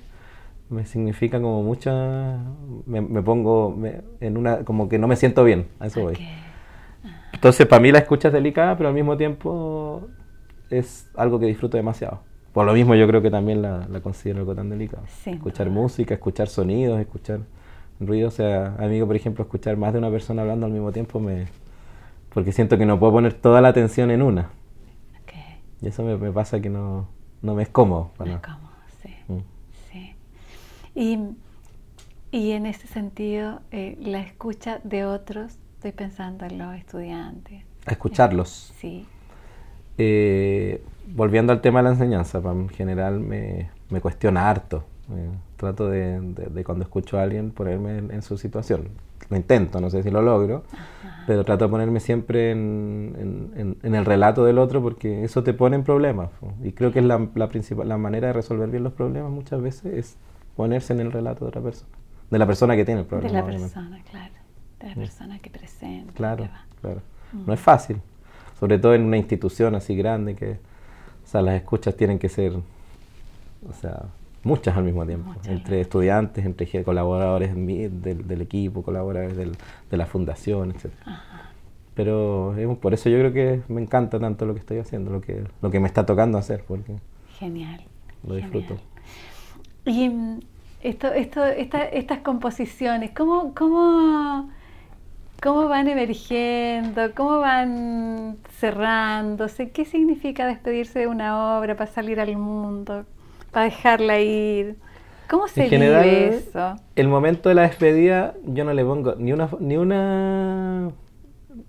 me 0.70 0.86
significa 0.86 1.40
como 1.40 1.62
mucha 1.62 2.38
me, 2.86 3.02
pongo 3.22 3.76
en 4.20 4.36
una 4.36 4.58
como 4.58 4.88
que 4.88 4.98
no 4.98 5.08
me 5.08 5.16
siento 5.16 5.44
bien. 5.44 5.66
A 5.80 5.88
eso 5.88 6.00
voy 6.00 6.16
entonces 7.40 7.66
para 7.66 7.80
mí 7.80 7.90
la 7.90 8.00
escucha 8.00 8.28
es 8.28 8.34
delicada 8.34 8.76
pero 8.76 8.88
al 8.88 8.94
mismo 8.94 9.16
tiempo 9.16 10.08
es 10.70 11.10
algo 11.16 11.40
que 11.40 11.46
disfruto 11.46 11.76
demasiado. 11.76 12.20
Por 12.52 12.66
lo 12.66 12.72
mismo 12.72 12.94
yo 12.94 13.06
creo 13.06 13.22
que 13.22 13.30
también 13.30 13.62
la, 13.62 13.86
considero 14.02 14.40
algo 14.40 14.54
tan 14.54 14.68
delicado 14.68 15.04
escuchar 15.24 15.70
música 15.70 16.14
escuchar 16.14 16.48
sonidos 16.48 17.00
escuchar 17.00 17.40
ruido. 17.98 18.28
O 18.28 18.30
sea 18.30 18.76
amigo 18.78 19.06
por 19.06 19.16
ejemplo 19.16 19.44
escuchar 19.44 19.76
más 19.76 19.92
de 19.92 19.98
una 19.98 20.10
persona 20.10 20.42
hablando 20.42 20.66
al 20.66 20.72
mismo 20.72 20.92
tiempo 20.92 21.18
me 21.18 21.46
porque 22.32 22.52
siento 22.52 22.78
que 22.78 22.86
no 22.86 23.00
puedo 23.00 23.12
poner 23.12 23.34
toda 23.34 23.60
la 23.60 23.68
atención 23.68 24.10
en 24.10 24.22
una. 24.22 24.50
Y 25.82 25.88
eso 25.88 26.02
me, 26.02 26.30
pasa 26.30 26.60
que 26.60 26.68
no, 26.68 27.08
no 27.40 27.54
me 27.54 27.62
es 27.62 27.70
cómodo 27.70 28.10
para 28.18 28.32
no 28.32 28.40
y, 30.94 31.18
y 32.30 32.50
en 32.50 32.66
ese 32.66 32.86
sentido, 32.86 33.60
eh, 33.70 33.96
la 34.00 34.20
escucha 34.20 34.80
de 34.84 35.04
otros, 35.04 35.58
estoy 35.80 35.92
pensando 35.92 36.44
en 36.44 36.58
los 36.58 36.74
estudiantes. 36.74 37.62
A 37.86 37.92
escucharlos. 37.92 38.74
Sí. 38.78 39.06
Eh, 39.96 40.84
volviendo 41.06 41.54
al 41.54 41.62
tema 41.62 41.78
de 41.78 41.84
la 41.84 41.90
enseñanza, 41.90 42.38
en 42.44 42.68
general 42.68 43.18
me, 43.18 43.70
me 43.88 44.02
cuestiona 44.02 44.50
harto. 44.50 44.84
Eh, 45.10 45.30
trato 45.56 45.88
de, 45.88 46.20
de, 46.20 46.64
cuando 46.64 46.84
escucho 46.84 47.18
a 47.18 47.22
alguien 47.22 47.50
ponerme 47.50 47.96
en, 47.96 48.20
su 48.20 48.36
situación. 48.36 48.88
Lo 49.30 49.38
intento, 49.38 49.80
no 49.80 49.88
sé 49.88 50.02
si 50.02 50.10
lo 50.10 50.20
logro, 50.20 50.64
pero 51.26 51.44
trato 51.44 51.64
de 51.64 51.70
ponerme 51.70 52.00
siempre 52.00 52.50
en, 52.50 53.50
en, 53.56 53.76
en, 53.82 53.94
el 53.94 54.04
relato 54.04 54.44
del 54.44 54.58
otro 54.58 54.82
porque 54.82 55.24
eso 55.24 55.42
te 55.42 55.54
pone 55.54 55.76
en 55.76 55.82
problemas. 55.82 56.28
Y 56.62 56.72
creo 56.72 56.92
que 56.92 56.98
es 56.98 57.06
la, 57.06 57.26
la, 57.34 57.48
principal, 57.48 57.88
la 57.88 57.96
manera 57.96 58.28
de 58.28 58.32
resolver 58.34 58.68
bien 58.68 58.84
los 58.84 58.92
problemas 58.92 59.30
muchas 59.30 59.62
veces 59.62 59.94
es 59.94 60.16
ponerse 60.56 60.92
en 60.92 61.00
el 61.00 61.10
relato 61.10 61.46
de 61.46 61.48
otra 61.48 61.62
persona, 61.62 61.90
de 62.30 62.38
la 62.38 62.46
persona 62.46 62.76
que 62.76 62.84
tiene 62.84 63.00
el 63.00 63.06
problema. 63.06 63.32
De 63.32 63.40
la 63.40 63.46
persona, 63.46 64.02
claro, 64.10 64.34
de 64.80 64.88
la 64.88 64.94
persona 64.94 65.38
que 65.38 65.50
presenta. 65.50 66.12
Claro, 66.14 66.48
claro. 66.80 67.00
Mm. 67.32 67.46
No 67.46 67.52
es 67.52 67.60
fácil, 67.60 67.98
sobre 68.58 68.78
todo 68.78 68.94
en 68.94 69.04
una 69.04 69.16
institución 69.16 69.74
así 69.74 69.94
grande 69.94 70.34
que, 70.34 70.52
o 70.52 71.26
sea, 71.26 71.42
las 71.42 71.54
escuchas 71.54 71.96
tienen 71.96 72.18
que 72.18 72.28
ser, 72.28 72.52
o 72.54 73.72
sea, 73.80 74.06
muchas 74.42 74.76
al 74.76 74.84
mismo 74.84 75.04
tiempo, 75.06 75.34
entre 75.44 75.80
estudiantes, 75.80 76.44
entre 76.44 76.82
colaboradores 76.82 77.54
del, 77.54 78.26
del 78.26 78.40
equipo, 78.40 78.82
colaboradores 78.82 79.36
del, 79.36 79.52
de 79.90 79.96
la 79.96 80.06
fundación, 80.06 80.70
etc. 80.70 80.92
Pero 81.94 82.54
por 82.80 82.94
eso 82.94 83.10
yo 83.10 83.18
creo 83.18 83.32
que 83.32 83.62
me 83.68 83.82
encanta 83.82 84.18
tanto 84.18 84.46
lo 84.46 84.54
que 84.54 84.60
estoy 84.60 84.78
haciendo, 84.78 85.10
lo 85.10 85.20
que, 85.20 85.44
lo 85.60 85.70
que 85.70 85.80
me 85.80 85.86
está 85.86 86.06
tocando 86.06 86.38
hacer, 86.38 86.64
porque 86.66 86.96
genial, 87.38 87.82
lo 88.26 88.36
disfruto. 88.36 88.78
Y 89.84 90.08
mm, 90.08 90.40
esto, 90.82 91.12
esto, 91.12 91.44
estas 91.44 92.18
composiciones, 92.20 93.10
¿cómo, 93.10 93.54
cómo, 93.54 94.50
¿cómo 95.42 95.68
van 95.68 95.88
emergiendo? 95.88 97.14
¿Cómo 97.14 97.40
van 97.40 98.38
cerrándose? 98.58 99.70
¿Qué 99.70 99.84
significa 99.84 100.46
despedirse 100.46 101.00
de 101.00 101.06
una 101.06 101.58
obra 101.58 101.76
para 101.76 101.90
salir 101.90 102.20
al 102.20 102.36
mundo? 102.36 103.04
Para 103.50 103.64
dejarla 103.64 104.20
ir. 104.20 104.76
¿Cómo 105.28 105.46
se 105.48 105.64
en 105.64 105.70
general, 105.70 106.08
eso? 106.08 106.76
El 106.96 107.08
momento 107.08 107.48
de 107.48 107.54
la 107.54 107.62
despedida 107.62 108.34
yo 108.44 108.64
no 108.64 108.72
le 108.72 108.84
pongo 108.84 109.14
ni 109.16 109.32
una 109.32 109.48
ni 109.60 109.76
una 109.76 110.90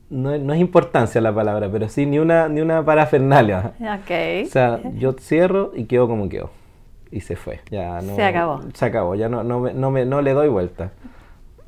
no, 0.10 0.38
no, 0.38 0.53
es 0.53 0.60
importancia 0.60 1.21
la 1.21 1.34
palabra, 1.34 1.69
pero 1.71 1.88
sí 1.88 2.05
ni 2.05 2.19
una 2.19 2.49
ni 2.49 2.62
una 2.62 2.84
parafernalia. 2.84 3.73
Okay. 4.03 4.45
O 4.45 4.47
sea, 4.47 4.79
yo 4.95 5.13
cierro 5.13 5.71
y 5.75 5.86
quedo 5.86 6.07
como 6.07 6.27
quedo 6.27 6.49
y 7.12 7.21
se 7.21 7.36
fue. 7.36 7.60
Ya 7.69 8.01
no, 8.01 8.15
se 8.15 8.23
acabó. 8.23 8.62
Se 8.73 8.86
acabó, 8.86 9.15
ya 9.15 9.29
no, 9.29 9.43
no, 9.43 9.71
no, 9.71 9.91
me, 9.91 10.05
no 10.05 10.21
le 10.21 10.34
doy 10.34 10.47
vuelta. 10.47 10.91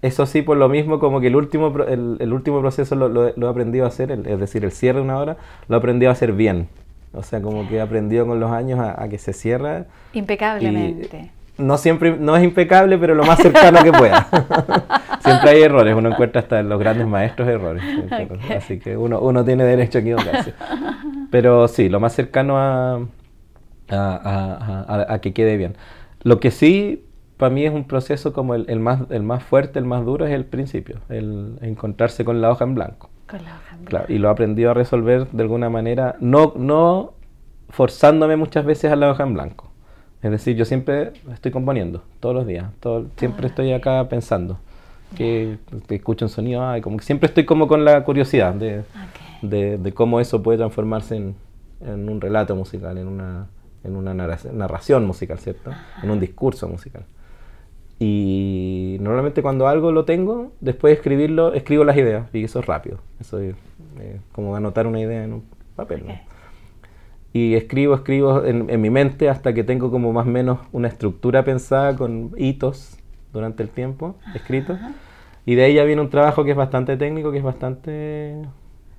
Eso 0.03 0.25
sí, 0.25 0.41
por 0.41 0.57
lo 0.57 0.67
mismo, 0.67 0.99
como 0.99 1.21
que 1.21 1.27
el 1.27 1.35
último, 1.37 1.73
el, 1.87 2.17
el 2.19 2.33
último 2.33 2.59
proceso 2.59 2.93
lo, 2.95 3.07
lo, 3.07 3.29
he 3.29 3.49
aprendido 3.49 3.85
a 3.85 3.87
hacer, 3.87 4.11
es 4.11 4.37
decir, 4.37 4.65
el 4.65 4.73
cierre 4.73 4.99
de 4.99 5.05
una 5.05 5.17
hora, 5.17 5.37
lo 5.69 5.77
he 5.77 5.79
aprendido 5.79 6.09
a 6.09 6.13
hacer 6.13 6.33
bien. 6.33 6.67
O 7.13 7.23
sea, 7.23 7.41
como 7.41 7.69
que 7.69 7.77
he 7.77 7.81
aprendido 7.81 8.27
con 8.27 8.37
los 8.41 8.51
años 8.51 8.81
a, 8.81 9.07
que 9.07 9.17
se 9.17 9.31
cierra. 9.31 9.85
Impecablemente. 10.11 11.31
no 11.57 11.77
siempre, 11.77 12.17
no 12.17 12.35
es 12.35 12.43
impecable, 12.43 12.97
pero 12.97 13.15
lo 13.15 13.23
más 13.23 13.39
cercano 13.39 13.81
que 13.81 13.93
pueda. 13.93 14.27
siempre 15.23 15.51
hay 15.51 15.61
errores, 15.61 15.95
uno 15.95 16.09
encuentra 16.09 16.41
hasta 16.41 16.59
en 16.59 16.67
los 16.67 16.79
grandes 16.79 17.07
maestros 17.07 17.47
errores. 17.47 17.81
Así 18.57 18.79
que 18.79 18.97
uno, 18.97 19.21
uno 19.21 19.45
tiene 19.45 19.63
derecho 19.63 19.99
a 19.99 20.01
equivocarse. 20.01 20.53
Pero 21.31 21.69
sí, 21.69 21.87
lo 21.87 22.01
más 22.01 22.11
cercano 22.11 22.57
a, 22.57 22.99
a, 23.89 25.19
que 25.21 25.31
quede 25.31 25.55
bien. 25.55 25.77
Lo 26.23 26.41
que 26.41 26.51
sí, 26.51 27.05
para 27.43 27.53
mí 27.53 27.65
es 27.65 27.73
un 27.73 27.83
proceso 27.83 28.31
como 28.31 28.55
el, 28.55 28.79
más, 28.79 29.01
el 29.09 29.21
más 29.21 29.43
fuerte, 29.43 29.77
el 29.77 29.83
más 29.83 30.05
duro, 30.05 30.25
es 30.25 30.31
el 30.31 30.45
principio, 30.45 30.99
el 31.09 31.57
encontrarse 31.61 32.23
con 32.23 32.39
la 32.39 32.49
hoja 32.49 32.63
en 32.63 32.73
blanco. 32.73 33.09
Con 33.27 33.43
la 33.43 33.57
hoja 33.57 33.75
en 33.75 33.83
blanco. 33.83 34.13
y 34.13 34.17
lo 34.17 34.29
he 34.29 34.31
aprendido 34.31 34.71
a 34.71 34.73
resolver 34.73 35.27
de 35.29 35.43
alguna 35.43 35.69
manera, 35.69 36.15
no, 36.21 36.53
no 36.55 37.15
forzándome 37.67 38.37
muchas 38.37 38.63
veces 38.63 38.93
a 38.93 38.95
la 38.95 39.11
hoja 39.11 39.23
en 39.23 39.33
blanco. 39.33 39.69
Es 40.21 40.31
decir, 40.31 40.55
yo 40.55 40.63
siempre 40.63 41.11
estoy 41.33 41.51
componiendo, 41.51 42.01
todos 42.21 42.33
los 42.33 42.47
días, 42.47 42.71
todo, 42.79 43.07
siempre 43.17 43.47
estoy 43.47 43.73
acá 43.73 44.07
pensando, 44.07 44.57
que, 45.17 45.57
escucho 45.89 46.23
un 46.23 46.29
sonido, 46.29 46.63
como 46.81 46.95
que 46.95 47.03
siempre 47.03 47.27
estoy 47.27 47.43
como 47.43 47.67
con 47.67 47.83
la 47.83 48.05
curiosidad 48.05 48.53
de, 48.53 48.83
de, 49.41 49.93
cómo 49.93 50.21
eso 50.21 50.41
puede 50.41 50.59
transformarse 50.59 51.17
en, 51.17 51.35
en 51.81 52.07
un 52.07 52.21
relato 52.21 52.55
musical, 52.55 52.97
en 52.97 53.09
una, 53.09 53.47
en 53.83 53.97
una 53.97 54.13
narración 54.13 55.05
musical, 55.05 55.39
¿cierto? 55.39 55.71
En 56.01 56.09
un 56.09 56.21
discurso 56.21 56.69
musical. 56.69 57.03
Y 58.05 58.97
normalmente 58.99 59.41
cuando 59.41 59.69
algo 59.69 59.93
lo 59.93 60.03
tengo, 60.03 60.51
después 60.59 60.91
de 60.91 60.95
escribirlo, 60.95 61.53
escribo 61.53 61.85
las 61.85 61.95
ideas, 61.95 62.27
y 62.33 62.43
eso 62.43 62.59
es 62.59 62.65
rápido. 62.65 62.99
Eso 63.21 63.39
es 63.39 63.55
eh, 63.97 64.19
como 64.33 64.57
anotar 64.57 64.87
una 64.87 64.99
idea 64.99 65.23
en 65.23 65.31
un 65.31 65.43
papel. 65.77 66.03
Y 67.31 67.53
escribo, 67.53 67.95
escribo 67.95 68.43
en, 68.43 68.69
en, 68.69 68.81
mi 68.81 68.89
mente 68.89 69.29
hasta 69.29 69.53
que 69.53 69.63
tengo 69.63 69.89
como 69.89 70.11
más 70.11 70.27
o 70.27 70.29
menos 70.29 70.59
una 70.73 70.89
estructura 70.89 71.45
pensada 71.45 71.95
con 71.95 72.31
hitos 72.35 72.97
durante 73.31 73.63
el 73.63 73.69
tiempo 73.69 74.15
escritos. 74.35 74.77
Y 75.45 75.55
de 75.55 75.63
ahí 75.63 75.75
ya 75.75 75.85
viene 75.85 76.01
un 76.01 76.09
trabajo 76.09 76.43
que 76.43 76.51
es 76.51 76.57
bastante 76.57 76.97
técnico, 76.97 77.31
que 77.31 77.37
es 77.37 77.43
bastante, 77.43 78.35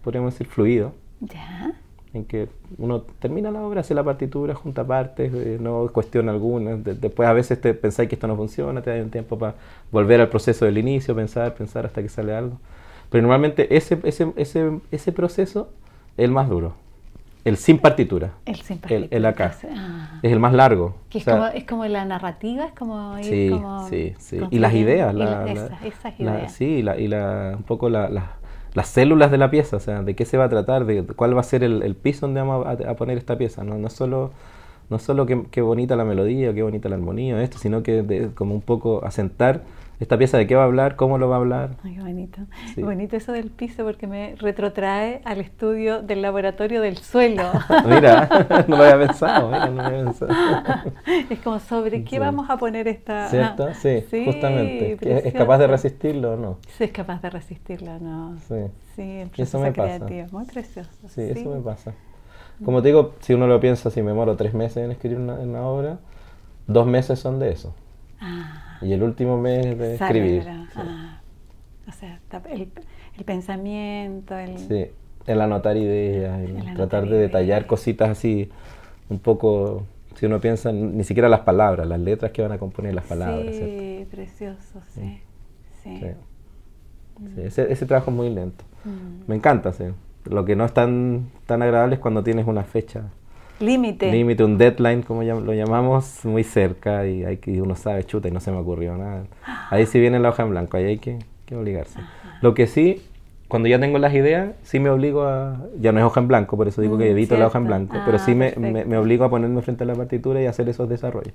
podríamos 0.02 0.32
decir, 0.32 0.46
fluido. 0.46 0.94
Ya 1.20 1.74
en 2.14 2.24
que 2.24 2.48
uno 2.79 3.03
termina 3.18 3.50
la 3.50 3.61
obra, 3.61 3.81
hace 3.81 3.92
la 3.92 4.05
partitura, 4.05 4.55
junta 4.55 4.87
partes, 4.87 5.33
eh, 5.35 5.59
no 5.61 5.88
cuestiona 5.92 6.31
alguna. 6.33 6.77
después 6.77 7.29
a 7.29 7.33
veces 7.33 7.61
te 7.61 7.74
pensáis 7.74 8.09
que 8.09 8.14
esto 8.14 8.29
no 8.29 8.37
funciona, 8.37 8.81
te 8.83 8.96
da 8.96 9.03
un 9.03 9.11
tiempo 9.11 9.37
para 9.37 9.55
volver 9.90 10.20
al 10.20 10.29
proceso 10.29 10.64
del 10.64 10.79
inicio, 10.79 11.14
pensar, 11.14 11.55
pensar 11.55 11.85
hasta 11.85 12.00
que 12.00 12.09
sale 12.09 12.35
algo. 12.35 12.59
Pero 13.11 13.22
normalmente 13.22 13.77
ese, 13.77 13.98
ese, 14.05 14.33
ese, 14.37 14.79
ese 14.92 15.12
proceso 15.12 15.68
es 16.16 16.24
el 16.24 16.31
más 16.31 16.48
duro. 16.48 16.74
El 17.44 17.59
sin 17.59 17.79
partitura. 17.79 18.33
El 18.46 18.57
sin 18.57 18.79
partitura. 18.79 19.09
El, 19.11 19.27
acá. 19.27 19.55
Ah. 19.70 20.20
Es 20.22 20.33
el 20.33 20.40
más 20.40 20.55
largo. 20.55 20.94
es, 21.12 21.24
como, 21.24 21.46
es 21.46 21.64
como 21.64 21.85
la 21.85 22.05
narrativa, 22.07 22.66
es 22.66 22.72
como 22.72 23.18
ir 23.18 23.24
sí, 23.24 23.48
como 23.50 23.88
Sí, 23.88 24.14
sí. 24.18 24.40
Y 24.50 24.59
las 24.61 24.72
ideas. 24.72 25.14
La, 25.14 25.44
esas 25.85 26.18
ideas. 26.18 26.53
sí, 26.53 26.83
la, 26.83 26.98
y 26.98 27.07
la, 27.07 27.55
un 27.57 27.64
poco 27.64 27.90
la, 27.90 28.09
las 28.74 28.88
células 28.88 29.30
de 29.30 29.38
la 29.38 29.50
pieza, 29.50 29.76
o 29.76 29.80
sea, 29.80 30.02
de 30.02 30.14
qué 30.14 30.24
se 30.24 30.37
va 30.37 30.44
a 30.44 30.48
tratar, 30.48 30.84
de 30.84 31.04
cuál 31.04 31.37
va 31.37 31.40
a 31.40 31.44
ser 31.44 31.62
el, 31.62 31.94
piso 31.94 32.26
donde 32.26 32.40
vamos 32.40 32.66
a, 32.66 32.94
poner 32.94 33.16
esta 33.18 33.38
pieza. 33.38 33.62
No, 33.64 33.88
solo, 33.88 34.32
no 34.90 34.98
solo 34.98 35.26
qué, 35.26 35.60
bonita 35.60 35.96
la 35.96 36.04
melodía, 36.04 36.52
qué 36.52 36.62
bonita 36.62 36.88
la 36.88 36.96
armonía, 36.96 37.42
esto, 37.42 37.58
sino 37.58 37.82
que 37.82 38.02
de, 38.02 38.30
como 38.34 38.54
un 38.54 38.60
poco 38.60 39.04
asentar 39.04 39.62
esta 40.00 40.18
pieza 40.18 40.38
de 40.38 40.46
qué 40.46 40.57
va 40.57 40.62
a 40.62 40.66
hablar, 40.66 40.96
cómo 40.96 41.18
lo 41.18 41.28
va 41.28 41.37
a 41.37 41.38
hablar. 41.38 41.76
Ay, 41.85 41.94
qué 41.94 42.00
bonito. 42.00 42.40
Bonito 42.78 43.16
eso 43.16 43.33
del 43.33 43.50
piso 43.50 43.85
porque 43.85 44.07
me 44.07 44.35
retrotrae 44.37 45.20
al 45.24 45.40
estudio 45.40 46.02
del 46.02 46.22
laboratorio 46.22 46.80
del 46.80 46.98
suelo. 46.98 47.44
mira, 47.87 48.28
no 48.68 48.76
lo 48.76 48.83
había 48.83 49.07
pensado, 49.07 49.48
mira, 49.48 49.66
no 49.66 49.76
lo 49.76 49.83
había 49.83 50.04
pensado. 50.04 50.33
es 51.30 51.38
como 51.40 51.61
sobre 51.61 52.04
qué 52.04 52.18
vamos 52.18 52.50
a 52.50 52.57
poner 52.57 52.88
esta... 52.88 53.28
¿Cierto? 53.28 53.68
Sí, 53.74 54.04
justamente. 54.24 54.98
¿Es 55.28 55.35
capaz 55.35 55.59
de 55.59 55.66
resistirlo 55.66 56.33
o 56.33 56.37
no? 56.37 56.59
Sí, 56.76 56.85
es 56.85 56.92
capaz 56.92 57.22
de 57.22 57.30
resistirlo 57.30 57.92
o 57.92 57.98
no. 57.98 58.37
Sí. 58.48 58.70
Sí, 58.96 59.22
eso 59.37 59.59
me 59.59 59.72
pasa. 59.72 60.07
Muy 60.30 60.44
precioso. 60.44 60.90
Sí, 61.09 61.22
eso 61.22 61.50
me 61.50 61.61
pasa. 61.61 61.92
Como 62.64 62.83
te 62.83 62.88
digo, 62.88 63.14
si 63.20 63.35
uno 63.35 63.46
lo 63.46 63.59
piensa, 63.59 63.90
si 63.90 64.02
me 64.02 64.12
muero 64.14 64.37
tres 64.37 64.54
meses 64.54 64.78
en 64.78 64.92
escribir 64.92 65.18
una, 65.18 65.35
una 65.35 65.62
obra, 65.66 65.98
dos 66.66 66.87
meses 66.87 67.18
son 67.18 67.40
de 67.40 67.50
eso. 67.50 67.74
Ah. 68.20 68.73
Y 68.82 68.92
el 68.92 69.02
último 69.02 69.38
mes 69.38 69.78
de 69.78 69.94
escribir. 69.94 70.44
Ah, 70.76 71.20
o 71.88 71.92
sea, 71.92 72.20
el, 72.50 73.24
pensamiento, 73.24 74.37
el... 74.37 74.58
Sí, 74.58 74.87
el 75.26 75.40
anotar 75.40 75.76
ideas, 75.76 76.40
el, 76.40 76.74
tratar 76.74 77.06
de 77.08 77.18
detallar 77.18 77.66
cositas 77.66 78.10
así, 78.10 78.50
un 79.08 79.18
poco, 79.18 79.84
si 80.16 80.26
uno 80.26 80.40
piensa, 80.40 80.72
ni 80.72 81.04
siquiera 81.04 81.28
las 81.28 81.40
palabras, 81.40 81.87
las 81.87 82.00
letras 82.00 82.32
que 82.32 82.42
van 82.42 82.52
a 82.52 82.58
componer 82.58 82.94
las 82.94 83.04
palabras. 83.04 83.54
Sí, 83.54 84.06
precioso, 84.10 84.80
sí. 84.94 85.20
sí. 85.82 86.00
Mm. 87.18 87.38
ese, 87.40 87.70
ese, 87.72 87.87
trabajo 87.87 88.10
es 88.10 88.16
muy 88.16 88.30
lento. 88.30 88.64
Mm. 88.84 89.28
Me 89.28 89.37
encanta, 89.37 89.72
sí. 89.72 89.84
Lo 90.24 90.44
que 90.44 90.56
no 90.56 90.64
es 90.64 90.72
tan, 90.72 91.30
tan 91.46 91.62
agradable 91.62 91.96
es 91.96 92.00
cuando 92.00 92.24
tienes 92.24 92.46
una 92.46 92.64
fecha 92.64 93.10
Límite. 93.64 94.11
Límite, 94.11 94.44
un 94.44 94.59
deadline, 94.59 95.03
como 95.03 95.22
lo 95.22 95.53
llamamos, 95.55 96.24
muy 96.24 96.44
cerca 96.44 97.07
y 97.07 97.24
hay 97.24 97.38
que 97.38 97.61
uno 97.62 97.77
sabe, 97.77 98.05
chuta, 98.05 98.29
y 98.29 98.31
no 98.31 98.40
se 98.40 98.50
me 98.50 98.59
ocurrió 98.59 98.96
nada. 98.96 99.24
Ahí 99.70 99.87
sí 99.87 99.98
viene 100.00 100.18
la 100.18 100.31
hoja 100.31 100.42
en 100.42 100.50
blanco, 100.50 100.77
ahí 100.77 100.85
hay 100.85 100.98
que, 100.98 101.18
obligarse. 101.55 102.00
Lo 102.40 102.55
que 102.55 102.66
sí, 102.66 103.03
cuando 103.48 103.68
ya 103.68 103.79
tengo 103.79 103.98
las 103.98 104.12
ideas, 104.14 104.55
sí 104.62 104.81
me 104.81 104.90
obligo 104.90 105.24
a... 105.24 105.61
Ya 105.79 105.92
no 105.92 106.00
es 106.00 106.05
hoja 106.05 106.20
en 106.20 106.29
blanco, 106.29 106.57
por 106.57 106.68
eso 106.68 106.83
digo 106.83 106.98
que 106.98 107.05
mm, 107.05 107.12
evito 107.12 107.37
la 107.37 107.46
hoja 107.46 107.59
en 107.59 107.66
blanco, 107.66 107.96
pero 108.05 108.18
sí 108.18 108.33
ah, 108.33 108.35
me, 108.35 108.85
me, 108.85 108.96
obligo 108.98 109.24
a 109.24 109.31
ponerme 109.31 109.62
frente 109.62 109.85
a 109.85 109.87
la 109.87 109.94
partitura 109.94 110.42
y 110.42 110.46
hacer 110.46 110.68
esos 110.68 110.88
desarrollos. 110.88 111.35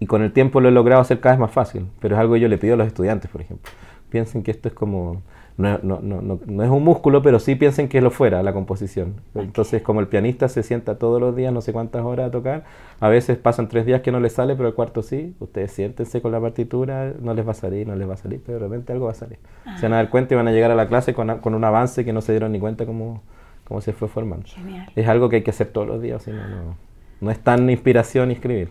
Y 0.00 0.06
con 0.06 0.22
el 0.22 0.32
tiempo 0.32 0.60
lo 0.60 0.68
he 0.68 0.72
logrado 0.72 1.00
hacer 1.00 1.20
cada 1.20 1.34
vez 1.34 1.40
más 1.40 1.50
fácil, 1.50 1.86
pero 2.00 2.14
es 2.14 2.20
algo 2.20 2.34
que 2.34 2.40
yo 2.40 2.48
le 2.48 2.58
pido 2.58 2.74
a 2.74 2.76
los 2.76 2.86
estudiantes, 2.86 3.30
por 3.30 3.40
ejemplo. 3.40 3.70
Piensen 4.10 4.42
que 4.42 4.50
esto 4.50 4.68
es 4.68 4.74
como 4.74 5.22
no, 5.58 5.80
no, 5.82 6.00
no, 6.00 6.38
no, 6.46 6.62
es 6.62 6.70
un 6.70 6.84
músculo, 6.84 7.20
pero 7.20 7.40
sí 7.40 7.56
piensen 7.56 7.88
que 7.88 8.00
lo 8.00 8.12
fuera 8.12 8.44
la 8.44 8.52
composición. 8.52 9.14
Entonces, 9.34 9.82
como 9.82 9.98
el 9.98 10.06
pianista 10.06 10.48
se 10.48 10.62
sienta 10.62 10.98
todos 10.98 11.20
los 11.20 11.34
días, 11.34 11.52
no 11.52 11.62
sé 11.62 11.72
cuántas 11.72 12.04
horas 12.04 12.28
a 12.28 12.30
tocar, 12.30 12.62
a 13.00 13.08
veces 13.08 13.38
pasan 13.38 13.68
tres 13.68 13.84
días 13.84 14.00
que 14.00 14.12
no 14.12 14.20
les 14.20 14.34
sale, 14.34 14.54
pero 14.54 14.68
el 14.68 14.74
cuarto 14.74 15.02
sí. 15.02 15.34
Ustedes 15.40 15.72
siéntense 15.72 16.22
con 16.22 16.30
la 16.30 16.40
partitura, 16.40 17.12
no 17.20 17.34
les 17.34 17.44
va 17.44 17.50
a 17.50 17.54
salir, 17.54 17.88
no 17.88 17.96
les 17.96 18.08
va 18.08 18.14
a 18.14 18.16
salir, 18.16 18.40
pero 18.46 18.60
de 18.60 18.68
repente 18.68 18.92
algo 18.92 19.06
va 19.06 19.10
a 19.10 19.16
salir. 19.16 19.40
Se 19.80 19.82
van 19.82 19.94
a 19.94 19.96
dar 19.96 20.10
cuenta 20.10 20.34
y 20.34 20.36
van 20.36 20.46
a 20.46 20.52
llegar 20.52 20.70
a 20.70 20.76
la 20.76 20.86
clase 20.86 21.12
con, 21.12 21.38
con 21.38 21.56
un 21.56 21.64
avance 21.64 22.04
que 22.04 22.12
no 22.12 22.20
se 22.20 22.30
dieron 22.30 22.52
ni 22.52 22.60
cuenta 22.60 22.86
cómo, 22.86 23.22
cómo 23.64 23.80
se 23.80 23.92
fue 23.92 24.06
formando. 24.06 24.46
Es 24.94 25.08
algo 25.08 25.28
que 25.28 25.36
hay 25.36 25.42
que 25.42 25.50
hacer 25.50 25.72
todos 25.72 25.88
los 25.88 26.00
días, 26.00 26.24
no, 26.28 26.76
no, 27.20 27.30
es 27.32 27.38
tan 27.40 27.68
inspiración 27.68 28.30
escribir. 28.30 28.70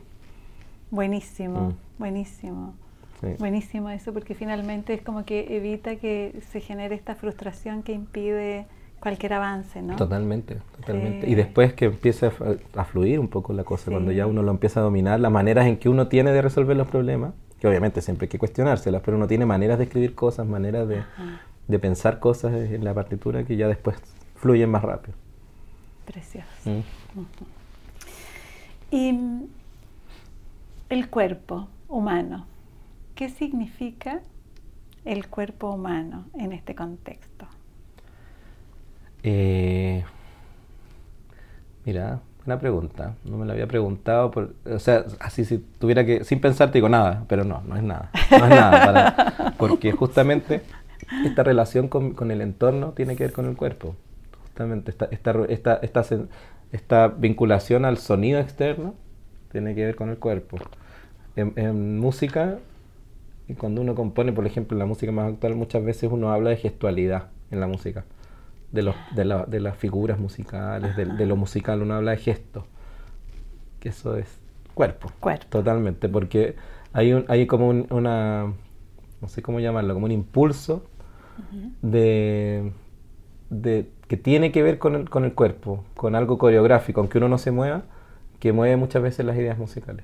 Buenísimo, 0.90 1.60
mm. 1.60 1.74
buenísimo. 2.00 2.76
Buenísimo 3.40 3.90
eso, 3.90 4.14
porque 4.14 4.36
finalmente 4.36 4.94
es 4.94 5.02
como 5.02 5.26
que 5.26 5.56
evita 5.56 5.96
que 5.96 6.40
se 6.52 6.62
genere 6.62 6.96
esta 6.96 7.16
frustración 7.16 7.82
que 7.82 7.94
impide 7.94 8.68
cualquier 9.00 9.34
avance, 9.34 9.82
¿no? 9.82 9.96
Totalmente, 9.96 10.58
totalmente. 10.76 11.30
Y 11.30 11.36
después 11.36 11.74
que 11.74 11.86
empiece 11.86 12.32
a, 12.76 12.84
fluir 12.86 13.20
un 13.20 13.28
poco 13.28 13.54
la 13.54 13.64
cosa, 13.64 13.92
cuando 13.92 14.12
ya 14.12 14.28
uno 14.28 14.44
lo 14.44 14.52
empieza 14.52 14.80
a 14.80 14.84
dominar, 14.84 15.20
las 15.20 15.32
maneras 15.32 15.68
en 15.68 15.78
que 15.78 15.90
uno 15.90 16.08
tiene 16.08 16.32
de 16.32 16.42
resolver 16.42 16.76
los 16.78 16.88
problemas, 16.88 17.34
que 17.60 17.68
obviamente 17.68 18.02
siempre 18.02 18.26
hay 18.26 18.30
que 18.30 18.40
cuestionárselas, 18.40 19.02
pero 19.04 19.18
uno 19.18 19.28
tiene 19.28 19.46
maneras 19.46 19.78
de 19.78 19.86
escribir 19.86 20.14
cosas, 20.14 20.46
maneras 20.46 20.88
de, 20.88 21.04
de 21.68 21.80
pensar 21.80 22.20
cosas 22.20 22.54
en 22.54 22.84
la 22.84 22.94
partitura 22.94 23.44
que 23.44 23.56
ya 23.56 23.68
después 23.68 23.98
fluyen 24.36 24.70
más 24.70 24.84
rápido. 24.84 25.16
Precioso. 26.06 26.48
Mm. 26.66 26.82
Y 28.92 29.20
el 30.90 31.10
cuerpo 31.10 31.68
humano, 31.90 32.46
¿Qué 33.18 33.30
significa 33.30 34.22
el 35.04 35.28
cuerpo 35.28 35.72
humano 35.72 36.26
en 36.36 36.54
este 36.54 36.76
contexto? 36.76 37.48
Eh, 39.24 40.04
mira, 41.84 42.20
una 42.46 42.60
pregunta. 42.60 43.16
No 43.26 43.38
me 43.38 43.48
la 43.48 43.54
había 43.54 43.66
preguntado. 43.66 44.32
o 44.66 44.78
sea, 44.78 45.06
así 45.20 45.46
si 45.46 45.58
tuviera 45.58 46.06
que. 46.06 46.24
Sin 46.26 46.40
pensar, 46.40 46.70
te 46.70 46.78
digo 46.78 46.90
nada, 46.90 47.26
pero 47.28 47.44
no, 47.44 47.62
no 47.62 47.76
es 47.76 47.82
nada. 47.82 48.12
No 48.30 48.38
es 48.38 48.50
nada. 48.50 49.56
porque 49.58 49.94
justamente 49.94 50.62
esta 51.26 51.42
relación 51.42 51.88
con, 51.88 52.30
el 52.30 52.42
entorno 52.42 52.92
tiene 52.92 53.16
que 53.16 53.24
ver 53.24 53.34
con 53.34 53.48
el 53.48 53.58
cuerpo. 53.58 53.96
Justamente 54.44 54.92
esta, 54.92 55.06
esta, 55.06 55.76
esta, 55.82 56.06
esta, 56.72 57.08
vinculación 57.08 57.84
al 57.84 57.98
sonido 57.98 58.40
externo 58.40 58.94
tiene 59.52 59.74
que 59.74 59.86
ver 59.86 59.96
con 59.96 60.10
el 60.10 60.20
cuerpo. 60.20 60.60
en 61.36 61.98
música 61.98 62.60
y 63.48 63.54
cuando 63.54 63.82
uno 63.82 63.96
compone, 63.96 64.34
por 64.34 64.46
ejemplo, 64.46 64.78
la 64.78 64.86
música 64.86 65.12
más 65.12 65.34
actual, 65.34 65.56
muchas 65.56 65.84
veces 65.84 66.10
uno 66.12 66.32
habla 66.32 66.50
de 66.50 66.58
gestualidad 66.58 67.30
en 67.50 67.60
la 67.60 67.68
música, 67.68 68.04
de, 68.72 68.82
los, 68.82 68.96
de, 69.16 69.26
la, 69.26 69.46
de 69.46 69.60
las 69.62 69.78
figuras 69.78 70.20
musicales, 70.20 70.96
de, 70.98 71.26
lo 71.26 71.36
musical, 71.38 71.82
uno 71.82 71.94
habla 71.96 72.12
de 72.12 72.18
gesto, 72.18 72.66
que 73.80 73.90
eso 73.90 74.18
es 74.18 74.28
cuerpo, 74.74 75.10
cuerpo. 75.20 75.46
totalmente, 75.50 76.10
porque 76.10 76.56
hay, 76.92 77.14
un, 77.14 77.24
hay 77.30 77.48
como 77.48 77.70
una, 77.70 78.54
no 79.22 79.28
sé 79.30 79.42
cómo 79.42 79.62
llamarlo, 79.62 79.94
como 79.94 80.08
un 80.08 80.12
impulso 80.12 80.84
de, 81.82 82.74
de, 83.50 83.90
que 84.10 84.18
tiene 84.18 84.52
que 84.52 84.62
ver 84.62 84.78
con 84.78 84.96
el, 84.96 85.10
con 85.10 85.24
el 85.24 85.34
cuerpo, 85.34 85.86
con 85.96 86.16
algo 86.16 86.38
coreográfico, 86.38 87.00
aunque 87.00 87.18
uno 87.18 87.30
no 87.30 87.38
se 87.38 87.52
mueva, 87.52 87.84
que 88.42 88.52
mueve 88.52 88.76
muchas 88.76 89.02
veces 89.02 89.26
las 89.26 89.38
ideas 89.38 89.58
musicales 89.58 90.04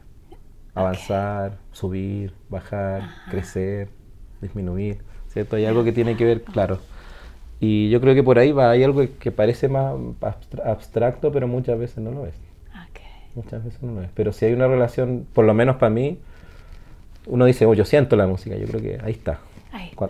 avanzar, 0.75 1.57
subir, 1.71 2.33
bajar, 2.49 3.03
crecer, 3.29 3.89
disminuir, 4.41 4.99
¿cierto? 5.29 5.55
Hay 5.55 5.65
algo 5.65 5.83
que 5.83 5.91
tiene 5.91 6.17
que 6.17 6.25
ver, 6.25 6.43
claro. 6.43 6.79
Y 7.59 7.89
yo 7.89 8.01
creo 8.01 8.13
que 8.13 8.23
por 8.23 8.39
ahí 8.39 8.51
va, 8.51 8.71
hay 8.71 8.83
algo 8.83 9.03
que 9.19 9.31
parece 9.31 9.67
más 9.69 9.95
abstracto, 10.65 11.31
pero 11.31 11.47
muchas 11.47 11.79
veces 11.79 11.97
no 11.99 12.11
lo 12.11 12.25
es. 12.25 12.35
Muchas 13.35 13.63
veces 13.63 13.81
no 13.81 13.93
lo 13.93 14.01
es. 14.01 14.09
Pero 14.13 14.31
si 14.31 14.45
hay 14.45 14.53
una 14.53 14.67
relación, 14.67 15.25
por 15.33 15.45
lo 15.45 15.53
menos 15.53 15.77
para 15.77 15.89
mí, 15.89 16.19
uno 17.25 17.45
dice, 17.45 17.65
oh, 17.65 17.73
yo 17.73 17.85
siento 17.85 18.15
la 18.15 18.27
música, 18.27 18.55
yo 18.57 18.67
creo 18.67 18.81
que 18.81 18.99
ahí 19.03 19.13
está. 19.13 19.39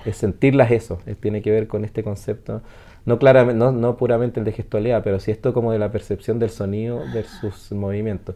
Es 0.06 0.17
sentirla 0.17 0.65
es 0.65 0.71
eso, 0.71 0.99
tiene 1.21 1.41
que 1.41 1.52
ver 1.52 1.67
con 1.67 1.86
este 1.86 2.04
concepto, 2.04 2.62
no, 3.06 3.17
claramente, 3.17 3.60
no, 3.60 3.71
no 3.71 3.95
puramente 3.95 4.39
el 4.39 4.45
de 4.45 4.52
gestualidad, 4.52 5.04
pero 5.04 5.19
sí 5.19 5.32
esto 5.32 5.54
como 5.54 5.71
de 5.71 5.80
la 5.80 5.91
percepción 5.91 6.39
del 6.39 6.49
sonido 6.49 7.02
versus 7.13 7.71
movimiento. 7.71 8.36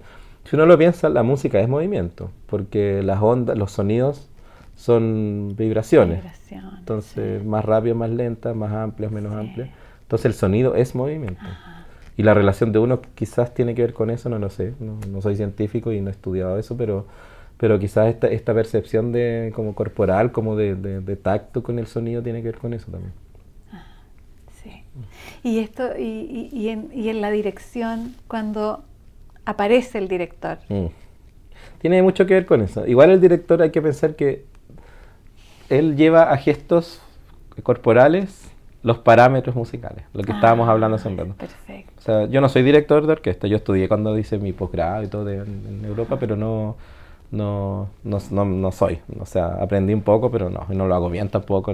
Si 0.49 0.55
uno 0.55 0.65
lo 0.65 0.77
piensa, 0.77 1.09
la 1.09 1.23
música 1.23 1.59
es 1.59 1.67
movimiento, 1.67 2.31
porque 2.45 3.03
las 3.03 3.21
ondas, 3.21 3.57
los 3.57 3.71
sonidos 3.71 4.29
son 4.77 5.55
vibraciones. 5.57 6.23
Entonces, 6.79 7.43
más 7.43 7.65
rápido, 7.65 7.95
más 7.95 8.09
lenta, 8.09 8.53
más 8.53 8.71
amplias, 8.71 9.11
menos 9.11 9.35
amplias. 9.35 9.69
Entonces, 10.03 10.25
el 10.27 10.33
sonido 10.33 10.75
es 10.75 10.95
movimiento. 10.95 11.43
Y 12.15 12.23
la 12.23 12.33
relación 12.33 12.71
de 12.71 12.79
uno 12.79 13.01
quizás 13.13 13.53
tiene 13.53 13.75
que 13.75 13.81
ver 13.81 13.93
con 13.93 14.09
eso, 14.09 14.29
no 14.29 14.39
lo 14.39 14.49
sé. 14.49 14.73
No, 14.79 15.21
soy 15.21 15.35
científico 15.35 15.91
y 15.91 15.99
no 15.99 16.07
he 16.07 16.11
estudiado 16.11 16.57
eso, 16.57 16.77
pero, 16.77 17.07
pero 17.57 17.77
quizás 17.77 18.07
esta, 18.07 18.27
esta 18.27 18.53
percepción 18.53 19.11
de 19.11 19.51
como 19.53 19.75
corporal, 19.75 20.31
como 20.31 20.55
de, 20.55 20.75
de, 20.75 21.15
tacto 21.17 21.61
con 21.61 21.77
el 21.77 21.87
sonido 21.87 22.23
tiene 22.23 22.41
que 22.41 22.51
ver 22.51 22.57
con 22.57 22.73
eso 22.73 22.89
también. 22.89 23.11
Sí. 24.63 24.81
Y 25.43 25.59
esto, 25.59 25.97
y, 25.97 26.49
y, 26.53 26.69
en, 26.69 26.89
y 26.93 27.09
en 27.09 27.19
la 27.19 27.31
dirección, 27.31 28.15
cuando 28.29 28.85
aparece 29.47 29.97
el 29.97 30.09
director. 30.09 30.59
Mm. 30.67 30.87
Tiene 31.79 32.03
mucho 32.03 32.25
que 32.25 32.33
ver 32.33 32.45
con 32.45 32.61
eso. 32.61 32.85
Igual 32.85 33.11
el 33.11 33.21
director 33.21 33.61
hay 33.61 33.71
que 33.71 33.81
pensar 33.81 34.15
que 34.15 34.45
él 35.69 35.95
lleva 35.95 36.31
a 36.31 36.37
gestos 36.37 37.01
corporales 37.63 38.51
los 38.83 38.99
parámetros 38.99 39.55
musicales, 39.55 40.03
lo 40.13 40.23
que 40.23 40.31
estábamos 40.31 40.69
hablando 40.69 40.95
hace 40.95 41.07
un 41.07 41.17
rato. 41.17 41.33
Perfecto. 41.33 41.93
O 41.97 42.01
sea, 42.01 42.25
yo 42.27 42.41
no 42.41 42.49
soy 42.49 42.61
director 42.61 43.05
de 43.05 43.13
orquesta, 43.13 43.47
yo 43.47 43.57
estudié 43.57 43.87
cuando 43.87 44.17
hice 44.17 44.37
mi 44.37 44.53
posgrado 44.53 45.03
y 45.03 45.07
todo 45.07 45.29
en, 45.29 45.81
Europa, 45.83 46.17
pero 46.19 46.35
no, 46.35 46.75
no, 47.31 47.89
no, 48.03 48.45
no, 48.45 48.71
soy. 48.71 48.99
O 49.19 49.25
sea, 49.25 49.47
aprendí 49.61 49.93
un 49.93 50.03
poco, 50.03 50.29
pero 50.29 50.49
no, 50.49 50.65
no 50.69 50.87
lo 50.87 50.95
hago 50.95 51.09
bien 51.09 51.29
tampoco. 51.29 51.73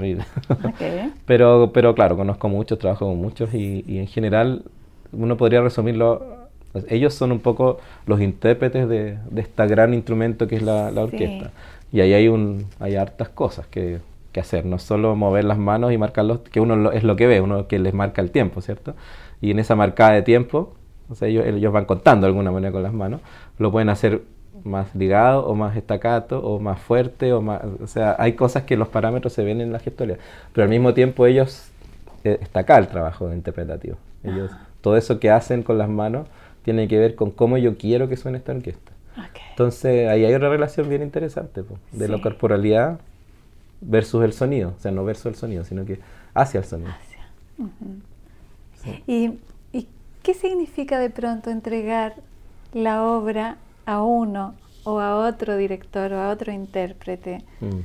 pero, 1.26 1.72
pero 1.74 1.94
claro, 1.94 2.16
conozco 2.16 2.50
muchos, 2.50 2.80
trabajo 2.80 3.08
con 3.08 3.18
muchos 3.18 3.54
y, 3.54 3.84
y 3.88 3.98
en 3.98 4.08
general 4.08 4.64
uno 5.12 5.38
podría 5.38 5.62
resumirlo 5.62 6.43
ellos 6.88 7.14
son 7.14 7.32
un 7.32 7.40
poco 7.40 7.80
los 8.06 8.22
intérpretes 8.22 8.88
de, 8.90 9.18
de 9.30 9.42
este 9.42 9.68
gran 9.68 9.94
instrumento 9.94 10.48
que 10.48 10.56
es 10.56 10.62
la, 10.62 10.92
la 10.92 11.04
orquesta. 11.04 11.52
Y 11.92 12.02
ahí 12.02 12.14
hay, 12.14 12.28
un, 12.28 12.66
hay 12.80 12.96
hartas 12.96 13.30
cosas 13.30 13.68
que, 13.68 14.00
que, 14.32 14.40
hacer, 14.40 14.66
no 14.66 14.80
solo 14.80 15.16
mover 15.16 15.44
las 15.44 15.60
manos 15.60 15.94
y 15.94 15.98
marcarlos, 15.98 16.40
que 16.40 16.60
uno 16.60 16.92
es 16.92 17.04
lo 17.04 17.16
que 17.16 17.28
ve, 17.28 17.42
uno 17.42 17.68
que 17.68 17.78
les 17.78 17.94
marca 17.94 18.22
el 18.22 18.32
tiempo, 18.32 18.62
¿cierto? 18.62 18.96
Y 19.42 19.52
en 19.52 19.60
esa 19.60 19.76
marcada 19.76 20.14
de 20.14 20.24
tiempo, 20.24 20.74
o 21.10 21.16
sea, 21.16 21.28
ellos, 21.28 21.46
ellos 21.46 21.72
van 21.72 21.86
contando 21.86 22.26
de 22.26 22.30
alguna 22.30 22.52
manera 22.52 22.72
con 22.72 22.82
las 22.82 22.94
manos, 22.94 23.22
lo 23.60 23.72
pueden 23.72 23.90
hacer 23.90 24.24
más 24.64 24.96
ligado 24.96 25.46
o 25.46 25.56
más 25.56 25.76
estacato 25.76 26.40
o 26.40 26.60
más 26.60 26.80
fuerte 26.80 27.34
o 27.34 27.42
más 27.42 27.62
o 27.82 27.88
sea 27.88 28.16
hay 28.18 28.34
cosas 28.34 28.64
que 28.64 28.78
los 28.78 28.88
parámetros 28.88 29.34
se 29.34 29.44
ven 29.44 29.62
en 29.62 29.74
la 29.74 29.80
gestoría 29.80 30.18
pero 30.54 30.64
al 30.64 30.70
mismo 30.70 30.94
tiempo 30.94 31.26
ellos 31.26 31.70
eh, 32.24 32.38
está 32.42 32.62
acá 32.62 32.78
el 32.78 32.88
trabajo 32.88 33.34
interpretativo 33.34 33.98
ellos 34.24 34.52
ah. 34.54 34.68
todo 34.82 34.96
eso 34.96 35.20
que 35.20 35.30
hacen 35.30 35.64
con 35.64 35.78
las 35.78 35.90
manos 35.90 36.28
tiene 36.64 36.88
que 36.88 36.98
ver 36.98 37.16
con 37.16 37.32
cómo 37.32 37.58
yo 37.58 37.78
quiero 37.78 38.10
que 38.10 38.18
suene 38.18 38.38
esta 38.38 38.52
orquesta. 38.52 38.92
Entonces 39.52 40.10
ahí 40.10 40.26
hay 40.26 40.34
otra 40.34 40.50
relación 40.50 40.90
bien 40.90 41.04
interesante 41.04 41.64
de 41.92 42.08
la 42.08 42.20
corporalidad 42.20 43.00
versus 43.82 44.24
el 44.24 44.34
sonido, 44.34 44.74
o 44.76 44.82
sea, 44.82 44.92
no 44.92 45.06
versus 45.06 45.28
el 45.28 45.36
sonido, 45.36 45.64
sino 45.64 45.86
que 45.86 46.00
hacia 46.34 46.60
el 46.60 46.66
sonido. 46.66 46.92
¿Y, 49.08 49.38
qué 50.24 50.34
significa 50.34 51.00
de 51.00 51.10
pronto 51.10 51.50
entregar 51.50 52.16
la 52.74 53.04
obra 53.04 53.58
a 53.86 54.02
uno 54.02 54.56
o 54.86 55.00
a 55.00 55.18
otro 55.18 55.58
director 55.58 56.14
o 56.14 56.20
a 56.20 56.30
otro 56.30 56.52
intérprete? 56.52 57.44
Mm. 57.60 57.82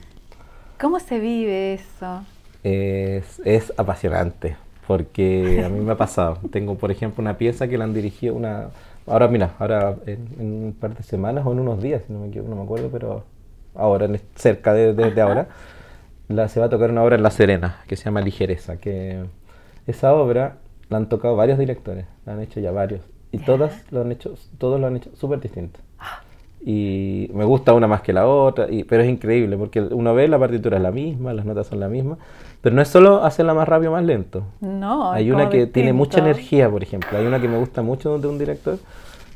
¿Cómo 0.81 1.01
se 1.01 1.19
vive 1.19 1.75
eso? 1.75 2.25
Es, 2.63 3.41
es 3.45 3.73
apasionante, 3.77 4.57
porque 4.89 5.63
a 5.63 5.69
mí 5.69 5.81
me 5.81 5.93
ha 5.93 5.97
pasado. 5.97 6.39
Tengo, 6.51 6.77
por 6.77 6.91
ejemplo, 6.91 7.21
una 7.21 7.37
pieza 7.37 7.69
que 7.69 7.77
la 7.77 7.85
han 7.85 7.93
dirigido 7.93 8.35
una... 8.35 8.71
Ahora, 9.07 9.29
mira, 9.29 9.55
ahora 9.59 9.97
en, 10.07 10.29
un 10.41 10.77
par 10.81 10.97
de 10.97 11.03
semanas 11.03 11.45
o 11.47 11.53
en 11.53 11.61
unos 11.61 11.83
días, 11.83 12.03
si 12.07 12.13
no 12.13 12.21
me 12.21 12.29
equivoco, 12.29 12.49
no 12.49 12.57
me 12.57 12.63
acuerdo, 12.63 12.89
pero 12.91 13.25
ahora, 13.75 14.09
cerca 14.35 14.73
de, 14.73 15.21
ahora, 15.21 15.49
la, 16.29 16.49
se 16.49 16.59
va 16.59 16.67
a 16.67 16.69
tocar 16.71 16.91
una 16.91 17.05
obra 17.05 17.17
en 17.17 17.23
La 17.23 17.31
Serena, 17.31 17.83
que 17.87 17.97
se 17.97 18.07
llama 18.07 18.23
Ligereza, 18.23 18.79
que 18.79 19.25
esa 19.87 20.15
obra 20.15 20.57
la 20.89 20.97
han 20.97 21.11
tocado 21.11 21.37
varios 21.37 21.59
directores, 21.59 22.07
la 22.25 22.33
han 22.33 22.41
hecho 22.41 22.59
ya 22.59 22.73
varios, 22.73 23.03
y 23.31 23.39
todas 23.39 23.85
lo 23.93 24.01
han 24.01 24.11
hecho, 24.11 24.37
todos 24.57 24.81
lo 24.81 24.87
han 24.87 24.97
hecho 24.97 25.11
súper 25.15 25.39
distinto. 25.39 25.81
Y 26.65 27.31
me 27.33 27.45
gusta 27.45 27.73
una 27.73 27.87
más 27.87 28.03
que 28.03 28.13
la 28.13 28.27
otra, 28.27 28.67
y, 28.71 28.85
pero 28.85 29.03
es 29.03 29.09
increíble, 29.09 29.57
porque 29.57 29.81
uno 29.81 30.15
ve 30.15 30.29
la 30.29 30.39
partitura 30.39 30.77
es 30.77 30.83
la 30.83 30.91
misma, 30.91 31.33
las 31.33 31.45
notas 31.45 31.69
son 31.69 31.81
las 31.81 31.91
mismas, 31.91 32.19
pero 32.61 32.75
no 32.75 32.83
es 32.83 32.89
solo 32.89 33.25
hacerla 33.25 33.55
más 33.55 33.69
rápido 33.69 33.93
o 33.93 33.95
más 33.95 34.05
lento. 34.05 34.43
No, 34.61 35.13
Hay 35.13 35.31
una 35.31 35.49
que 35.49 35.67
tiene 35.67 35.93
mucha 35.93 36.19
energía, 36.19 36.69
por 36.69 36.83
ejemplo. 36.83 37.17
Hay 37.17 37.27
una 37.27 37.41
que 37.41 37.49
me 37.49 37.59
gusta 37.59 37.83
mucho 37.83 38.19
de 38.19 38.27
un 38.27 38.39
director. 38.39 38.79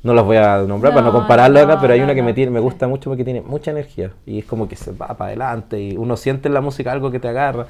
No 0.02 0.14
las 0.14 0.24
voy 0.24 0.36
a 0.36 0.58
nombrar 0.62 0.92
para 0.92 1.06
no 1.06 1.12
compararlo 1.12 1.60
acá, 1.60 1.80
pero 1.80 1.92
hay 1.92 2.00
una 2.00 2.14
que 2.14 2.22
me, 2.24 2.34
tiene, 2.34 2.50
me 2.50 2.58
gusta 2.58 2.88
mucho 2.88 3.08
porque 3.08 3.22
tiene 3.22 3.40
mucha 3.40 3.70
energía. 3.70 4.10
Y 4.26 4.40
es 4.40 4.44
como 4.44 4.68
que 4.68 4.74
se 4.74 4.90
va 4.90 5.06
para 5.16 5.26
adelante 5.26 5.80
y 5.80 5.96
uno 5.96 6.16
siente 6.16 6.48
en 6.48 6.54
la 6.54 6.60
música 6.60 6.90
algo 6.90 7.12
que 7.12 7.20
te 7.20 7.28
agarra. 7.28 7.66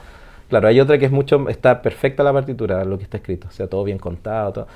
Claro, 0.52 0.68
hay 0.68 0.80
otra 0.80 0.98
que 0.98 1.06
es 1.06 1.10
mucho, 1.10 1.48
está 1.48 1.80
perfecta 1.80 2.22
la 2.22 2.30
partitura, 2.30 2.84
lo 2.84 2.98
que 2.98 3.04
está 3.04 3.16
escrito, 3.16 3.48
o 3.48 3.50
sea, 3.50 3.68
todo 3.68 3.84
bien 3.84 3.96
contado. 3.96 4.52
Todo. 4.52 4.66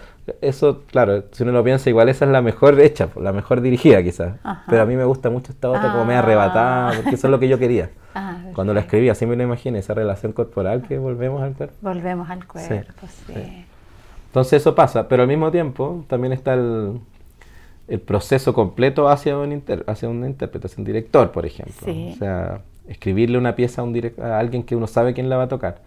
Eso, 0.40 0.84
claro, 0.90 1.24
si 1.32 1.42
uno 1.42 1.52
lo 1.52 1.62
piensa, 1.62 1.90
igual 1.90 2.08
esa 2.08 2.24
es 2.24 2.30
la 2.30 2.40
mejor 2.40 2.80
hecha, 2.80 3.10
la 3.20 3.30
mejor 3.30 3.60
dirigida 3.60 4.02
quizás. 4.02 4.36
Pero 4.70 4.80
a 4.80 4.86
mí 4.86 4.96
me 4.96 5.04
gusta 5.04 5.28
mucho 5.28 5.52
esta 5.52 5.68
otra, 5.68 5.92
como 5.92 6.06
me 6.06 6.14
arrebatada, 6.14 6.92
porque 6.96 7.16
eso 7.16 7.26
es 7.26 7.30
lo 7.30 7.38
que 7.38 7.48
yo 7.48 7.58
quería. 7.58 7.90
Ah, 8.18 8.38
Cuando 8.54 8.72
la 8.72 8.80
escribí, 8.80 9.10
así 9.10 9.26
me 9.26 9.36
lo 9.36 9.42
imaginé, 9.42 9.80
esa 9.80 9.92
relación 9.92 10.32
corporal 10.32 10.80
que 10.80 10.96
volvemos 10.96 11.42
al 11.42 11.52
cuerpo. 11.52 11.74
Volvemos 11.82 12.30
al 12.30 12.46
cuerpo, 12.46 13.06
sí. 13.06 13.66
Entonces 14.28 14.62
eso 14.62 14.74
pasa, 14.74 15.06
pero 15.06 15.20
al 15.20 15.28
mismo 15.28 15.50
tiempo 15.50 16.02
también 16.08 16.32
está 16.32 16.54
el, 16.54 16.98
el 17.88 18.00
proceso 18.00 18.54
completo 18.54 19.10
hacia 19.10 19.36
un, 19.36 19.52
inter, 19.52 19.84
hacia 19.86 20.08
una 20.08 20.26
interpretación 20.28 20.82
director, 20.82 21.30
por 21.30 21.44
ejemplo. 21.44 21.74
O 21.86 22.16
sea, 22.16 22.62
escribirle 22.88 23.38
una 23.38 23.54
pieza 23.54 23.82
a, 23.82 23.84
un 23.84 24.12
a 24.22 24.38
alguien 24.38 24.62
que 24.62 24.76
uno 24.76 24.86
sabe 24.86 25.14
quién 25.14 25.28
la 25.28 25.36
va 25.36 25.44
a 25.44 25.48
tocar. 25.48 25.78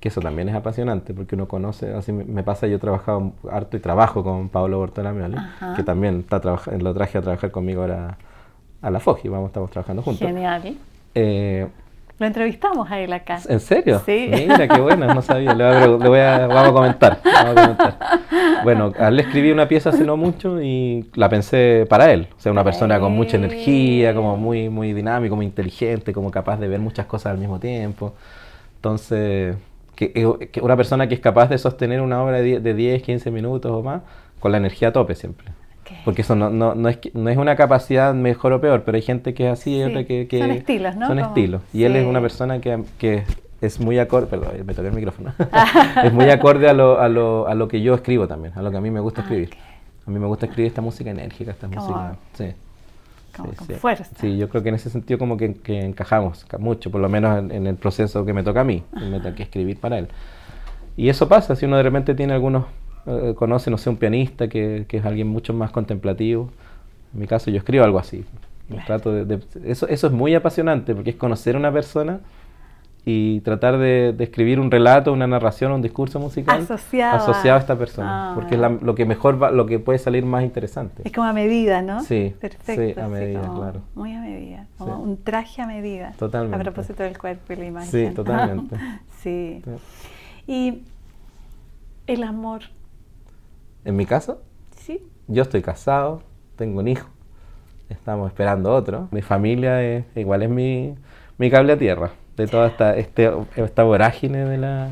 Que 0.00 0.08
eso 0.08 0.20
también 0.20 0.48
es 0.48 0.54
apasionante, 0.54 1.14
porque 1.14 1.34
uno 1.34 1.48
conoce, 1.48 1.94
así 1.94 2.12
me 2.12 2.42
pasa, 2.42 2.66
yo 2.66 2.76
he 2.76 2.78
trabajado 2.78 3.32
harto 3.50 3.78
y 3.78 3.80
trabajo 3.80 4.22
con 4.22 4.50
Pablo 4.50 4.78
Bortolamioli, 4.78 5.36
que 5.74 5.82
también 5.82 6.20
está 6.20 6.40
lo 6.78 6.94
traje 6.94 7.16
a 7.16 7.22
trabajar 7.22 7.50
conmigo 7.50 7.80
ahora 7.80 8.18
a 8.82 8.90
la 8.90 9.00
FOGI, 9.00 9.28
vamos, 9.28 9.48
estamos 9.48 9.70
trabajando 9.70 10.02
juntos. 10.02 10.26
Genial. 10.26 10.76
Eh, 11.14 11.66
lo 12.18 12.26
entrevistamos 12.26 12.90
a 12.90 12.98
él 12.98 13.12
acá. 13.12 13.38
¿En 13.48 13.60
serio? 13.60 14.00
Sí. 14.06 14.30
Mira, 14.32 14.66
qué 14.68 14.80
bueno, 14.80 15.06
no 15.12 15.20
sabía. 15.20 15.54
Le 15.54 15.86
voy 15.86 16.18
a, 16.18 16.46
vamos, 16.46 16.68
a 16.68 16.72
comentar, 16.72 17.18
vamos 17.22 17.56
a 17.56 17.62
comentar. 17.62 17.98
Bueno, 18.64 18.92
a 18.98 19.08
él 19.08 19.16
le 19.16 19.22
escribí 19.22 19.50
una 19.50 19.68
pieza 19.68 19.90
hace 19.90 20.04
no 20.04 20.16
mucho 20.16 20.62
y 20.62 21.08
la 21.14 21.28
pensé 21.28 21.86
para 21.88 22.10
él. 22.12 22.28
O 22.36 22.40
sea, 22.40 22.52
una 22.52 22.64
persona 22.64 22.98
con 22.98 23.12
mucha 23.12 23.36
energía, 23.36 24.14
como 24.14 24.36
muy, 24.36 24.70
muy 24.70 24.94
dinámico, 24.94 25.36
muy 25.36 25.46
inteligente, 25.46 26.12
como 26.12 26.30
capaz 26.30 26.56
de 26.56 26.68
ver 26.68 26.80
muchas 26.80 27.06
cosas 27.06 27.32
al 27.32 27.38
mismo 27.38 27.60
tiempo. 27.60 28.14
Entonces, 28.76 29.56
que, 29.94 30.12
eh, 30.14 30.48
que 30.48 30.60
una 30.60 30.76
persona 30.76 31.06
que 31.08 31.14
es 31.14 31.20
capaz 31.20 31.48
de 31.48 31.58
sostener 31.58 32.00
una 32.00 32.22
obra 32.22 32.38
de 32.38 32.74
10, 32.74 33.02
15 33.02 33.30
minutos 33.30 33.70
o 33.70 33.82
más 33.82 34.02
con 34.40 34.52
la 34.52 34.58
energía 34.58 34.88
a 34.88 34.92
tope 34.92 35.14
siempre. 35.14 35.48
Porque 36.04 36.22
eso 36.22 36.34
no, 36.34 36.50
no, 36.50 36.74
no, 36.74 36.88
es, 36.88 36.98
no 37.14 37.30
es 37.30 37.36
una 37.36 37.56
capacidad 37.56 38.14
mejor 38.14 38.52
o 38.52 38.60
peor, 38.60 38.82
pero 38.84 38.96
hay 38.96 39.02
gente 39.02 39.34
que 39.34 39.46
es 39.46 39.52
así 39.52 39.78
y 39.78 39.82
otra 39.82 40.04
que, 40.04 40.26
Son 40.30 40.50
estilos, 40.50 40.96
¿no? 40.96 41.06
Son 41.06 41.18
estilos. 41.18 41.62
Y 41.72 41.84
él 41.84 41.96
es 41.96 42.06
una 42.06 42.20
persona 42.20 42.60
que, 42.60 42.82
que 42.98 43.24
es 43.60 43.80
muy 43.80 43.98
acorde, 43.98 44.26
perdón, 44.26 44.50
me 44.64 44.74
toqué 44.74 44.88
el 44.88 44.94
micrófono, 44.94 45.32
es 46.04 46.12
muy 46.12 46.28
acorde 46.30 46.68
a 46.68 46.72
lo, 46.72 47.00
a, 47.00 47.08
lo, 47.08 47.48
a 47.48 47.54
lo 47.54 47.68
que 47.68 47.80
yo 47.80 47.94
escribo 47.94 48.28
también, 48.28 48.52
a 48.56 48.62
lo 48.62 48.70
que 48.70 48.76
a 48.76 48.80
mí 48.80 48.90
me 48.90 49.00
gusta 49.00 49.22
ah, 49.22 49.24
escribir. 49.24 49.50
A 50.06 50.10
mí 50.10 50.18
me 50.18 50.26
gusta 50.26 50.46
escribir 50.46 50.68
esta 50.68 50.82
música 50.82 51.10
enérgica, 51.10 51.50
esta 51.50 51.66
música... 51.66 52.16
Sí. 52.34 52.52
Como 53.36 53.52
con 53.52 53.66
fuerza. 53.76 54.04
Sí, 54.18 54.38
yo 54.38 54.48
creo 54.48 54.62
que 54.62 54.70
en 54.70 54.76
ese 54.76 54.88
sentido 54.88 55.18
como 55.18 55.36
que, 55.36 55.54
que 55.54 55.84
encajamos 55.84 56.46
mucho, 56.58 56.90
por 56.90 57.00
lo 57.00 57.08
menos 57.08 57.50
en, 57.50 57.66
el 57.66 57.74
proceso 57.74 58.24
que 58.24 58.32
me 58.32 58.42
toca 58.42 58.62
a 58.62 58.64
mí, 58.64 58.82
me 58.92 59.20
toca 59.22 59.42
escribir 59.42 59.78
para 59.78 59.98
él. 59.98 60.08
Y 60.96 61.10
eso 61.10 61.28
pasa, 61.28 61.54
si 61.54 61.66
uno 61.66 61.76
de 61.76 61.82
repente 61.82 62.14
tiene 62.14 62.32
algunos 62.32 62.64
eh, 63.06 63.34
conoce, 63.36 63.70
no 63.70 63.78
sé, 63.78 63.90
un 63.90 63.96
pianista 63.96 64.48
que, 64.48 64.84
que, 64.88 64.98
es 64.98 65.04
alguien 65.04 65.28
mucho 65.28 65.54
más 65.54 65.70
contemplativo. 65.70 66.50
En 67.14 67.20
mi 67.20 67.26
caso 67.26 67.50
yo 67.50 67.58
escribo 67.58 67.84
algo 67.84 67.98
así. 67.98 68.24
Trato 68.84 69.12
de, 69.12 69.40
eso, 69.64 69.86
eso 69.86 70.06
es 70.08 70.12
muy 70.12 70.34
apasionante 70.34 70.94
porque 70.94 71.10
es 71.10 71.16
conocer 71.16 71.54
a 71.54 71.58
una 71.58 71.72
persona 71.72 72.20
y 73.08 73.40
tratar 73.42 73.78
de, 73.78 74.16
escribir 74.18 74.58
un 74.58 74.68
relato, 74.68 75.12
una 75.12 75.28
narración, 75.28 75.70
un 75.70 75.80
discurso 75.80 76.18
musical 76.18 76.58
asociado, 76.60 77.54
a 77.54 77.58
esta 77.58 77.78
persona, 77.78 78.32
porque 78.34 78.56
es 78.56 78.60
lo 78.60 78.94
que 78.96 79.04
mejor 79.04 79.40
va, 79.40 79.52
lo 79.52 79.66
que 79.66 79.78
puede 79.78 80.00
salir 80.00 80.26
más 80.26 80.42
interesante. 80.42 81.02
Es 81.04 81.12
como 81.12 81.28
a 81.28 81.32
medida, 81.32 81.82
¿no? 81.82 82.00
Sí, 82.00 82.34
perfecto. 82.40 83.00
a 83.00 83.06
medida, 83.06 83.42
claro. 83.42 83.82
Muy 83.94 84.12
a 84.12 84.20
medida, 84.20 84.66
como 84.76 84.98
un 84.98 85.22
traje 85.22 85.62
a 85.62 85.68
medida. 85.68 86.14
Totalmente. 86.18 86.56
A 86.56 86.58
propósito 86.58 87.04
del 87.04 87.16
cuerpo 87.16 87.52
y 87.52 87.56
la 87.56 87.64
imagen. 87.66 87.90
Sí, 88.08 88.12
totalmente. 88.12 88.76
sí. 89.22 89.62
Y 90.48 90.82
el 92.08 92.24
amor 92.24 92.62
¿En 93.86 93.94
mi 93.94 94.04
caso? 94.04 94.42
Sí. 94.80 95.00
Yo 95.28 95.42
estoy 95.42 95.62
casado, 95.62 96.20
tengo 96.56 96.80
un 96.80 96.88
hijo, 96.88 97.08
estamos 97.88 98.26
esperando 98.26 98.74
otro. 98.74 99.06
Mi 99.12 99.22
familia 99.22 99.80
es, 99.80 100.04
igual 100.16 100.42
es 100.42 100.50
mi, 100.50 100.96
mi 101.38 101.50
cable 101.52 101.74
a 101.74 101.78
tierra 101.78 102.10
de 102.36 102.48
toda 102.48 102.66
esta, 102.66 102.96
este, 102.96 103.30
esta 103.54 103.84
vorágine 103.84 104.44
de 104.44 104.58
la, 104.58 104.88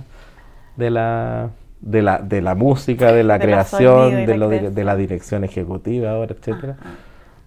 de 0.76 0.90
la, 0.90 1.50
de 1.80 2.02
la, 2.02 2.18
de 2.18 2.40
la 2.40 2.54
música, 2.54 3.12
de 3.12 3.24
la 3.24 3.38
creación, 3.40 4.26
de, 4.26 4.38
lo 4.38 4.48
de, 4.48 4.84
la 4.84 4.94
dirección 4.94 5.42
ejecutiva 5.42 6.12
ahora, 6.12 6.32
etcétera. 6.38 6.76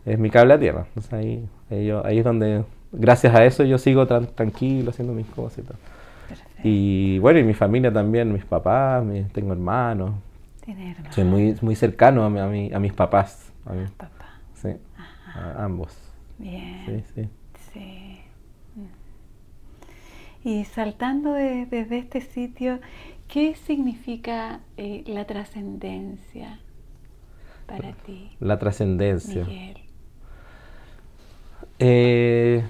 Es 0.05 0.19
mi 0.19 0.29
cable 0.29 0.53
a 0.53 0.59
tierra. 0.59 0.85
ahí, 1.11 1.47
ahí, 1.69 2.17
es 2.17 2.25
donde, 2.25 2.65
gracias 2.91 3.33
a 3.33 3.45
eso, 3.45 3.63
yo 3.63 3.77
sigo 3.77 4.05
tranquilo 4.05 4.89
haciendo 4.89 5.13
mis 5.13 5.27
cosas 5.27 5.59
y 5.59 5.61
todo. 5.61 5.77
Y 6.61 7.19
bueno, 7.19 7.39
y 7.39 7.43
mi 7.43 7.53
familia 7.53 7.93
también, 7.93 8.33
mis 8.33 8.43
papás, 8.43 9.01
tengo 9.31 9.53
hermanos, 9.53 10.11
soy 11.11 11.23
muy, 11.23 11.55
muy 11.61 11.75
cercano 11.75 12.23
a, 12.23 12.29
mi, 12.29 12.71
a, 12.73 12.79
mis 12.79 12.93
papás. 12.93 13.51
A 13.65 13.73
mis 13.73 13.89
papá. 13.91 14.39
Sí, 14.53 14.69
a 15.33 15.63
ambos. 15.63 15.97
Bien. 16.37 16.85
Sí, 16.85 17.03
sí. 17.15 17.29
sí. 17.73 18.19
Y 20.43 20.65
saltando 20.65 21.33
desde 21.33 21.97
este 21.97 22.21
sitio, 22.21 22.79
¿qué 23.27 23.55
significa 23.55 24.61
eh, 24.77 25.03
la 25.07 25.25
trascendencia 25.25 26.59
para 27.65 27.91
ti? 27.93 28.31
La 28.39 28.57
trascendencia. 28.57 29.45
Eh, 31.79 32.63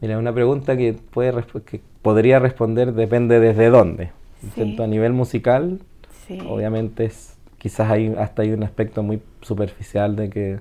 mira, 0.00 0.18
una 0.18 0.32
pregunta 0.32 0.76
que 0.76 0.94
puede, 0.94 1.32
que 1.64 1.80
podría 2.02 2.38
responder 2.38 2.92
depende 2.92 3.40
desde 3.40 3.68
dónde. 3.68 4.10
A 4.78 4.86
nivel 4.86 5.12
musical, 5.12 5.80
obviamente 6.46 7.06
es, 7.06 7.36
quizás 7.58 7.90
hay, 7.90 8.14
hasta 8.18 8.42
hay 8.42 8.52
un 8.52 8.62
aspecto 8.62 9.02
muy 9.02 9.20
superficial 9.40 10.16
de 10.16 10.30
que 10.30 10.58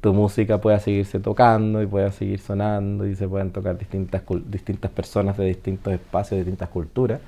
tu 0.00 0.14
música 0.14 0.60
pueda 0.60 0.78
seguirse 0.78 1.20
tocando 1.20 1.82
y 1.82 1.86
pueda 1.86 2.10
seguir 2.10 2.40
sonando 2.40 3.06
y 3.06 3.14
se 3.14 3.28
puedan 3.28 3.50
tocar 3.50 3.78
distintas, 3.78 4.22
distintas 4.46 4.90
personas 4.90 5.36
de 5.36 5.46
distintos 5.46 5.92
espacios, 5.92 6.38
de 6.38 6.44
distintas 6.44 6.68
culturas. 6.70 7.20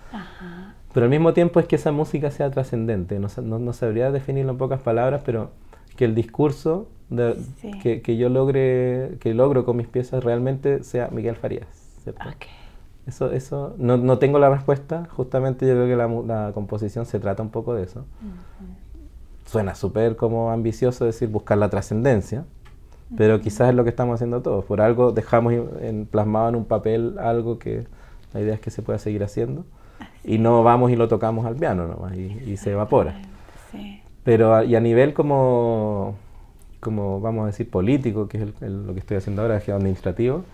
Pero 0.92 1.04
al 1.04 1.10
mismo 1.10 1.32
tiempo 1.32 1.60
es 1.60 1.66
que 1.66 1.76
esa 1.76 1.92
música 1.92 2.30
sea 2.30 2.50
trascendente. 2.50 3.18
No, 3.18 3.28
no, 3.58 3.72
sabría 3.72 4.10
definirlo 4.10 4.52
en 4.52 4.58
pocas 4.58 4.80
palabras, 4.80 5.22
pero 5.24 5.50
que 5.96 6.04
el 6.04 6.14
discurso 6.14 6.88
de, 7.10 7.36
que, 7.82 8.00
que, 8.00 8.16
yo 8.16 8.28
logre, 8.28 9.16
que 9.20 9.34
logro 9.34 9.64
con 9.64 9.76
mis 9.76 9.86
piezas 9.86 10.24
realmente 10.24 10.82
sea 10.84 11.08
Miguel 11.10 11.36
Farías. 11.36 11.66
Eso, 13.06 13.32
eso 13.32 13.74
no, 13.78 13.96
no, 13.96 14.18
tengo 14.18 14.38
la 14.38 14.48
respuesta. 14.48 15.08
Justamente 15.10 15.66
yo 15.66 15.74
creo 15.74 15.86
que 15.86 15.96
la, 15.96 16.08
la 16.46 16.52
composición 16.52 17.04
se 17.04 17.18
trata 17.18 17.42
un 17.42 17.50
poco 17.50 17.74
de 17.74 17.82
eso. 17.84 18.04
Suena 19.46 19.74
súper 19.74 20.16
como 20.16 20.50
ambicioso 20.50 21.04
decir 21.04 21.28
buscar 21.28 21.58
la 21.58 21.68
trascendencia, 21.68 22.44
pero 23.16 23.40
quizás 23.40 23.68
es 23.68 23.74
lo 23.74 23.84
que 23.84 23.90
estamos 23.90 24.14
haciendo 24.14 24.40
todos. 24.40 24.64
Por 24.64 24.80
algo 24.80 25.12
dejamos 25.12 25.52
en, 25.80 26.06
plasmado 26.06 26.48
en 26.48 26.56
un 26.56 26.64
papel 26.64 27.18
algo 27.18 27.58
que 27.58 27.86
la 28.32 28.40
idea 28.40 28.54
es 28.54 28.60
que 28.60 28.70
se 28.70 28.82
pueda 28.82 28.98
seguir 28.98 29.22
haciendo 29.24 29.64
y 30.24 30.38
no 30.38 30.62
vamos 30.62 30.90
y 30.90 30.96
lo 30.96 31.08
tocamos 31.08 31.44
al 31.44 31.56
piano 31.56 31.86
nomás 31.86 32.16
y, 32.16 32.56
se 32.56 32.70
evapora. 32.70 33.20
Pero 34.24 34.62
y 34.62 34.76
a 34.76 34.80
nivel 34.80 35.12
como, 35.12 36.14
como 36.80 37.20
vamos 37.20 37.42
a 37.42 37.46
decir 37.46 37.68
político, 37.68 38.28
que 38.28 38.38
es 38.38 38.62
lo 38.62 38.94
que 38.94 39.00
estoy 39.00 39.16
haciendo 39.16 39.42
ahora, 39.42 39.56
es 39.56 39.68
administrativo, 39.68 40.44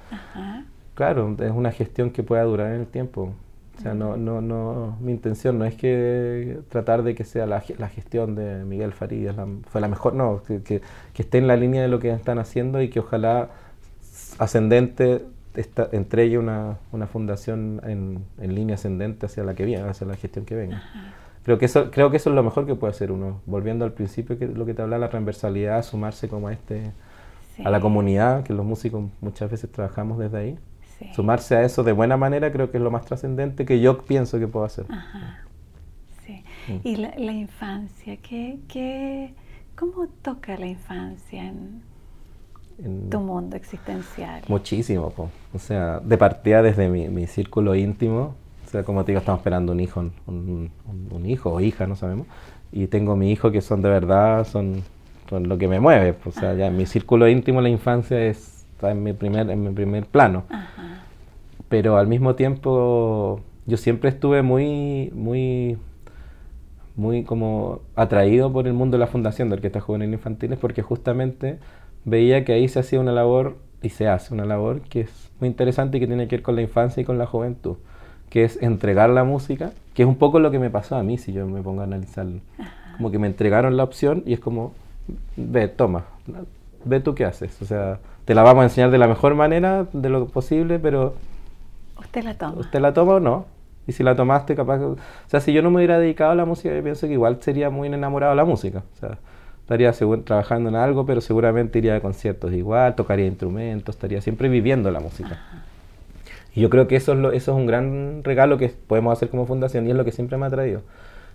claro, 0.98 1.36
es 1.38 1.52
una 1.52 1.70
gestión 1.70 2.10
que 2.10 2.24
pueda 2.24 2.42
durar 2.42 2.72
en 2.72 2.80
el 2.80 2.86
tiempo. 2.88 3.32
O 3.78 3.80
sea, 3.80 3.94
no, 3.94 4.16
no, 4.16 4.40
no, 4.40 4.96
mi 5.00 5.12
intención 5.12 5.56
no 5.56 5.64
es 5.64 5.76
que 5.76 6.58
tratar 6.70 7.04
de 7.04 7.14
que 7.14 7.22
sea 7.22 7.46
la, 7.46 7.62
la 7.78 7.88
gestión 7.88 8.34
de 8.34 8.64
Miguel 8.64 8.92
Farías 8.92 9.36
fue 9.70 9.80
la 9.80 9.86
mejor, 9.86 10.14
no, 10.14 10.42
que, 10.42 10.60
que, 10.60 10.82
esté 11.22 11.38
en 11.38 11.46
la 11.46 11.54
línea 11.54 11.82
de 11.82 11.86
lo 11.86 12.00
que 12.00 12.10
están 12.10 12.40
haciendo 12.40 12.82
y 12.82 12.90
que 12.90 12.98
ojalá 12.98 13.50
ascendente 14.38 15.24
esta, 15.54 15.88
entregue 15.92 16.36
una, 16.36 16.78
una 16.90 17.06
fundación 17.06 17.80
en, 17.84 18.24
en, 18.40 18.56
línea 18.56 18.74
ascendente 18.74 19.26
hacia 19.26 19.44
la 19.44 19.54
que 19.54 19.66
viene, 19.66 19.88
hacia 19.88 20.04
la 20.04 20.16
gestión 20.16 20.46
que 20.46 20.56
venga. 20.56 20.82
Creo 21.44 21.58
que, 21.58 21.66
eso, 21.66 21.92
creo 21.92 22.10
que 22.10 22.16
eso 22.16 22.30
es 22.30 22.34
lo 22.34 22.42
mejor 22.42 22.66
que 22.66 22.74
puede 22.74 22.90
hacer 22.90 23.12
uno. 23.12 23.40
Volviendo 23.46 23.84
al 23.84 23.92
principio, 23.92 24.36
que 24.36 24.48
lo 24.48 24.66
que 24.66 24.74
te 24.74 24.82
habla 24.82 24.98
la 24.98 25.10
transversalidad, 25.10 25.84
sumarse 25.84 26.28
como 26.28 26.48
a, 26.48 26.52
este, 26.52 26.90
a 27.64 27.70
la 27.70 27.78
comunidad, 27.78 28.42
que 28.42 28.52
los 28.52 28.66
músicos 28.66 29.04
muchas 29.20 29.48
veces 29.48 29.70
trabajamos 29.70 30.18
desde 30.18 30.36
ahí 30.36 30.58
Sumarse 31.14 31.56
a 31.56 31.62
eso 31.62 31.84
de 31.84 31.92
buena 31.92 32.16
manera 32.16 32.50
creo 32.50 32.70
que 32.70 32.78
es 32.78 32.82
lo 32.82 32.90
más 32.90 33.04
trascendente 33.04 33.64
que 33.64 33.80
yo 33.80 33.98
pienso 34.04 34.38
que 34.38 34.48
puedo 34.48 34.64
hacer. 34.64 34.86
Sí. 36.26 36.42
Mm. 36.68 36.88
Y 36.88 36.96
la, 36.96 37.32
infancia, 37.32 38.16
¿qué, 38.16 38.58
qué, 38.68 39.32
cómo 39.76 40.08
toca 40.22 40.56
la 40.56 40.66
infancia 40.66 41.44
en, 41.44 41.82
tu 43.10 43.20
mundo 43.20 43.56
existencial? 43.56 44.42
Muchísimo, 44.48 45.12
o 45.52 45.58
sea, 45.58 46.00
de 46.00 46.18
partida 46.18 46.62
desde 46.62 46.88
mi, 46.88 47.26
círculo 47.26 47.74
íntimo, 47.74 48.34
o 48.66 48.70
sea, 48.70 48.82
como 48.84 49.04
te 49.04 49.12
digo, 49.12 49.20
estamos 49.20 49.40
esperando 49.40 49.72
un 49.72 49.80
hijo, 49.80 50.10
un, 50.26 50.70
hijo 51.24 51.52
o 51.52 51.60
hija, 51.60 51.86
no 51.86 51.96
sabemos, 51.96 52.26
y 52.70 52.86
tengo 52.86 53.16
mi 53.16 53.32
hijo 53.32 53.50
que 53.50 53.62
son 53.62 53.82
de 53.82 53.88
verdad, 53.88 54.46
son, 54.46 54.82
son 55.28 55.48
lo 55.48 55.58
que 55.58 55.66
me 55.66 55.80
mueve, 55.80 56.16
o 56.24 56.30
sea, 56.30 56.54
ya 56.54 56.66
en 56.66 56.76
mi 56.76 56.86
círculo 56.86 57.28
íntimo 57.28 57.60
la 57.60 57.68
infancia 57.68 58.20
es 58.20 58.57
está 58.78 58.92
en 58.92 59.02
mi 59.02 59.12
primer, 59.12 59.50
en 59.50 59.64
mi 59.64 59.70
primer 59.70 60.06
plano. 60.06 60.44
Pero 61.68 61.98
al 61.98 62.06
mismo 62.06 62.36
tiempo 62.36 63.40
yo 63.66 63.76
siempre 63.76 64.08
estuve 64.08 64.42
muy, 64.42 65.10
muy, 65.14 65.78
muy 66.94 67.24
como 67.24 67.80
atraído 67.96 68.52
por 68.52 68.68
el 68.68 68.74
mundo 68.74 68.96
de 68.96 69.00
la 69.00 69.08
Fundación 69.08 69.48
de 69.48 69.56
Orquestas 69.56 69.82
Juveniles 69.82 70.14
Infantiles 70.14 70.58
porque 70.60 70.82
justamente 70.82 71.58
veía 72.04 72.44
que 72.44 72.52
ahí 72.52 72.68
se 72.68 72.78
hacía 72.78 73.00
una 73.00 73.10
labor 73.10 73.56
y 73.82 73.88
se 73.88 74.06
hace 74.06 74.32
una 74.32 74.44
labor 74.44 74.80
que 74.82 75.00
es 75.02 75.30
muy 75.40 75.48
interesante 75.48 75.96
y 75.96 76.00
que 76.00 76.06
tiene 76.06 76.28
que 76.28 76.36
ver 76.36 76.42
con 76.42 76.54
la 76.54 76.62
infancia 76.62 77.00
y 77.00 77.04
con 77.04 77.18
la 77.18 77.26
juventud, 77.26 77.76
que 78.30 78.44
es 78.44 78.62
entregar 78.62 79.10
la 79.10 79.24
música, 79.24 79.72
que 79.92 80.04
es 80.04 80.08
un 80.08 80.16
poco 80.16 80.38
lo 80.38 80.52
que 80.52 80.60
me 80.60 80.70
pasó 80.70 80.94
a 80.94 81.02
mí 81.02 81.18
si 81.18 81.32
yo 81.32 81.46
me 81.48 81.62
pongo 81.62 81.80
a 81.80 81.84
analizarlo. 81.84 82.40
Como 82.96 83.10
que 83.10 83.18
me 83.18 83.26
entregaron 83.26 83.76
la 83.76 83.82
opción 83.82 84.22
y 84.24 84.34
es 84.34 84.40
como, 84.40 84.72
ve, 85.36 85.66
toma, 85.66 86.04
ve 86.84 87.00
tú 87.00 87.16
qué 87.16 87.24
haces. 87.24 87.60
O 87.60 87.64
sea, 87.64 87.98
te 88.28 88.34
la 88.34 88.42
vamos 88.42 88.60
a 88.60 88.64
enseñar 88.64 88.90
de 88.90 88.98
la 88.98 89.08
mejor 89.08 89.34
manera, 89.34 89.86
de 89.90 90.10
lo 90.10 90.26
posible, 90.26 90.78
pero... 90.78 91.14
¿Usted 91.98 92.22
la 92.22 92.34
toma? 92.34 92.60
¿Usted 92.60 92.78
la 92.78 92.92
toma 92.92 93.14
o 93.14 93.20
no? 93.20 93.46
Y 93.86 93.92
si 93.92 94.02
la 94.02 94.16
tomaste, 94.16 94.54
capaz... 94.54 94.82
O 94.82 94.98
sea, 95.28 95.40
si 95.40 95.54
yo 95.54 95.62
no 95.62 95.70
me 95.70 95.76
hubiera 95.76 95.98
dedicado 95.98 96.32
a 96.32 96.34
la 96.34 96.44
música, 96.44 96.74
yo 96.74 96.82
pienso 96.82 97.06
que 97.06 97.14
igual 97.14 97.38
sería 97.40 97.70
muy 97.70 97.88
enamorado 97.88 98.32
de 98.32 98.36
la 98.36 98.44
música. 98.44 98.82
O 98.96 98.98
sea, 98.98 99.16
estaría 99.62 99.90
trabajando 100.26 100.68
en 100.68 100.76
algo, 100.76 101.06
pero 101.06 101.22
seguramente 101.22 101.78
iría 101.78 101.96
a 101.96 102.00
conciertos 102.00 102.52
igual, 102.52 102.94
tocaría 102.96 103.24
instrumentos, 103.24 103.94
estaría 103.94 104.20
siempre 104.20 104.50
viviendo 104.50 104.90
la 104.90 105.00
música. 105.00 105.38
Y 106.54 106.60
yo 106.60 106.68
creo 106.68 106.86
que 106.86 106.96
eso 106.96 107.14
es, 107.14 107.18
lo, 107.18 107.32
eso 107.32 107.52
es 107.52 107.56
un 107.56 107.64
gran 107.64 108.24
regalo 108.24 108.58
que 108.58 108.68
podemos 108.68 109.14
hacer 109.14 109.30
como 109.30 109.46
fundación 109.46 109.86
y 109.86 109.90
es 109.92 109.96
lo 109.96 110.04
que 110.04 110.12
siempre 110.12 110.36
me 110.36 110.44
ha 110.44 110.50
traído. 110.50 110.82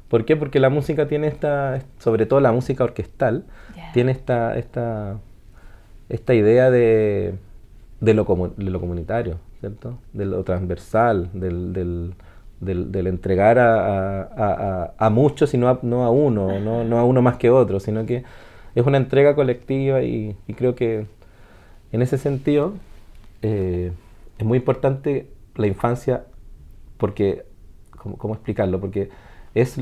¿Por 0.10 0.26
qué? 0.26 0.36
Porque 0.36 0.60
la 0.60 0.70
música 0.70 1.08
tiene 1.08 1.26
esta, 1.26 1.82
sobre 1.98 2.28
todo 2.28 2.40
la 2.40 2.52
música 2.52 2.84
orquestal, 2.84 3.46
tiene 3.96 4.12
esta, 4.12 4.56
esta 4.56 5.18
esta 6.14 6.36
idea 6.36 6.70
de, 6.70 7.34
de, 8.00 8.14
lo, 8.14 8.24
de 8.56 8.70
lo 8.70 8.80
comunitario, 8.80 9.40
¿cierto? 9.60 9.98
De 10.14 10.26
lo 10.26 10.44
transversal, 10.44 11.32
del, 11.34 11.74
del, 11.74 12.14
del, 12.62 13.08
entregar 13.08 13.58
a, 13.58 14.22
a, 14.22 14.94
a, 14.96 15.10
muchos 15.10 15.56
y 15.56 15.58
no 15.58 15.70
a, 15.70 15.80
no 15.82 16.04
a 16.04 16.12
uno, 16.12 16.60
no, 16.60 16.84
no, 16.84 17.00
a 17.00 17.04
uno 17.04 17.24
más 17.24 17.38
que 17.38 17.50
otro, 17.50 17.80
sino 17.80 18.06
que 18.06 18.24
es 18.76 18.86
una 18.86 18.98
entrega 18.98 19.34
colectiva 19.34 20.04
y, 20.04 20.38
creo 20.56 20.76
que 20.76 21.08
en 21.92 22.02
ese 22.04 22.20
sentido 22.20 22.74
eh, 23.42 23.92
es 24.38 24.46
muy 24.46 24.60
importante 24.60 25.28
la 25.56 25.66
infancia 25.66 26.26
porque, 26.98 27.44
¿cómo, 27.98 28.18
¿cómo, 28.20 28.36
explicarlo? 28.36 28.80
Porque 28.80 29.10
es 29.56 29.80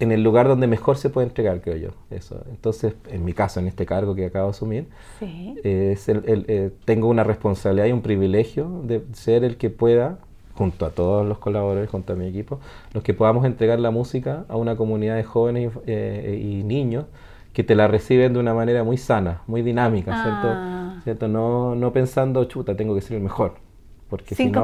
en 0.00 0.12
el 0.12 0.22
lugar 0.22 0.48
donde 0.48 0.66
mejor 0.66 0.96
se 0.96 1.10
puede 1.10 1.26
entregar, 1.26 1.60
creo 1.60 1.76
yo. 1.76 1.88
Eso. 2.10 2.42
Entonces, 2.50 2.94
en 3.08 3.24
mi 3.24 3.32
caso, 3.32 3.60
en 3.60 3.66
este 3.66 3.86
cargo 3.86 4.14
que 4.14 4.26
acabo 4.26 4.46
de 4.46 4.50
asumir, 4.50 4.86
es 5.20 6.08
el, 6.08 6.22
eh, 6.26 6.70
tengo 6.84 7.08
una 7.08 7.24
responsabilidad 7.24 7.86
y 7.86 7.92
un 7.92 8.02
privilegio 8.02 8.82
de 8.84 9.02
ser 9.12 9.44
el 9.44 9.56
que 9.56 9.70
pueda, 9.70 10.18
junto 10.54 10.86
a 10.86 10.90
todos 10.90 11.26
los 11.26 11.38
colaboradores, 11.38 11.90
junto 11.90 12.12
a 12.12 12.16
mi 12.16 12.26
equipo, 12.26 12.60
los 12.92 13.02
que 13.02 13.14
podamos 13.14 13.44
entregar 13.44 13.78
la 13.80 13.90
música 13.90 14.44
a 14.48 14.56
una 14.56 14.76
comunidad 14.76 15.16
de 15.16 15.24
jóvenes 15.24 15.72
y, 15.74 15.80
eh, 15.86 16.62
niños 16.64 17.06
que 17.52 17.64
te 17.64 17.74
la 17.74 17.88
reciben 17.88 18.34
de 18.34 18.40
una 18.40 18.54
manera 18.54 18.84
muy 18.84 18.98
sana, 18.98 19.42
muy 19.46 19.62
dinámica, 19.62 20.22
¿cierto? 20.22 20.48
Ah. 20.48 21.00
¿cierto? 21.02 21.28
No, 21.28 21.74
no 21.74 21.92
pensando, 21.92 22.44
chuta, 22.44 22.76
tengo 22.76 22.94
que 22.94 23.00
ser 23.00 23.16
el 23.16 23.22
mejor 23.22 23.67
porque 24.08 24.34
sin, 24.34 24.54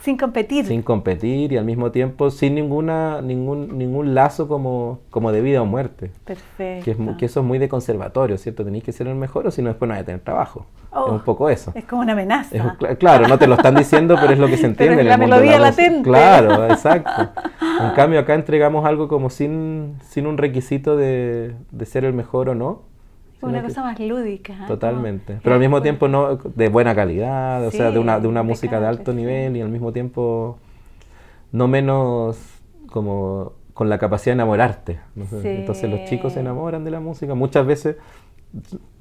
sin 0.00 0.16
competir. 0.16 0.66
Sin 0.66 0.82
competir 0.82 1.52
y 1.52 1.56
al 1.56 1.64
mismo 1.64 1.90
tiempo 1.90 2.30
sin 2.30 2.54
ninguna, 2.54 3.20
ningún, 3.20 3.76
ningún 3.76 4.14
lazo 4.14 4.46
como, 4.48 5.00
como 5.10 5.32
de 5.32 5.40
vida 5.40 5.60
o 5.60 5.66
muerte. 5.66 6.10
Perfecto. 6.24 6.84
Que, 6.84 7.16
que 7.16 7.26
eso 7.26 7.40
es 7.40 7.46
muy 7.46 7.58
de 7.58 7.68
conservatorio, 7.68 8.38
¿cierto? 8.38 8.64
Tenéis 8.64 8.84
que 8.84 8.92
ser 8.92 9.08
el 9.08 9.16
mejor 9.16 9.46
o 9.46 9.50
si 9.50 9.60
no 9.60 9.68
después 9.68 9.88
no 9.88 9.94
vais 9.94 10.02
a 10.02 10.06
tener 10.06 10.20
trabajo. 10.20 10.66
es 10.90 10.96
un 10.96 11.16
oh, 11.16 11.24
poco 11.24 11.50
eso. 11.50 11.72
Es 11.74 11.84
como 11.84 12.02
una 12.02 12.12
amenaza. 12.12 12.76
claro, 12.98 13.26
no 13.26 13.38
te 13.38 13.46
lo 13.46 13.54
están 13.54 13.74
diciendo, 13.74 14.16
pero 14.20 14.32
es 14.32 14.38
lo 14.38 14.46
que 14.46 14.56
se 14.56 14.66
entiende 14.68 15.02
en 15.02 15.08
el 15.08 15.18
mundo 15.18 15.36
melodía 15.36 15.52
de 15.52 15.58
la 15.58 15.70
latente. 15.70 16.02
Claro, 16.02 16.66
exacto. 16.70 17.30
En 17.80 17.90
cambio 17.94 18.20
acá 18.20 18.34
entregamos 18.34 18.84
algo 18.84 19.08
como 19.08 19.30
sin, 19.30 19.96
sin 20.02 20.26
un 20.26 20.38
requisito 20.38 20.96
de, 20.96 21.54
de 21.70 21.86
ser 21.86 22.04
el 22.04 22.12
mejor 22.12 22.48
o 22.48 22.54
no, 22.54 22.91
una 23.42 23.62
cosa 23.62 23.82
más 23.82 23.98
lúdica. 24.00 24.52
¿eh? 24.52 24.66
Totalmente. 24.68 25.38
Pero 25.42 25.54
al 25.54 25.60
mismo 25.60 25.82
tiempo 25.82 26.08
no 26.08 26.36
de 26.36 26.68
buena 26.68 26.94
calidad, 26.94 27.66
o 27.66 27.70
sea, 27.70 27.90
de 27.90 27.98
una, 27.98 28.20
de 28.20 28.28
una 28.28 28.42
música 28.42 28.80
de 28.80 28.86
alto 28.86 29.12
nivel 29.12 29.56
y 29.56 29.60
al 29.60 29.68
mismo 29.68 29.92
tiempo 29.92 30.58
no 31.50 31.68
menos 31.68 32.38
como 32.86 33.52
con 33.74 33.88
la 33.88 33.98
capacidad 33.98 34.32
de 34.32 34.42
enamorarte. 34.42 35.00
Entonces 35.16 35.90
los 35.90 36.04
chicos 36.04 36.34
se 36.34 36.40
enamoran 36.40 36.84
de 36.84 36.90
la 36.90 37.00
música. 37.00 37.34
Muchas 37.34 37.66
veces 37.66 37.96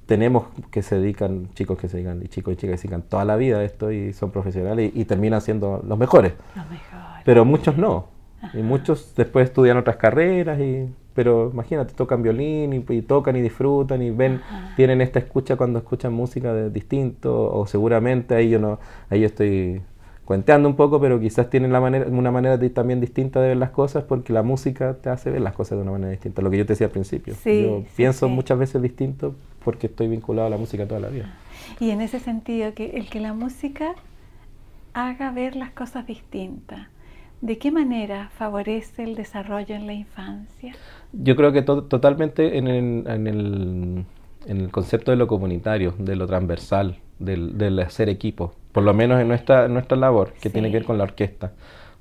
tenemos 0.05 0.45
que 0.71 0.81
se 0.81 0.99
dedican, 0.99 1.49
chicos 1.53 1.77
que 1.77 1.87
se 1.87 1.97
dedican, 1.97 2.21
y 2.23 2.27
chicos 2.27 2.53
y 2.53 2.57
chicas 2.57 2.73
que 2.73 2.77
se 2.77 2.87
dedican 2.87 3.07
toda 3.07 3.25
la 3.25 3.35
vida 3.35 3.59
a 3.59 3.63
esto 3.63 3.91
y 3.91 4.13
son 4.13 4.31
profesionales 4.31 4.91
y, 4.93 5.05
terminan 5.05 5.41
siendo 5.41 5.81
los 5.87 5.97
mejores. 5.97 6.33
Los 6.55 6.69
mejores. 6.69 7.21
Pero 7.25 7.45
muchos 7.45 7.77
no. 7.77 8.07
Y 8.53 8.63
muchos 8.63 9.13
después 9.15 9.49
estudian 9.49 9.77
otras 9.77 9.97
carreras 9.97 10.59
y 10.59 10.89
pero 11.13 11.49
imagínate, 11.51 11.93
tocan 11.93 12.23
violín 12.23 12.73
y, 12.73 13.01
tocan 13.01 13.35
y 13.35 13.41
disfrutan 13.41 14.01
y 14.01 14.11
ven, 14.11 14.41
tienen 14.75 15.01
esta 15.01 15.19
escucha 15.19 15.55
cuando 15.55 15.79
escuchan 15.79 16.13
música 16.13 16.53
de 16.53 16.69
distinto, 16.69 17.53
o 17.53 17.67
seguramente 17.67 18.35
ahí 18.35 18.49
yo 18.49 18.59
no, 18.59 18.79
ahí 19.09 19.21
yo 19.21 19.27
estoy 19.27 19.81
cuenteando 20.25 20.69
un 20.69 20.75
poco, 20.75 21.01
pero 21.01 21.19
quizás 21.19 21.49
tienen 21.49 21.73
la 21.73 21.81
manera, 21.81 22.05
una 22.07 22.31
manera 22.31 22.57
también 22.69 23.01
distinta 23.01 23.41
de 23.41 23.49
ver 23.49 23.57
las 23.57 23.71
cosas 23.71 24.03
porque 24.05 24.31
la 24.31 24.43
música 24.43 24.95
te 24.95 25.09
hace 25.09 25.29
ver 25.29 25.41
las 25.41 25.53
cosas 25.53 25.77
de 25.77 25.81
una 25.83 25.91
manera 25.91 26.11
distinta, 26.11 26.41
lo 26.41 26.49
que 26.49 26.57
yo 26.57 26.65
te 26.65 26.73
decía 26.73 26.87
al 26.87 26.93
principio. 26.93 27.35
yo 27.45 27.83
pienso 27.95 28.29
muchas 28.29 28.57
veces 28.57 28.81
distinto 28.81 29.35
porque 29.65 29.87
estoy 29.87 30.07
vinculado 30.07 30.47
a 30.47 30.49
la 30.49 30.57
música 30.57 30.87
toda 30.87 31.01
la 31.01 31.09
vida. 31.09 31.33
Y 31.79 31.89
en 31.89 32.01
ese 32.01 32.19
sentido, 32.19 32.73
que 32.73 32.91
el 32.91 33.09
que 33.09 33.19
la 33.19 33.33
música 33.33 33.95
haga 34.93 35.31
ver 35.31 35.55
las 35.55 35.71
cosas 35.71 36.07
distintas 36.07 36.87
¿De 37.41 37.57
qué 37.57 37.71
manera 37.71 38.29
favorece 38.37 39.03
el 39.03 39.15
desarrollo 39.15 39.73
en 39.73 39.87
la 39.87 39.93
infancia? 39.93 40.75
Yo 41.13 41.35
creo 41.35 41.51
que 41.51 41.61
totalmente 41.61 42.57
en 42.57 42.67
el, 42.67 43.07
en, 43.07 43.27
el, 43.27 44.05
en 44.45 44.61
el, 44.61 44.71
concepto 44.71 45.11
de 45.11 45.17
lo 45.17 45.27
comunitario, 45.27 45.93
de 45.97 46.15
lo 46.15 46.27
transversal, 46.27 46.97
del, 47.19 47.57
del 47.57 47.79
hacer 47.79 48.09
equipo, 48.09 48.53
por 48.71 48.83
lo 48.83 48.93
menos 48.93 49.19
en 49.21 49.27
nuestra, 49.27 49.67
nuestra 49.67 49.97
labor, 49.97 50.33
que 50.41 50.49
tiene 50.49 50.69
que 50.69 50.77
ver 50.77 50.85
con 50.85 50.97
la 50.97 51.03
orquesta. 51.03 51.51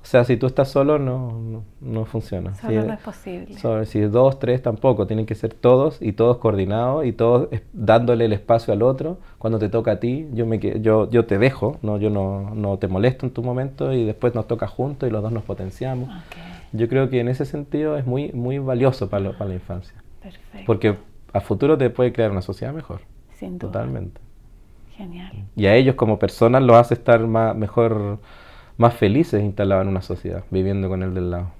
O 0.02 0.06
sea, 0.06 0.24
si 0.24 0.38
tú 0.38 0.46
estás 0.46 0.70
solo, 0.70 0.98
no, 0.98 1.62
no, 1.80 2.04
funciona. 2.06 2.54
Solo 2.54 2.84
no 2.84 2.94
es 2.94 3.00
posible. 3.00 3.54
si 3.84 3.98
es 3.98 4.10
dos, 4.10 4.38
tres, 4.38 4.62
tampoco. 4.62 5.06
Tienen 5.06 5.26
que 5.26 5.34
ser 5.34 5.52
todos 5.52 6.00
y 6.00 6.12
todos 6.12 6.38
coordinados 6.38 7.04
y 7.04 7.12
todos 7.12 7.48
dándole 7.74 8.24
el 8.24 8.32
espacio 8.32 8.72
al 8.72 8.82
otro. 8.82 9.18
Cuando 9.36 9.58
te 9.58 9.68
toca 9.68 9.92
a 9.92 10.00
ti, 10.00 10.26
yo, 10.32 10.46
me, 10.46 10.58
yo, 10.58 11.10
yo 11.10 11.26
te 11.26 11.36
dejo, 11.36 11.78
no, 11.82 11.98
yo 11.98 12.08
no, 12.08 12.54
no 12.54 12.78
te 12.78 12.88
molesto 12.88 13.26
en 13.26 13.32
tu 13.32 13.42
momento 13.42 13.92
y 13.92 14.06
después 14.06 14.34
nos 14.34 14.46
toca 14.48 14.66
juntos 14.66 15.06
y 15.06 15.12
los 15.12 15.22
dos 15.22 15.32
nos 15.32 15.42
potenciamos. 15.42 16.08
Yo 16.72 16.88
creo 16.88 17.10
que 17.10 17.20
en 17.20 17.28
ese 17.28 17.44
sentido 17.44 17.96
es 17.96 18.06
muy, 18.06 18.32
muy 18.32 18.58
valioso 18.58 19.08
para, 19.08 19.32
para 19.32 19.48
la 19.48 19.54
infancia. 19.54 19.94
Perfecto. 20.22 20.66
Porque 20.66 20.96
a 21.32 21.40
futuro 21.40 21.76
te 21.78 21.90
puede 21.90 22.12
crear 22.12 22.30
una 22.30 22.42
sociedad 22.42 22.72
mejor. 22.72 23.00
Sin 23.34 23.58
duda. 23.58 23.72
Totalmente. 23.72 24.20
Genial. 24.96 25.32
Y 25.56 25.66
a 25.66 25.74
ellos 25.74 25.94
como 25.94 26.18
personas 26.18 26.62
los 26.62 26.76
hace 26.76 26.94
estar 26.94 27.26
más, 27.26 27.56
mejor 27.56 28.18
más 28.76 28.94
felices 28.94 29.42
instalados 29.42 29.82
en 29.84 29.88
una 29.88 30.02
sociedad, 30.02 30.44
viviendo 30.50 30.88
con 30.88 31.02
el 31.02 31.14
del 31.14 31.30
lado, 31.30 31.50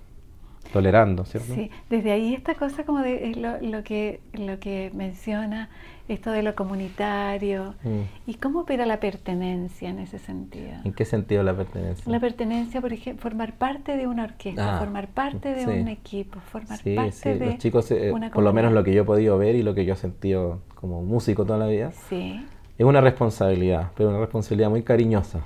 tolerando, 0.73 1.25
¿cierto? 1.25 1.55
Sí, 1.55 1.71
desde 1.89 2.13
ahí 2.13 2.35
esta 2.35 2.55
cosa 2.55 2.85
como 2.85 3.01
de 3.01 3.35
lo, 3.63 3.83
que, 3.85 4.21
lo 4.33 4.59
que 4.59 4.91
menciona, 4.95 5.69
esto 6.09 6.31
de 6.31 6.43
lo 6.43 6.55
comunitario, 6.55 7.75
mm. 7.83 8.31
y 8.31 8.35
cómo 8.35 8.61
opera 8.61 8.87
la 8.87 9.01
pertenencia 9.01 9.91
en 9.91 9.99
ese 9.99 10.19
sentido. 10.19 10.73
¿En 10.85 10.93
qué 10.93 11.05
sentido 11.05 11.43
la 11.43 11.55
pertenencia? 11.55 12.11
La 12.11 12.21
pertenencia, 12.21 12.81
por 12.81 12.93
ejemplo, 12.93 13.23
formar 13.23 13.55
parte 13.55 13.97
de 13.97 14.07
una 14.07 14.25
orquesta, 14.25 14.77
ah, 14.77 14.79
formar 14.79 15.09
parte 15.09 15.55
de 15.55 15.67
un 15.67 15.89
equipo, 15.89 16.41
formar 16.41 16.81
parte 16.83 17.13
sí. 17.13 17.29
de 17.31 17.47
los 17.47 17.59
chicos, 17.59 17.91
eh, 17.91 18.13
por 18.33 18.43
lo 18.43 18.53
menos 18.53 18.73
lo 18.73 18.83
que 18.85 18.93
yo 18.93 19.03
he 19.03 19.07
podido 19.07 19.39
ver 19.39 19.55
y 19.55 19.63
lo 19.63 19.75
que 19.75 19.85
yo 19.85 19.95
he 19.95 19.97
sentido 19.97 20.61
como 20.75 21.03
músico 21.03 21.45
toda 21.45 21.59
la 21.59 21.67
vida, 21.67 21.93
sí. 22.09 22.45
es 22.79 22.87
una 22.87 23.01
responsabilidad, 23.01 23.91
pero 23.97 24.09
una 24.09 24.21
responsabilidad 24.21 24.71
muy 24.71 24.83
cariñosa 24.83 25.41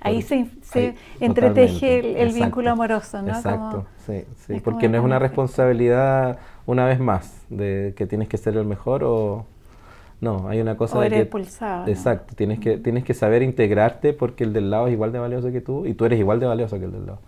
Ahí 0.00 0.22
se, 0.22 0.46
se 0.62 0.94
entreteje 1.20 2.22
el, 2.22 2.32
vínculo 2.32 2.70
amoroso, 2.70 3.20
¿no? 3.22 3.28
Exacto, 3.28 3.86
sí, 4.06 4.24
sí, 4.46 4.60
porque 4.60 4.88
no 4.88 4.98
es 4.98 5.04
una 5.04 5.18
responsabilidad, 5.18 6.38
una 6.66 6.86
vez 6.86 7.00
más, 7.00 7.44
de 7.50 7.92
que 7.96 8.06
tienes 8.06 8.28
que 8.28 8.38
ser 8.38 8.56
el 8.56 8.64
mejor 8.64 9.04
o... 9.04 9.44
No, 10.22 10.48
hay 10.48 10.60
una 10.60 10.76
cosa 10.76 10.98
o 10.98 11.00
de 11.00 11.08
que... 11.08 11.30
Exacto, 11.86 12.34
tienes 12.34 12.60
que, 12.60 12.76
tienes 12.76 13.04
que 13.04 13.14
saber 13.14 13.42
integrarte 13.42 14.12
porque 14.12 14.44
el 14.44 14.52
del 14.52 14.70
lado 14.70 14.86
es 14.86 14.92
igual 14.92 15.12
de 15.12 15.18
valioso 15.18 15.50
que 15.50 15.62
tú 15.62 15.86
y 15.86 15.94
tú 15.94 16.04
eres 16.04 16.18
igual 16.18 16.40
de 16.40 16.46
valioso 16.46 16.78
que 16.78 16.84
el 16.84 16.92
del 16.92 17.06
lado. 17.06 17.20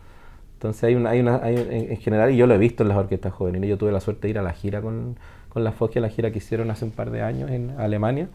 Entonces 0.55 0.85
hay 0.85 0.95
una, 0.95 1.11
hay 1.11 1.21
una, 1.21 1.41
hay, 1.43 1.57
en 1.91 1.97
general, 1.97 2.31
y 2.31 2.37
yo 2.37 2.47
lo 2.47 2.55
he 2.55 2.59
visto 2.59 2.85
en 2.85 2.91
las 2.91 2.99
orquestas 2.99 3.33
juveniles, 3.33 3.69
yo 3.69 3.79
tuve 3.79 3.91
la 3.93 4.01
suerte 4.01 4.29
de 4.29 4.31
ir 4.31 4.39
a 4.39 4.43
la 4.43 4.53
gira 4.53 4.81
con, 4.81 5.17
con 5.53 5.65
la 5.65 5.73
Foggia, 5.73 6.01
la 6.01 6.09
gira 6.09 6.31
que 6.31 6.39
hicieron 6.39 6.71
hace 6.71 6.87
un 6.87 6.93
par 6.93 7.11
de 7.11 7.21
años 7.21 7.51
en 7.51 7.75
Alemania. 7.79 8.29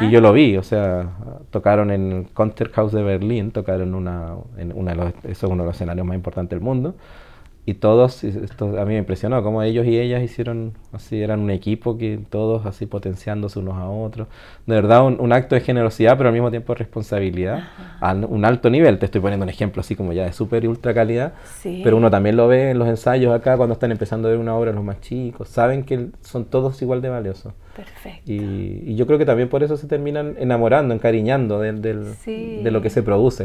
Y 0.00 0.10
yo 0.10 0.20
lo 0.20 0.32
vi, 0.32 0.56
o 0.56 0.62
sea, 0.64 1.08
tocaron 1.50 1.92
en 1.92 2.12
el 2.12 2.26
Concerthaus 2.32 2.92
de 2.92 3.02
Berlín, 3.02 3.52
tocaron 3.52 3.94
una, 3.94 4.34
en 4.56 4.72
una 4.74 4.90
de 4.90 4.96
los, 4.96 5.12
eso 5.22 5.46
es 5.46 5.52
uno 5.52 5.62
de 5.62 5.68
los 5.68 5.76
escenarios 5.76 6.04
más 6.04 6.16
importantes 6.16 6.50
del 6.50 6.64
mundo 6.64 6.96
y 7.66 7.74
todos, 7.74 8.24
esto 8.24 8.78
a 8.78 8.84
mí 8.84 8.92
me 8.92 8.98
impresionó, 8.98 9.42
como 9.42 9.62
ellos 9.62 9.86
y 9.86 9.98
ellas 9.98 10.22
hicieron 10.22 10.74
así, 10.92 11.22
eran 11.22 11.40
un 11.40 11.50
equipo 11.50 11.96
que 11.96 12.20
todos 12.28 12.66
así 12.66 12.84
potenciándose 12.84 13.58
unos 13.58 13.76
a 13.76 13.88
otros. 13.88 14.28
De 14.66 14.74
verdad, 14.74 15.06
un, 15.06 15.32
acto 15.32 15.54
de 15.54 15.62
generosidad, 15.62 16.18
pero 16.18 16.28
al 16.28 16.34
mismo 16.34 16.50
tiempo 16.50 16.74
de 16.74 16.80
responsabilidad, 16.80 17.64
a 18.00 18.12
un 18.12 18.44
alto 18.44 18.68
nivel. 18.68 18.98
Te 18.98 19.06
estoy 19.06 19.22
poniendo 19.22 19.44
un 19.44 19.48
ejemplo 19.48 19.80
así 19.80 19.96
como 19.96 20.12
ya 20.12 20.24
de 20.24 20.34
súper 20.34 20.64
y 20.64 20.66
ultra 20.66 20.92
calidad, 20.92 21.32
pero 21.82 21.96
uno 21.96 22.10
también 22.10 22.36
lo 22.36 22.48
ve 22.48 22.72
en 22.72 22.78
los 22.78 22.86
ensayos 22.86 23.34
acá 23.34 23.56
cuando 23.56 23.72
están 23.72 23.90
empezando 23.90 24.28
a 24.28 24.32
ver 24.32 24.40
una 24.40 24.54
obra 24.54 24.70
los 24.72 24.84
más 24.84 25.00
chicos. 25.00 25.48
Saben 25.48 25.84
que 25.84 26.08
son 26.20 26.44
todos 26.44 26.82
igual 26.82 27.00
de 27.00 27.08
valiosos. 27.08 27.54
Perfecto. 27.74 28.30
Y, 28.30 28.94
yo 28.94 29.06
creo 29.06 29.18
que 29.18 29.24
también 29.24 29.48
por 29.48 29.62
eso 29.62 29.78
se 29.78 29.86
terminan 29.86 30.36
enamorando, 30.38 30.92
encariñando 30.92 31.60
de, 31.60 31.72
de 31.72 32.70
lo 32.70 32.82
que 32.82 32.90
se 32.90 33.02
produce. 33.02 33.44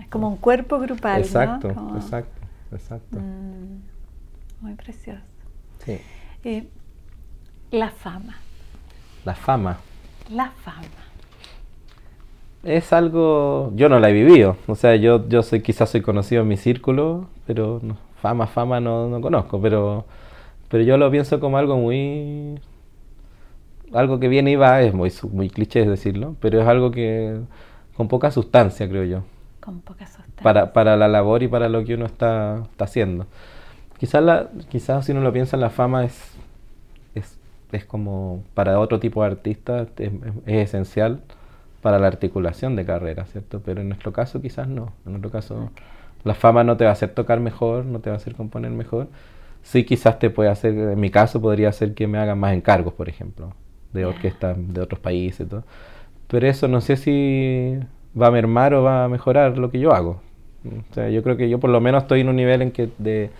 Es 0.00 0.08
como 0.08 0.28
un 0.28 0.36
cuerpo 0.36 0.80
grupal. 0.80 1.20
Exacto, 1.20 1.68
exacto 1.94 2.41
exacto. 2.74 3.18
Mm, 3.18 3.80
muy 4.60 4.74
precioso. 4.74 5.22
Sí. 5.84 5.98
Eh, 6.44 6.68
la 7.70 7.90
fama. 7.90 8.36
La 9.24 9.34
fama. 9.34 9.78
La 10.30 10.50
fama. 10.50 10.86
Es 12.64 12.92
algo, 12.92 13.72
yo 13.74 13.88
no 13.88 13.98
la 13.98 14.10
he 14.10 14.12
vivido, 14.12 14.56
o 14.68 14.76
sea, 14.76 14.94
yo, 14.94 15.28
yo 15.28 15.42
soy, 15.42 15.62
quizás 15.62 15.90
soy 15.90 16.00
conocido 16.00 16.42
en 16.42 16.48
mi 16.48 16.56
círculo, 16.56 17.26
pero 17.44 17.80
fama, 18.20 18.46
fama 18.46 18.78
no, 18.78 19.08
no 19.08 19.20
conozco, 19.20 19.60
pero, 19.60 20.04
pero 20.68 20.84
yo 20.84 20.96
lo 20.96 21.10
pienso 21.10 21.40
como 21.40 21.58
algo 21.58 21.76
muy, 21.76 22.60
algo 23.92 24.20
que 24.20 24.28
viene 24.28 24.52
y 24.52 24.56
va, 24.56 24.80
es 24.80 24.94
muy, 24.94 25.12
muy 25.32 25.50
cliché 25.50 25.84
decirlo, 25.84 26.36
pero 26.38 26.60
es 26.60 26.68
algo 26.68 26.92
que 26.92 27.40
con 27.96 28.06
poca 28.06 28.30
sustancia, 28.30 28.88
creo 28.88 29.04
yo. 29.04 29.24
Con 29.60 29.80
poca 29.80 30.06
sustancia 30.06 30.21
para, 30.42 30.72
para 30.72 30.96
la 30.96 31.08
labor 31.08 31.42
y 31.42 31.48
para 31.48 31.68
lo 31.68 31.84
que 31.84 31.94
uno 31.94 32.06
está, 32.06 32.62
está 32.70 32.84
haciendo. 32.84 33.26
Quizás, 33.98 34.22
la, 34.22 34.48
quizás 34.68 35.06
si 35.06 35.12
uno 35.12 35.20
lo 35.20 35.32
piensa, 35.32 35.56
la 35.56 35.70
fama 35.70 36.04
es, 36.04 36.34
es, 37.14 37.38
es 37.70 37.84
como 37.84 38.42
para 38.54 38.78
otro 38.80 38.98
tipo 38.98 39.22
de 39.22 39.30
artistas, 39.30 39.88
es, 39.98 40.12
esencial 40.46 41.20
para 41.80 41.98
la 41.98 42.08
articulación 42.08 42.76
de 42.76 42.84
carrera, 42.84 43.26
¿cierto? 43.26 43.60
Pero 43.64 43.80
en 43.80 43.88
nuestro 43.88 44.12
caso 44.12 44.40
quizás 44.40 44.68
no. 44.68 44.92
En 45.06 45.12
nuestro 45.12 45.30
caso 45.30 45.70
la 46.24 46.34
fama 46.34 46.64
no 46.64 46.76
te 46.76 46.84
va 46.84 46.90
a 46.90 46.92
hacer 46.94 47.10
tocar 47.10 47.40
mejor, 47.40 47.84
no 47.84 48.00
te 48.00 48.10
va 48.10 48.14
a 48.14 48.16
hacer 48.16 48.34
componer 48.34 48.70
mejor. 48.70 49.08
Sí 49.62 49.84
quizás 49.84 50.18
te 50.18 50.30
puede 50.30 50.50
hacer, 50.50 50.74
en 50.76 51.00
mi 51.00 51.10
caso 51.10 51.40
podría 51.40 51.68
hacer 51.68 51.94
que 51.94 52.06
me 52.08 52.18
hagan 52.18 52.38
más 52.38 52.54
encargos, 52.54 52.94
por 52.94 53.08
ejemplo, 53.08 53.52
de 53.92 54.04
orquestas 54.04 54.56
de 54.58 54.80
otros 54.80 55.00
países 55.00 55.46
y 55.46 55.50
todo. 55.50 55.64
Pero 56.26 56.46
eso 56.46 56.66
no 56.66 56.80
sé 56.80 56.96
si 56.96 57.78
va 58.20 58.28
a 58.28 58.30
mermar 58.30 58.74
o 58.74 58.82
va 58.82 59.04
a 59.04 59.08
mejorar 59.08 59.58
lo 59.58 59.70
que 59.70 59.78
yo 59.78 59.92
hago. 59.92 60.20
O 60.64 60.94
sea, 60.94 61.08
yo 61.08 61.22
creo 61.22 61.36
que 61.36 61.48
yo 61.48 61.58
por 61.58 61.70
lo 61.70 61.80
menos 61.80 62.02
estoy 62.02 62.20
en 62.20 62.28
un 62.28 62.36
nivel 62.36 62.62
en 62.62 62.70
que 62.70 62.90
de, 62.98 63.30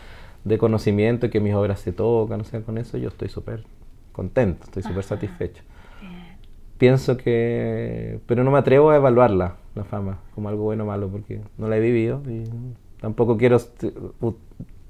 de 0.45 0.59
conocimiento, 0.59 1.31
que 1.31 1.41
mis 1.41 1.55
obras 1.55 1.81
se 1.81 1.93
tocan, 1.93 2.41
o 2.41 2.45
sea, 2.45 2.61
con 2.63 2.79
eso 2.79 2.99
yo 2.99 3.09
estoy 3.09 3.29
súper 3.29 3.65
contento, 4.13 4.65
estoy 4.65 4.83
súper 4.83 5.05
satisfecho. 5.05 5.63
Pienso 6.79 7.17
que, 7.17 8.19
pero 8.27 8.43
no 8.43 8.51
me 8.51 8.59
atrevo 8.59 8.91
a 8.91 8.97
evaluarla, 8.97 9.57
la 9.75 9.85
fama, 9.85 10.19
como 10.35 10.49
algo 10.49 10.65
bueno 10.65 10.83
o 10.85 10.87
malo, 10.89 11.09
porque 11.09 11.41
no 11.57 11.69
la 11.69 11.77
he 11.77 11.81
vivido 11.81 12.23
y 12.29 12.45
tampoco 13.01 13.37
quiero 13.37 13.59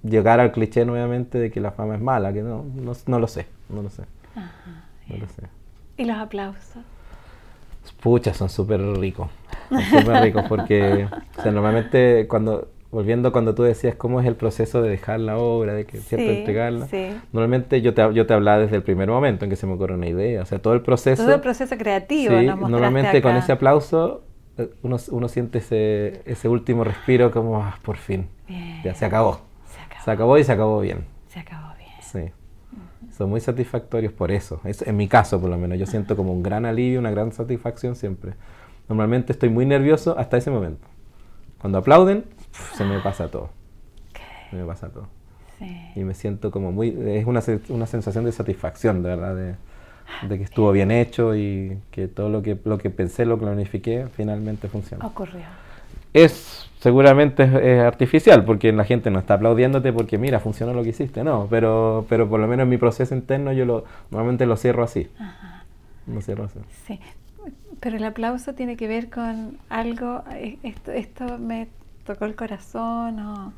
llegar 0.03 0.41
al 0.41 0.53
cliché 0.53 0.85
nuevamente 0.85 1.39
de 1.39 1.51
que 1.51 1.61
la 1.61 1.70
fama 1.72 1.97
es 1.97 2.01
mala, 2.01 2.33
que 2.33 2.43
no, 2.43 2.64
no, 2.64 3.18
lo 3.18 3.28
sé, 3.28 3.47
no 3.68 3.83
lo 3.83 3.91
sé. 3.91 4.05
no 5.09 5.16
lo 5.18 5.28
sé. 5.28 5.43
¿Y 5.99 6.05
los 6.07 6.16
aplausos? 6.16 6.83
Pucha, 8.03 8.35
son 8.35 8.49
súper 8.49 8.80
ricos. 8.80 9.28
Súper 9.91 10.22
ricos 10.22 10.45
porque 10.49 11.09
o 11.39 11.43
sea, 11.43 11.53
normalmente 11.53 12.26
cuando, 12.28 12.68
volviendo 12.91 13.33
cuando 13.33 13.55
tú 13.55 13.62
decías 13.62 13.95
cómo 13.95 14.20
es 14.20 14.26
el 14.26 14.37
proceso 14.37 14.83
de 14.83 14.91
dejar 14.91 15.20
la 15.20 15.39
obra, 15.39 15.74
de 15.74 15.87
que 15.87 15.99
cierto 15.99 16.30
entregarla, 16.30 16.89
normalmente 17.33 17.80
yo 17.80 17.95
te, 17.95 18.12
yo 18.12 18.26
te 18.26 18.35
hablaba 18.35 18.59
desde 18.59 18.76
el 18.76 18.83
primer 18.83 19.09
momento 19.09 19.45
en 19.45 19.51
que 19.51 19.57
se 19.57 19.66
me 19.66 19.74
ocurre 19.74 19.95
una 19.95 20.09
idea, 20.09 20.43
o 20.43 20.47
sea, 20.47 20.61
todo 20.61 20.74
el 20.74 20.83
proceso. 20.83 21.22
Todo 21.22 21.35
el 21.35 21.41
proceso 21.41 21.76
creativo. 21.76 22.39
Sí, 22.39 22.47
normalmente 22.47 23.22
con 23.22 23.37
ese 23.37 23.53
aplauso 23.53 24.24
eh, 24.59 24.68
uno, 24.83 24.97
uno 25.11 25.28
siente 25.28 25.59
ese, 25.59 26.22
ese 26.26 26.49
último 26.49 26.85
respiro 26.85 27.30
como, 27.30 27.62
ah, 27.62 27.78
por 27.83 27.97
fin, 27.97 28.28
ya 28.85 28.95
se 28.95 29.07
acabó. 29.07 29.41
se 29.66 29.80
acabó. 29.80 30.05
Se 30.05 30.11
acabó 30.11 30.39
y 30.39 30.45
se 30.45 30.53
acabó 30.53 30.80
bien. 30.80 31.05
Se 31.28 31.41
acabó 31.41 31.74
bien. 31.76 31.91
Sí 32.01 32.33
son 33.17 33.31
muy 33.31 33.41
satisfactorios 33.41 34.13
por 34.13 34.31
eso. 34.33 34.61
Es, 34.65 34.83
en 34.83 34.97
mi 34.97 35.09
caso, 35.09 35.41
por 35.41 35.51
lo 35.51 35.59
menos, 35.59 35.79
yo 35.79 35.87
siento 35.87 36.17
como 36.17 36.33
un 36.33 36.43
gran 36.43 36.65
alivio, 36.65 36.99
una 36.99 37.11
gran 37.11 37.33
satisfacción 37.33 37.95
siempre. 37.95 38.33
Normalmente 38.89 39.33
estoy 39.33 39.49
muy 39.49 39.67
nervioso 39.67 40.19
hasta 40.19 40.37
ese 40.37 40.51
momento. 40.51 40.87
Cuando 41.59 41.79
aplauden, 41.79 42.25
se 42.75 42.85
me 42.85 42.99
pasa 43.01 43.31
todo. 43.31 43.51
Se 44.51 44.57
me 44.57 44.65
pasa 44.65 44.89
todo. 44.89 45.07
Y 45.95 46.01
me 46.01 46.15
siento 46.15 46.51
como 46.51 46.73
muy... 46.73 46.89
Es 47.07 47.27
una, 47.27 47.41
una 47.69 47.87
sensación 47.87 48.25
de 48.25 48.33
satisfacción, 48.33 49.03
de 49.03 49.09
verdad, 49.11 49.37
de, 49.37 49.55
de, 50.29 50.39
que 50.39 50.45
estuvo 50.45 50.73
bien 50.73 50.91
hecho 50.91 51.37
y 51.37 51.79
que 51.93 52.09
todo 52.09 52.29
lo 52.29 52.43
que, 52.43 52.59
lo 52.65 52.79
que 52.79 52.91
pensé, 52.91 53.25
lo 53.25 53.39
planifiqué, 53.39 54.09
finalmente 54.13 54.69
funcionó. 54.69 55.07
Ocurrió. 55.07 55.45
Es 56.13 56.63
seguramente 56.83 57.45
es, 57.45 57.81
artificial, 57.81 58.45
porque 58.45 58.73
la 58.73 58.85
gente 58.85 59.11
no 59.11 59.21
está 59.21 59.35
aplaudiéndote 59.35 59.93
porque 59.93 60.19
mira, 60.19 60.41
funcionó 60.41 60.75
lo 60.75 60.83
que 60.83 60.89
hiciste, 60.89 61.23
no, 61.23 61.47
pero, 61.49 62.05
pero 62.09 62.29
por 62.29 62.41
lo 62.41 62.49
menos 62.49 62.65
en 62.65 62.71
mi 62.71 62.77
proceso 62.77 63.15
interno 63.15 63.53
yo 63.53 63.65
lo, 63.65 63.85
normalmente 64.11 64.47
lo 64.47 64.57
cierro 64.57 64.83
así. 64.83 65.09
Lo 66.13 66.21
cierro 66.21 66.45
así. 66.45 66.59
Sí, 66.87 66.99
pero 67.79 67.97
el 67.97 68.05
aplauso 68.05 68.55
tiene 68.55 68.77
que 68.77 68.89
ver 68.89 69.11
con 69.11 69.59
algo, 69.69 70.25
eh, 70.33 70.59
esto, 70.65 70.91
esto 70.91 71.39
me 71.39 71.69
tocó 72.05 72.25
el 72.25 72.35
corazón 72.35 73.21
o 73.21 73.53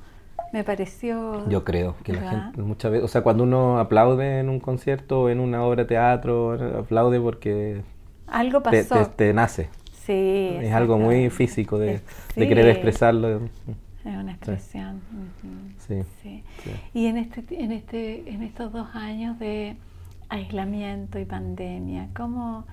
me 0.52 0.62
pareció... 0.62 1.48
Yo 1.48 1.64
creo 1.64 1.96
que 2.04 2.12
la 2.12 2.28
gente 2.28 2.60
muchas 2.60 2.92
veces, 2.92 3.06
o 3.06 3.08
sea, 3.08 3.22
cuando 3.22 3.44
uno 3.44 3.78
aplaude 3.78 4.40
en 4.40 4.50
un 4.50 4.60
concierto 4.60 5.22
o 5.22 5.28
en 5.30 5.40
una 5.40 5.64
obra 5.64 5.84
de 5.84 5.88
teatro, 5.88 6.78
aplaude 6.78 7.18
porque... 7.20 7.80
Algo 8.26 8.62
pasó. 8.62 9.06
te 9.16 9.32
nace. 9.32 9.70
Sí. 10.06 10.56
Es 10.60 10.72
algo 10.72 10.98
muy 10.98 11.30
físico 11.30 11.78
de, 11.78 12.00
querer 12.34 12.68
expresarlo. 12.68 13.40
Es 14.04 14.16
una 14.16 14.32
expresión. 14.32 15.00
Sí. 15.86 16.02
sí. 16.22 16.42
Y 16.92 17.06
en 17.06 17.16
este, 17.16 17.42
en 17.62 17.72
este, 17.72 18.30
en 18.30 18.42
estos 18.42 18.72
dos 18.72 18.88
años 18.94 19.38
de 19.38 19.76
aislamiento 20.28 21.18
y 21.18 21.24
pandemia, 21.24 22.08
¿cómo, 22.14 22.66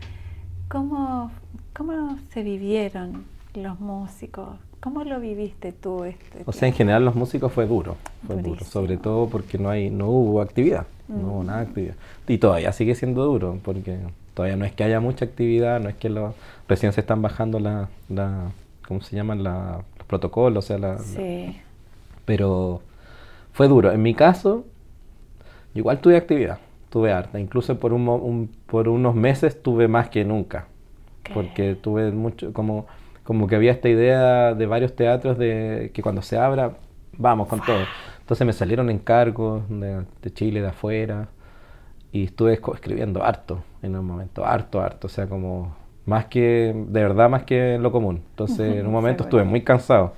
cómo, 0.68 1.32
cómo 1.74 2.18
se 2.34 2.44
vivieron 2.44 3.26
los 3.54 3.80
músicos? 3.80 4.58
¿Cómo 4.82 5.04
lo 5.04 5.20
viviste 5.20 5.72
tú? 5.72 6.04
Este 6.04 6.42
o 6.46 6.52
sea, 6.52 6.68
en 6.68 6.74
general 6.74 7.06
los 7.06 7.16
músicos 7.16 7.54
fue 7.54 7.68
duro, 7.68 7.98
fue 8.26 8.42
duro, 8.42 8.66
sobre 8.66 8.98
todo 8.98 9.30
porque 9.30 9.58
no 9.58 9.70
hay, 9.70 9.92
no 9.92 10.10
hubo 10.10 10.42
actividad, 10.42 10.88
no 11.08 11.34
hubo 11.34 11.44
nada 11.44 11.60
de 11.60 11.68
actividad. 11.68 11.96
Y 12.28 12.40
todavía 12.40 12.74
sigue 12.74 12.96
siendo 12.96 13.24
duro, 13.24 13.60
porque 13.64 14.00
todavía 14.34 14.58
no 14.58 14.66
es 14.66 14.74
que 14.74 14.84
haya 14.84 15.00
mucha 15.00 15.26
actividad, 15.26 15.80
no 15.80 15.90
es 15.90 15.96
que 15.96 16.10
lo, 16.10 16.34
recién 16.68 16.94
se 16.94 17.02
están 17.02 17.22
bajando 17.22 17.60
la, 17.60 17.90
la 18.10 18.52
¿cómo 18.88 19.02
se 19.02 19.16
llaman? 19.16 19.44
La, 19.44 19.84
los 19.98 20.08
protocolos, 20.08 20.66
o 20.66 20.68
sea, 20.68 20.78
la, 20.78 20.98
sí. 21.00 21.60
pero 22.26 22.82
fue 23.54 23.68
duro. 23.68 23.92
En 23.92 24.02
mi 24.02 24.14
caso, 24.14 24.66
igual 25.74 26.00
tuve 26.00 26.18
actividad, 26.18 26.60
tuve 26.90 27.12
harta, 27.12 27.40
incluso 27.40 27.80
por, 27.80 27.94
un, 27.94 28.50
por 28.68 28.88
unos 28.90 29.16
meses 29.16 29.62
tuve 29.62 29.88
más 29.88 30.10
que 30.10 30.26
nunca, 30.26 30.68
porque 31.34 31.76
tuve 31.76 32.12
mucho, 32.12 32.54
como 32.54 32.88
como 33.24 33.48
que 33.48 33.56
había 33.56 33.72
esta 33.72 33.90
idea 33.90 34.54
de 34.54 34.66
varios 34.66 34.96
teatros 34.96 35.38
de 35.38 35.92
que 35.94 36.02
cuando 36.02 36.22
se 36.22 36.38
abra, 36.38 36.74
vamos 37.18 37.48
con 37.48 37.62
todo. 37.62 37.86
Entonces 38.20 38.46
me 38.46 38.54
salieron 38.54 38.90
encargos 38.90 39.64
de, 39.70 40.04
de 40.22 40.34
Chile, 40.34 40.62
de 40.62 40.68
afuera, 40.68 41.30
y 42.12 42.26
estuve 42.26 42.54
escribiendo 42.54 43.24
harto 43.24 43.64
en 43.82 43.96
un 43.96 44.06
momento, 44.06 44.46
harto, 44.46 44.82
harto, 44.82 45.08
o 45.08 45.10
sea, 45.10 45.28
como 45.28 45.76
más 46.06 46.26
que, 46.26 46.74
de 46.76 47.02
verdad 47.02 47.30
más 47.30 47.44
que 47.44 47.78
lo 47.80 47.92
común. 47.92 48.22
Entonces 48.32 48.78
en 48.78 48.86
un 48.86 48.92
momento 48.92 49.24
estuve 49.24 49.44
muy 49.44 49.62
cansado 49.62 50.14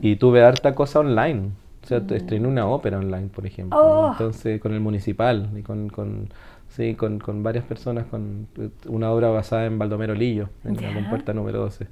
y 0.00 0.16
tuve 0.16 0.42
harta 0.42 0.74
cosa 0.74 1.00
online. 1.00 1.50
O 1.82 1.86
sea, 1.86 2.00
mm. 2.00 2.12
estrené 2.14 2.48
una 2.48 2.66
ópera 2.66 2.98
online, 2.98 3.28
por 3.28 3.46
ejemplo. 3.46 3.78
Oh. 3.78 4.12
Entonces, 4.12 4.60
con 4.60 4.72
el 4.72 4.80
municipal 4.80 5.50
y 5.54 5.62
con, 5.62 5.90
con 5.90 6.30
sí, 6.68 6.94
con, 6.94 7.18
con, 7.18 7.42
varias 7.42 7.64
personas, 7.64 8.06
con 8.06 8.48
una 8.86 9.10
obra 9.10 9.28
basada 9.28 9.66
en 9.66 9.78
Baldomero 9.78 10.14
Lillo, 10.14 10.48
en 10.64 10.80
la 10.80 10.94
compuerta 10.94 11.34
número 11.34 11.60
12. 11.60 11.86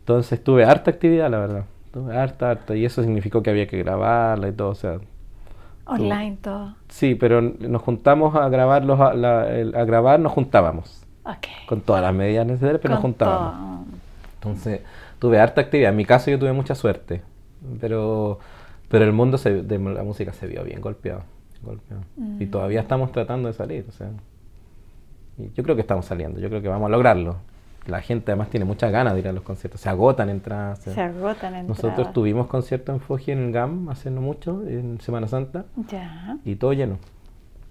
Entonces 0.00 0.42
tuve 0.42 0.64
harta 0.64 0.92
actividad, 0.92 1.28
la 1.30 1.38
verdad. 1.38 1.64
Tuve 1.92 2.16
harta, 2.16 2.50
harta. 2.50 2.76
Y 2.76 2.84
eso 2.84 3.02
significó 3.02 3.42
que 3.42 3.50
había 3.50 3.66
que 3.66 3.78
grabarla 3.78 4.48
y 4.48 4.52
todo. 4.52 4.68
O 4.68 4.74
sea, 4.76 5.00
Online 5.86 6.36
todo. 6.42 6.74
Sí, 6.88 7.14
pero 7.14 7.40
nos 7.40 7.82
juntamos 7.82 8.34
a 8.34 8.48
grabarlos, 8.48 9.00
a, 9.00 9.10
a 9.10 9.84
grabar 9.84 10.20
nos 10.20 10.32
juntábamos. 10.32 11.04
Okay. 11.24 11.66
Con 11.66 11.80
todas 11.80 12.02
las 12.02 12.14
medidas 12.14 12.46
necesarias, 12.46 12.80
pero 12.80 12.94
nos 12.94 13.02
juntábamos. 13.02 13.86
Entonces, 14.34 14.80
tuve 15.18 15.40
harta 15.40 15.60
actividad. 15.60 15.90
En 15.90 15.96
mi 15.96 16.04
caso 16.04 16.30
yo 16.30 16.38
tuve 16.38 16.52
mucha 16.52 16.74
suerte. 16.74 17.22
Pero, 17.80 18.38
pero 18.88 19.04
el 19.04 19.12
mundo 19.12 19.38
de 19.38 19.78
la 19.78 20.02
música 20.02 20.32
se 20.32 20.46
vio 20.46 20.62
bien 20.62 20.80
golpeado. 20.80 21.22
golpeado. 21.62 22.02
Y 22.38 22.46
mm. 22.46 22.50
todavía 22.50 22.80
estamos 22.80 23.10
tratando 23.12 23.48
de 23.48 23.54
salir. 23.54 23.86
O 23.88 23.92
sea, 23.92 24.10
y 25.38 25.50
yo 25.54 25.62
creo 25.64 25.74
que 25.74 25.82
estamos 25.82 26.04
saliendo. 26.06 26.38
Yo 26.40 26.48
creo 26.48 26.62
que 26.62 26.68
vamos 26.68 26.86
a 26.86 26.90
lograrlo 26.90 27.36
la 27.86 28.00
gente 28.00 28.32
además 28.32 28.50
tiene 28.50 28.64
muchas 28.64 28.90
ganas 28.90 29.14
de 29.14 29.20
ir 29.20 29.28
a 29.28 29.32
los 29.32 29.42
conciertos, 29.42 29.80
se 29.80 29.88
agotan 29.88 30.28
entradas. 30.28 30.80
Se, 30.80 31.00
agotan 31.00 31.54
entradas. 31.54 31.68
Nosotros 31.68 32.12
tuvimos 32.12 32.46
concierto 32.46 32.92
en 32.92 33.00
Foji 33.00 33.32
en 33.32 33.38
el 33.38 33.52
GAM 33.52 33.88
hace 33.88 34.10
no 34.10 34.20
mucho, 34.20 34.62
en 34.66 35.00
Semana 35.00 35.28
Santa, 35.28 35.66
ya. 35.88 36.38
y 36.44 36.56
todo 36.56 36.72
lleno, 36.72 36.98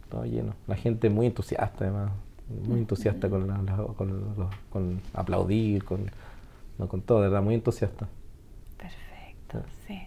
todo 0.09 0.26
lleno. 0.26 0.53
La 0.68 0.76
gente 0.76 1.09
muy 1.09 1.28
entusiasta 1.28 1.86
además, 1.86 2.11
muy 2.68 2.80
entusiasta 2.80 3.30
con, 3.30 3.47
con, 4.70 5.01
aplaudir, 5.13 5.84
con, 5.84 6.11
no, 6.78 6.88
con 6.88 7.01
todo, 7.01 7.22
de 7.22 7.30
verdad, 7.30 7.43
muy 7.43 7.55
entusiasta. 7.55 8.07
Perfecto, 8.78 9.61
sí. 9.88 9.99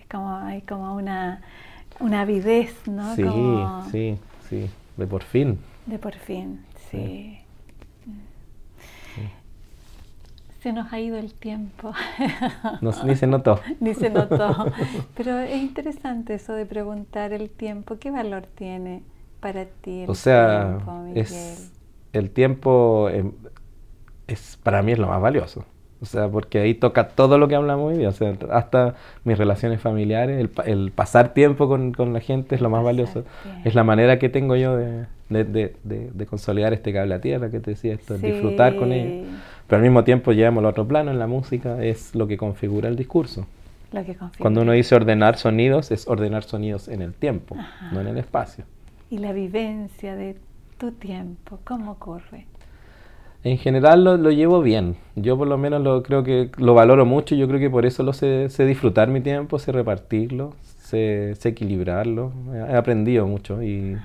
Es 0.00 0.06
como, 0.08 0.36
hay 0.36 0.62
como 0.62 0.94
una, 0.94 1.42
una 2.00 2.22
avidez, 2.22 2.86
¿no? 2.86 3.14
Sí, 3.14 3.24
sí, 3.90 4.18
sí, 4.48 4.70
de 4.96 5.06
por 5.06 5.22
fin. 5.22 5.58
De 5.86 5.98
por 5.98 6.14
fin, 6.14 6.64
sí. 6.90 7.43
Se 10.64 10.72
nos 10.72 10.90
ha 10.94 10.98
ido 10.98 11.18
el 11.18 11.34
tiempo. 11.34 11.92
ni 13.04 13.16
se 13.16 13.26
notó. 13.26 13.60
ni 13.80 13.92
se 13.92 14.08
notó. 14.08 14.72
Pero 15.14 15.38
es 15.40 15.60
interesante 15.60 16.32
eso 16.32 16.54
de 16.54 16.64
preguntar 16.64 17.34
el 17.34 17.50
tiempo. 17.50 17.98
¿Qué 17.98 18.10
valor 18.10 18.46
tiene 18.46 19.02
para 19.40 19.66
ti 19.66 20.04
el 20.04 20.08
o 20.10 20.14
sea, 20.14 20.78
Es, 21.14 21.70
el 22.14 22.30
tiempo 22.30 23.10
em, 23.10 23.32
es, 24.26 24.58
para 24.62 24.80
mí 24.82 24.92
es 24.92 24.98
lo 24.98 25.06
más 25.06 25.20
valioso. 25.20 25.66
O 26.00 26.06
sea, 26.06 26.30
porque 26.30 26.60
ahí 26.60 26.72
toca 26.72 27.08
todo 27.08 27.36
lo 27.36 27.46
que 27.46 27.56
hablamos 27.56 27.92
hoy 27.92 27.98
día. 27.98 28.08
O 28.08 28.12
sea, 28.12 28.34
hasta 28.50 28.94
mis 29.24 29.36
relaciones 29.36 29.82
familiares, 29.82 30.48
el, 30.64 30.92
pasar 30.92 31.34
tiempo 31.34 31.68
con, 31.68 31.92
con, 31.92 32.14
la 32.14 32.20
gente 32.20 32.54
es 32.54 32.62
lo 32.62 32.70
más 32.70 32.82
valioso. 32.82 33.24
Es 33.66 33.74
la 33.74 33.84
manera 33.84 34.18
que 34.18 34.30
tengo 34.30 34.56
yo 34.56 34.78
de, 34.78 35.04
de, 35.28 35.74
de, 35.84 36.26
consolidar 36.26 36.72
este 36.72 36.90
cable 36.94 37.16
a 37.16 37.20
tierra 37.20 37.50
que 37.50 37.60
te 37.60 37.72
decía 37.72 37.92
esto, 37.92 38.16
disfrutar 38.16 38.76
con 38.76 38.92
ellos. 38.92 39.28
Pero 39.66 39.78
al 39.78 39.82
mismo 39.82 40.04
tiempo 40.04 40.32
llevamos 40.32 40.62
al 40.62 40.70
otro 40.70 40.86
plano 40.86 41.10
en 41.10 41.18
la 41.18 41.26
música, 41.26 41.82
es 41.82 42.14
lo 42.14 42.26
que 42.26 42.36
configura 42.36 42.88
el 42.88 42.96
discurso. 42.96 43.46
Cuando 44.38 44.62
uno 44.62 44.72
dice 44.72 44.94
ordenar 44.94 45.36
sonidos, 45.36 45.90
es 45.90 46.08
ordenar 46.08 46.42
sonidos 46.42 46.88
en 46.88 47.00
el 47.00 47.14
tiempo, 47.14 47.56
no 47.92 48.00
en 48.00 48.08
el 48.08 48.18
espacio. 48.18 48.64
¿Y 49.10 49.18
la 49.18 49.32
vivencia 49.32 50.16
de 50.16 50.36
tu 50.78 50.92
tiempo, 50.92 51.60
cómo 51.64 51.92
ocurre? 51.92 52.46
En 53.44 53.58
general 53.58 54.02
lo, 54.04 54.30
llevo 54.30 54.62
bien. 54.62 54.96
Yo 55.16 55.36
por 55.36 55.46
lo 55.46 55.58
menos 55.58 55.82
lo 55.82 56.02
creo 56.02 56.24
que 56.24 56.50
lo 56.56 56.74
valoro 56.74 57.04
mucho 57.04 57.34
y 57.34 57.38
yo 57.38 57.46
creo 57.46 57.60
que 57.60 57.70
por 57.70 57.84
eso 57.84 58.02
lo 58.02 58.12
sé, 58.12 58.48
disfrutar 58.66 59.08
mi 59.08 59.20
tiempo, 59.20 59.58
sé 59.58 59.70
repartirlo, 59.70 60.54
sé, 60.62 61.34
equilibrarlo. 61.44 62.32
He 62.52 62.74
aprendido 62.74 63.26
mucho 63.26 63.62
y 63.62 63.96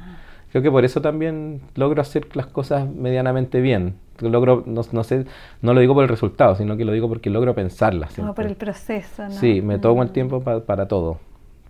creo 0.51 0.61
que 0.61 0.69
por 0.69 0.83
eso 0.83 1.01
también 1.01 1.61
logro 1.75 2.01
hacer 2.01 2.35
las 2.35 2.47
cosas 2.47 2.87
medianamente 2.87 3.61
bien 3.61 3.95
logro, 4.21 4.63
no, 4.65 4.81
no, 4.91 5.03
sé, 5.03 5.25
no 5.61 5.73
lo 5.73 5.79
digo 5.79 5.93
por 5.93 6.03
el 6.03 6.09
resultado, 6.09 6.55
sino 6.55 6.77
que 6.77 6.85
lo 6.85 6.91
digo 6.91 7.07
porque 7.07 7.29
logro 7.29 7.53
pensarlas. 7.55 8.13
Como 8.15 8.33
por 8.33 8.45
el 8.45 8.55
proceso, 8.55 9.23
¿no? 9.23 9.31
Sí, 9.31 9.61
me 9.61 9.79
tomo 9.79 10.03
el 10.03 10.09
mm. 10.09 10.13
tiempo 10.13 10.41
para 10.41 10.87
todo, 10.87 11.19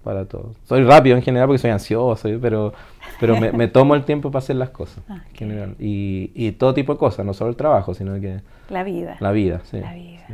para 0.03 0.25
todo. 0.25 0.55
Soy 0.63 0.83
rápido 0.83 1.15
en 1.15 1.21
general 1.21 1.47
porque 1.47 1.59
soy 1.59 1.71
ansioso, 1.71 2.29
pero, 2.41 2.73
pero 3.19 3.39
me, 3.39 3.67
tomo 3.67 3.95
el 3.95 4.05
tiempo 4.05 4.31
para 4.31 4.39
hacer 4.39 4.55
las 4.55 4.69
cosas. 4.69 5.03
general. 5.33 5.75
Y, 5.79 6.31
y, 6.33 6.51
todo 6.53 6.73
tipo 6.73 6.93
de 6.93 6.99
cosas, 6.99 7.25
no 7.25 7.33
solo 7.33 7.49
el 7.49 7.55
trabajo, 7.55 7.93
sino 7.93 8.19
que... 8.19 8.41
La 8.69 8.83
vida. 8.83 9.17
La 9.19 9.31
vida, 9.31 9.61
sí. 9.63 9.79
La 9.79 9.93
vida. 9.93 10.25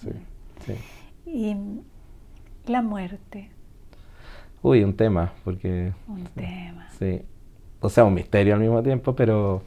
Sí, 0.00 0.10
sí, 0.66 0.74
Y 1.26 1.56
la 2.70 2.82
muerte. 2.82 3.50
Uy, 4.62 4.84
un 4.84 4.94
tema, 4.94 5.32
porque... 5.44 5.92
Un 6.06 6.24
tema. 6.24 6.88
Sí. 6.98 7.22
O 7.80 7.88
sea, 7.88 8.04
un 8.04 8.14
misterio 8.14 8.54
al 8.54 8.60
mismo 8.60 8.80
tiempo, 8.82 9.14
pero 9.14 9.62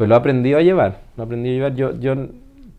pues 0.00 0.08
lo 0.08 0.14
he 0.14 0.18
aprendido 0.18 0.58
a 0.58 0.62
llevar, 0.62 1.00
lo 1.18 1.24
he 1.24 1.26
aprendido 1.26 1.52
a 1.52 1.68
llevar. 1.68 1.74
Yo, 1.74 2.00
yo 2.00 2.28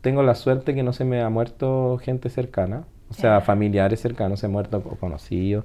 tengo 0.01 0.23
la 0.23 0.33
suerte 0.33 0.73
que 0.73 0.81
no 0.81 0.91
se 0.91 1.05
me 1.05 1.21
ha 1.21 1.29
muerto 1.29 1.99
gente 2.01 2.29
cercana, 2.29 2.85
o 3.11 3.13
sea, 3.13 3.41
familiares 3.41 4.01
cercanos, 4.01 4.39
se 4.39 4.47
han 4.47 4.51
muerto 4.51 4.81
conocidos, 4.99 5.63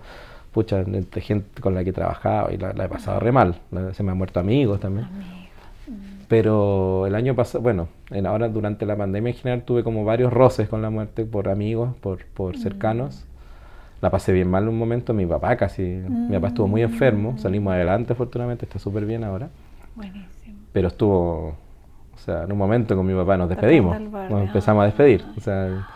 pucha, 0.53 0.85
gente 1.15 1.63
con 1.63 1.75
la 1.75 1.83
que 1.83 1.89
he 1.89 1.93
trabajado 1.95 2.53
y 2.53 2.59
la, 2.59 2.73
he 2.73 2.89
pasado 2.91 3.21
re 3.21 3.33
mal. 3.33 3.55
Se 3.95 4.03
me 4.03 4.11
han 4.11 4.19
muerto 4.19 4.39
amigos 4.39 4.81
también. 4.81 5.09
Pero 6.29 7.07
el 7.07 7.15
año 7.15 7.35
pasado, 7.35 7.63
bueno, 7.63 7.89
en 8.11 8.27
ahora 8.27 8.51
durante 8.51 8.85
la 8.85 8.95
pandemia 8.95 9.31
en 9.31 9.37
general 9.39 9.63
tuve 9.63 9.83
como 9.83 10.05
varios 10.05 10.35
roces 10.35 10.69
con 10.69 10.83
la 10.83 10.91
muerte 10.91 11.25
por 11.25 11.49
amigos, 11.49 11.97
por, 12.03 12.27
por 12.35 12.55
mm. 12.55 12.61
cercanos. 12.61 13.25
La 14.03 14.11
pasé 14.11 14.35
bien 14.35 14.51
mal 14.51 14.69
un 14.69 14.77
momento, 14.77 15.15
mi 15.15 15.25
papá 15.25 15.57
casi, 15.57 15.81
mi 15.83 16.35
papá 16.35 16.49
estuvo 16.49 16.69
muy 16.69 16.83
enfermo, 16.83 17.33
mm. 17.33 17.39
salimos 17.39 17.73
adelante 17.73 18.13
afortunadamente, 18.13 18.67
está 18.67 18.79
súper 18.79 19.07
bien 19.07 19.25
ahora. 19.25 19.49
Buenísimo 19.95 20.37
pero 20.77 20.89
estuvo, 20.89 21.55
o 22.15 22.19
sea, 22.19 22.43
en 22.43 22.53
un 22.53 22.59
momento 22.59 22.95
con 22.97 23.07
mi 23.07 23.15
papá 23.15 23.39
nos 23.39 23.49
despedimos, 23.49 23.99
nos 23.99 24.43
empezamos 24.43 24.83
a 24.83 24.85
despedir, 24.85 25.25
o 25.35 25.41
sea, 25.41 25.89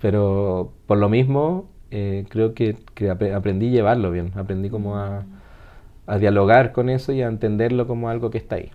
pero 0.00 0.72
por 0.86 0.96
lo 0.96 1.10
mismo 1.10 1.66
eh, 1.90 2.24
creo 2.30 2.54
que, 2.54 2.78
aprendí 3.36 3.68
a 3.68 3.70
llevarlo 3.72 4.10
bien, 4.10 4.32
aprendí 4.34 4.70
como 4.70 4.96
a, 4.96 5.26
dialogar 6.18 6.72
con 6.72 6.88
eso 6.88 7.12
y 7.12 7.20
a 7.20 7.26
entenderlo 7.26 7.86
como 7.86 8.08
algo 8.08 8.30
que 8.30 8.38
está 8.38 8.56
ahí. 8.56 8.70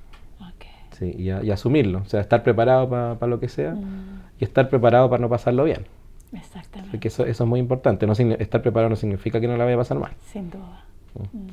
Sí, 0.92 1.16
y, 1.18 1.32
a, 1.32 1.40
asumirlo, 1.52 2.02
o 2.02 2.06
sea, 2.06 2.22
estar 2.22 2.44
preparado 2.44 2.88
para 2.88 3.28
lo 3.28 3.40
que 3.40 3.50
sea 3.50 3.74
mm. 3.74 4.22
y 4.40 4.44
estar 4.44 4.70
preparado 4.70 5.10
para 5.10 5.22
no 5.22 5.28
pasarlo 5.28 5.64
bien. 5.64 5.88
Exactamente. 6.34 6.92
Porque 6.92 7.08
eso, 7.08 7.26
eso 7.26 7.46
es 7.46 7.50
muy 7.50 7.60
importante. 7.60 8.06
No, 8.06 8.14
estar 8.14 8.62
preparado 8.62 8.92
no 8.92 8.96
significa 8.96 9.40
que 9.40 9.48
no 9.48 9.58
la 9.58 9.64
vaya 9.64 9.76
a 9.76 9.80
pasar 9.80 9.98
mal. 9.98 10.12
Sin 10.32 10.52
duda. 10.52 10.86
Mm. 11.34 11.48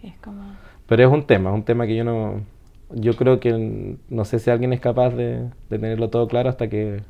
Sí. 0.00 0.14
Pero 0.88 1.02
es 1.04 1.12
un 1.12 1.24
tema, 1.24 1.50
es 1.50 1.54
un 1.54 1.62
tema 1.62 1.86
que 1.86 1.94
yo 1.94 2.02
no, 2.02 2.40
yo 2.90 3.16
creo 3.16 3.40
que 3.40 3.96
no 4.08 4.24
sé 4.24 4.38
si 4.38 4.50
alguien 4.50 4.72
es 4.72 4.80
capaz 4.80 5.10
de, 5.10 5.50
tenerlo 5.68 6.08
todo 6.10 6.28
claro 6.28 6.48
hasta 6.48 6.68
que 6.68 7.02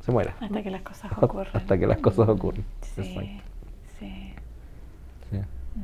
se 0.00 0.12
muera. 0.12 0.36
Hasta 0.40 0.62
que 0.62 0.70
las 0.70 0.82
cosas 0.82 1.10
ocurran. 1.20 1.56
hasta 1.56 1.78
que 1.78 1.86
las 1.86 1.98
cosas 1.98 2.28
ocurran. 2.28 2.64
Sí, 2.82 3.02
sí. 3.02 3.40
sí. 3.98 5.36
Mm. 5.36 5.82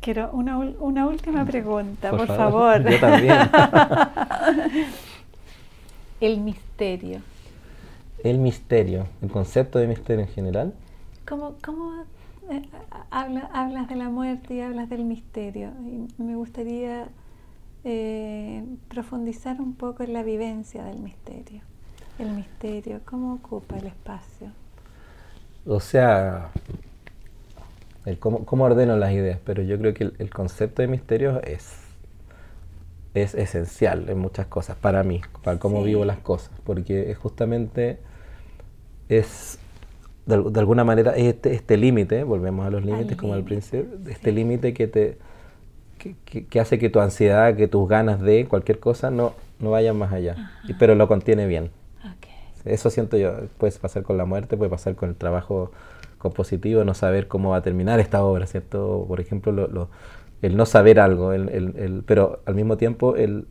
Quiero 0.00 0.30
una, 0.32 0.58
una 0.58 1.06
última 1.06 1.44
pregunta, 1.44 2.10
por, 2.10 2.26
favor. 2.26 2.82
Yo 2.90 3.00
también. 3.00 3.36
el 6.20 6.40
misterio. 6.40 7.20
El 8.22 8.38
misterio, 8.38 9.06
el 9.22 9.30
concepto 9.30 9.78
de 9.78 9.86
misterio 9.88 10.24
en 10.24 10.30
general. 10.30 10.74
¿Cómo, 11.26 11.54
cómo 11.64 12.04
eh, 12.50 12.62
hablas 13.10 13.88
de 13.88 13.96
la 13.96 14.10
muerte 14.10 14.54
y 14.54 14.60
hablas 14.60 14.88
del 14.90 15.04
misterio? 15.04 15.70
Y 15.80 16.22
me 16.22 16.36
gustaría 16.36 17.08
eh, 17.84 18.64
profundizar 18.88 19.60
un 19.60 19.74
poco 19.74 20.02
en 20.02 20.12
la 20.12 20.22
vivencia 20.22 20.84
del 20.84 21.00
misterio. 21.00 21.62
El 22.18 22.30
misterio, 22.30 23.00
¿cómo 23.04 23.34
ocupa 23.34 23.78
el 23.78 23.86
espacio? 23.86 24.52
O 25.66 25.80
sea, 25.80 26.50
cómo, 28.18 28.64
ordeno 28.64 28.96
las 28.96 29.12
ideas, 29.12 29.38
pero 29.44 29.62
yo 29.62 29.78
creo 29.78 29.94
que 29.94 30.12
el, 30.16 30.30
concepto 30.30 30.82
de 30.82 30.88
misterio 30.88 31.42
es, 31.42 31.72
es 33.14 33.34
esencial 33.34 34.08
en 34.08 34.18
muchas 34.18 34.46
cosas, 34.46 34.76
para 34.76 35.02
mí, 35.02 35.20
para 35.42 35.58
cómo 35.58 35.82
vivo 35.82 36.04
las 36.04 36.18
cosas, 36.18 36.50
porque 36.64 37.10
es 37.10 37.18
justamente 37.18 37.98
es 39.08 39.58
de, 40.26 40.34
alguna 40.34 40.84
manera 40.84 41.16
este, 41.16 41.54
este 41.54 41.76
límite, 41.76 42.24
volvemos 42.24 42.66
a 42.66 42.70
los 42.70 42.84
límites 42.84 43.16
como 43.16 43.34
al 43.34 43.42
principio, 43.42 43.98
este 44.08 44.32
límite 44.32 44.72
que 44.72 44.86
te 44.86 45.18
que, 46.24 46.60
hace 46.60 46.78
que 46.78 46.90
tu 46.90 47.00
ansiedad, 47.00 47.54
que 47.56 47.68
tus 47.68 47.88
ganas 47.88 48.20
de 48.20 48.46
cualquier 48.46 48.78
cosa 48.78 49.10
no, 49.10 49.34
no 49.60 49.70
vayan 49.70 49.96
más 49.96 50.12
allá, 50.12 50.52
pero 50.78 50.94
lo 50.94 51.08
contiene 51.08 51.46
bien. 51.46 51.70
Eso 52.64 52.90
siento 52.90 53.16
yo, 53.16 53.32
puede 53.58 53.76
pasar 53.78 54.04
con 54.04 54.16
la 54.16 54.24
muerte, 54.24 54.56
puede 54.56 54.70
pasar 54.70 54.94
con 54.94 55.08
el 55.08 55.16
trabajo 55.16 55.72
compositivo, 56.18 56.84
no 56.84 56.94
saber 56.94 57.26
cómo 57.26 57.50
va 57.50 57.56
a 57.56 57.62
terminar 57.62 57.98
esta 57.98 58.22
obra, 58.22 58.46
¿cierto? 58.46 59.04
Por 59.08 59.20
ejemplo, 59.20 59.88
el 60.42 60.56
no 60.56 60.66
saber 60.66 61.00
algo, 61.00 61.32
el, 61.32 62.04
pero 62.06 62.40
al 62.46 62.54
mismo 62.54 62.76
tiempo 62.76 63.16
el 63.16 63.46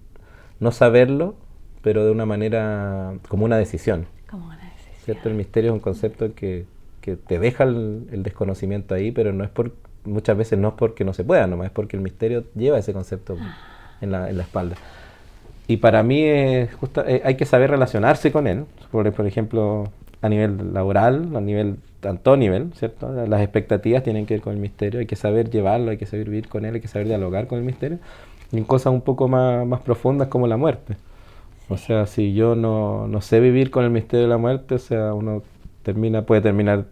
no 0.61 0.71
saberlo, 0.71 1.35
pero 1.81 2.05
de 2.05 2.11
una 2.11 2.25
manera 2.25 3.15
como 3.27 3.43
una 3.43 3.57
decisión. 3.57 4.05
Como 4.29 4.45
una 4.45 4.55
decisión. 4.55 4.95
¿Cierto? 5.03 5.29
El 5.29 5.35
misterio 5.35 5.71
es 5.71 5.73
un 5.73 5.79
concepto 5.79 6.33
que, 6.33 6.65
que 7.01 7.17
te 7.17 7.39
deja 7.39 7.65
el, 7.65 8.23
desconocimiento 8.23 8.95
ahí, 8.95 9.11
pero 9.11 9.33
no 9.33 9.43
es 9.43 9.49
por, 9.49 9.73
muchas 10.05 10.37
veces 10.37 10.59
no 10.59 10.69
es 10.69 10.73
porque 10.75 11.03
no 11.03 11.13
se 11.13 11.23
pueda, 11.23 11.47
nomás 11.47 11.67
es 11.67 11.71
porque 11.71 11.97
el 11.97 12.03
misterio 12.03 12.45
lleva 12.55 12.77
ese 12.77 12.93
concepto 12.93 13.37
en, 14.01 14.11
la, 14.11 14.29
en 14.29 14.37
la 14.37 14.43
espalda. 14.43 14.75
Y 15.67 15.77
para 15.77 16.03
mí 16.03 16.21
eh, 16.23 16.69
hay 17.23 17.35
que 17.35 17.45
saber 17.45 17.71
relacionarse 17.71 18.31
con 18.31 18.47
él, 18.47 18.65
por, 18.91 19.11
por 19.13 19.25
ejemplo, 19.25 19.89
a 20.21 20.29
nivel 20.29 20.73
laboral, 20.73 21.35
a 21.35 21.41
nivel 21.41 21.77
tanto 21.99 22.35
nivel, 22.35 22.73
¿cierto? 22.73 23.11
Las 23.27 23.41
expectativas 23.41 24.03
tienen 24.03 24.25
que 24.25 24.33
ver 24.33 24.41
con 24.41 24.53
el 24.53 24.59
misterio, 24.59 24.99
hay 24.99 25.05
que 25.05 25.15
saber 25.15 25.49
llevarlo, 25.49 25.91
hay 25.91 25.97
que 25.97 26.05
saber 26.05 26.29
vivir 26.29 26.49
con 26.49 26.65
él, 26.65 26.75
hay 26.75 26.81
que 26.81 26.87
saber 26.87 27.07
dialogar 27.07 27.47
con 27.47 27.59
el 27.59 27.63
misterio, 27.63 27.99
y 28.51 28.57
en 28.57 28.63
cosas 28.65 28.91
un 28.91 29.01
poco 29.01 29.27
más, 29.27 29.65
más 29.65 29.81
profundas 29.81 30.27
como 30.27 30.47
la 30.47 30.57
muerte. 30.57 30.97
O 31.69 31.77
sea, 31.77 32.05
si 32.05 32.33
yo 32.33 32.55
no, 32.55 33.07
no, 33.07 33.21
sé 33.21 33.39
vivir 33.39 33.71
con 33.71 33.85
el 33.85 33.91
misterio 33.91 34.23
de 34.23 34.29
la 34.29 34.37
muerte, 34.37 34.75
o 34.75 34.79
sea, 34.79 35.13
uno 35.13 35.43
termina 35.83 36.23
puede 36.23 36.41
terminar 36.41 36.85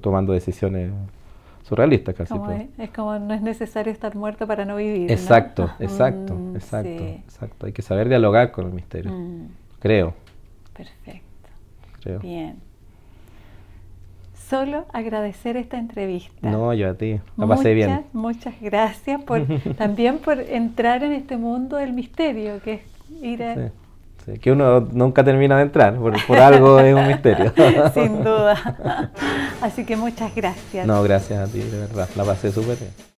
tomando 0.00 0.32
decisiones 0.32 0.92
surrealistas 1.72 2.14
casi. 2.14 2.34
es, 2.34 2.68
es, 2.78 2.90
como 2.90 3.18
no 3.18 3.32
es 3.32 3.40
necesario 3.40 3.90
estar 3.90 4.14
muerto 4.14 4.46
para 4.46 4.66
no 4.66 4.76
vivir. 4.76 5.10
Exacto, 5.10 5.70
exacto, 5.80 6.34
mm, 6.34 6.56
exacto, 6.56 7.02
exacto. 7.02 7.66
Hay 7.66 7.72
que 7.72 7.80
saber 7.80 8.10
dialogar 8.10 8.52
con 8.52 8.66
el 8.66 8.72
misterio, 8.74 9.10
mm. 9.10 9.46
creo. 9.78 10.14
Perfecto. 10.74 12.18
Bien. 12.20 12.56
Solo 14.34 14.84
agradecer 14.92 15.56
esta 15.56 15.78
entrevista. 15.78 16.50
No, 16.50 16.74
yo 16.74 16.90
a 16.90 16.94
ti. 16.94 17.20
La 17.38 17.46
pasé 17.46 17.72
bien. 17.72 18.04
Muchas 18.12 18.60
gracias 18.60 19.22
por 19.22 19.46
también 19.78 20.18
por 20.18 20.40
entrar 20.40 21.02
en 21.02 21.12
este 21.12 21.38
mundo 21.38 21.76
del 21.76 21.94
misterio, 21.94 22.60
que 22.60 22.74
es 22.74 22.82
ir 23.22 23.42
a... 23.42 23.70
que 24.40 24.52
uno 24.52 24.80
nunca 24.80 25.24
termina 25.24 25.56
de 25.56 25.62
entrar, 25.62 25.96
por, 25.96 26.14
por 26.26 26.38
algo 26.38 26.78
es 26.80 26.94
un 26.94 27.06
misterio. 27.06 27.52
Sin 27.94 28.22
duda. 28.22 29.10
Así 29.60 29.84
que 29.84 29.96
muchas 29.96 30.34
gracias. 30.34 30.86
No, 30.86 31.02
gracias 31.02 31.48
a 31.48 31.52
ti, 31.52 31.58
de 31.58 31.78
verdad. 31.78 32.08
La 32.16 32.24
pasé 32.24 32.50
súper 32.52 32.78
bien. 32.78 32.90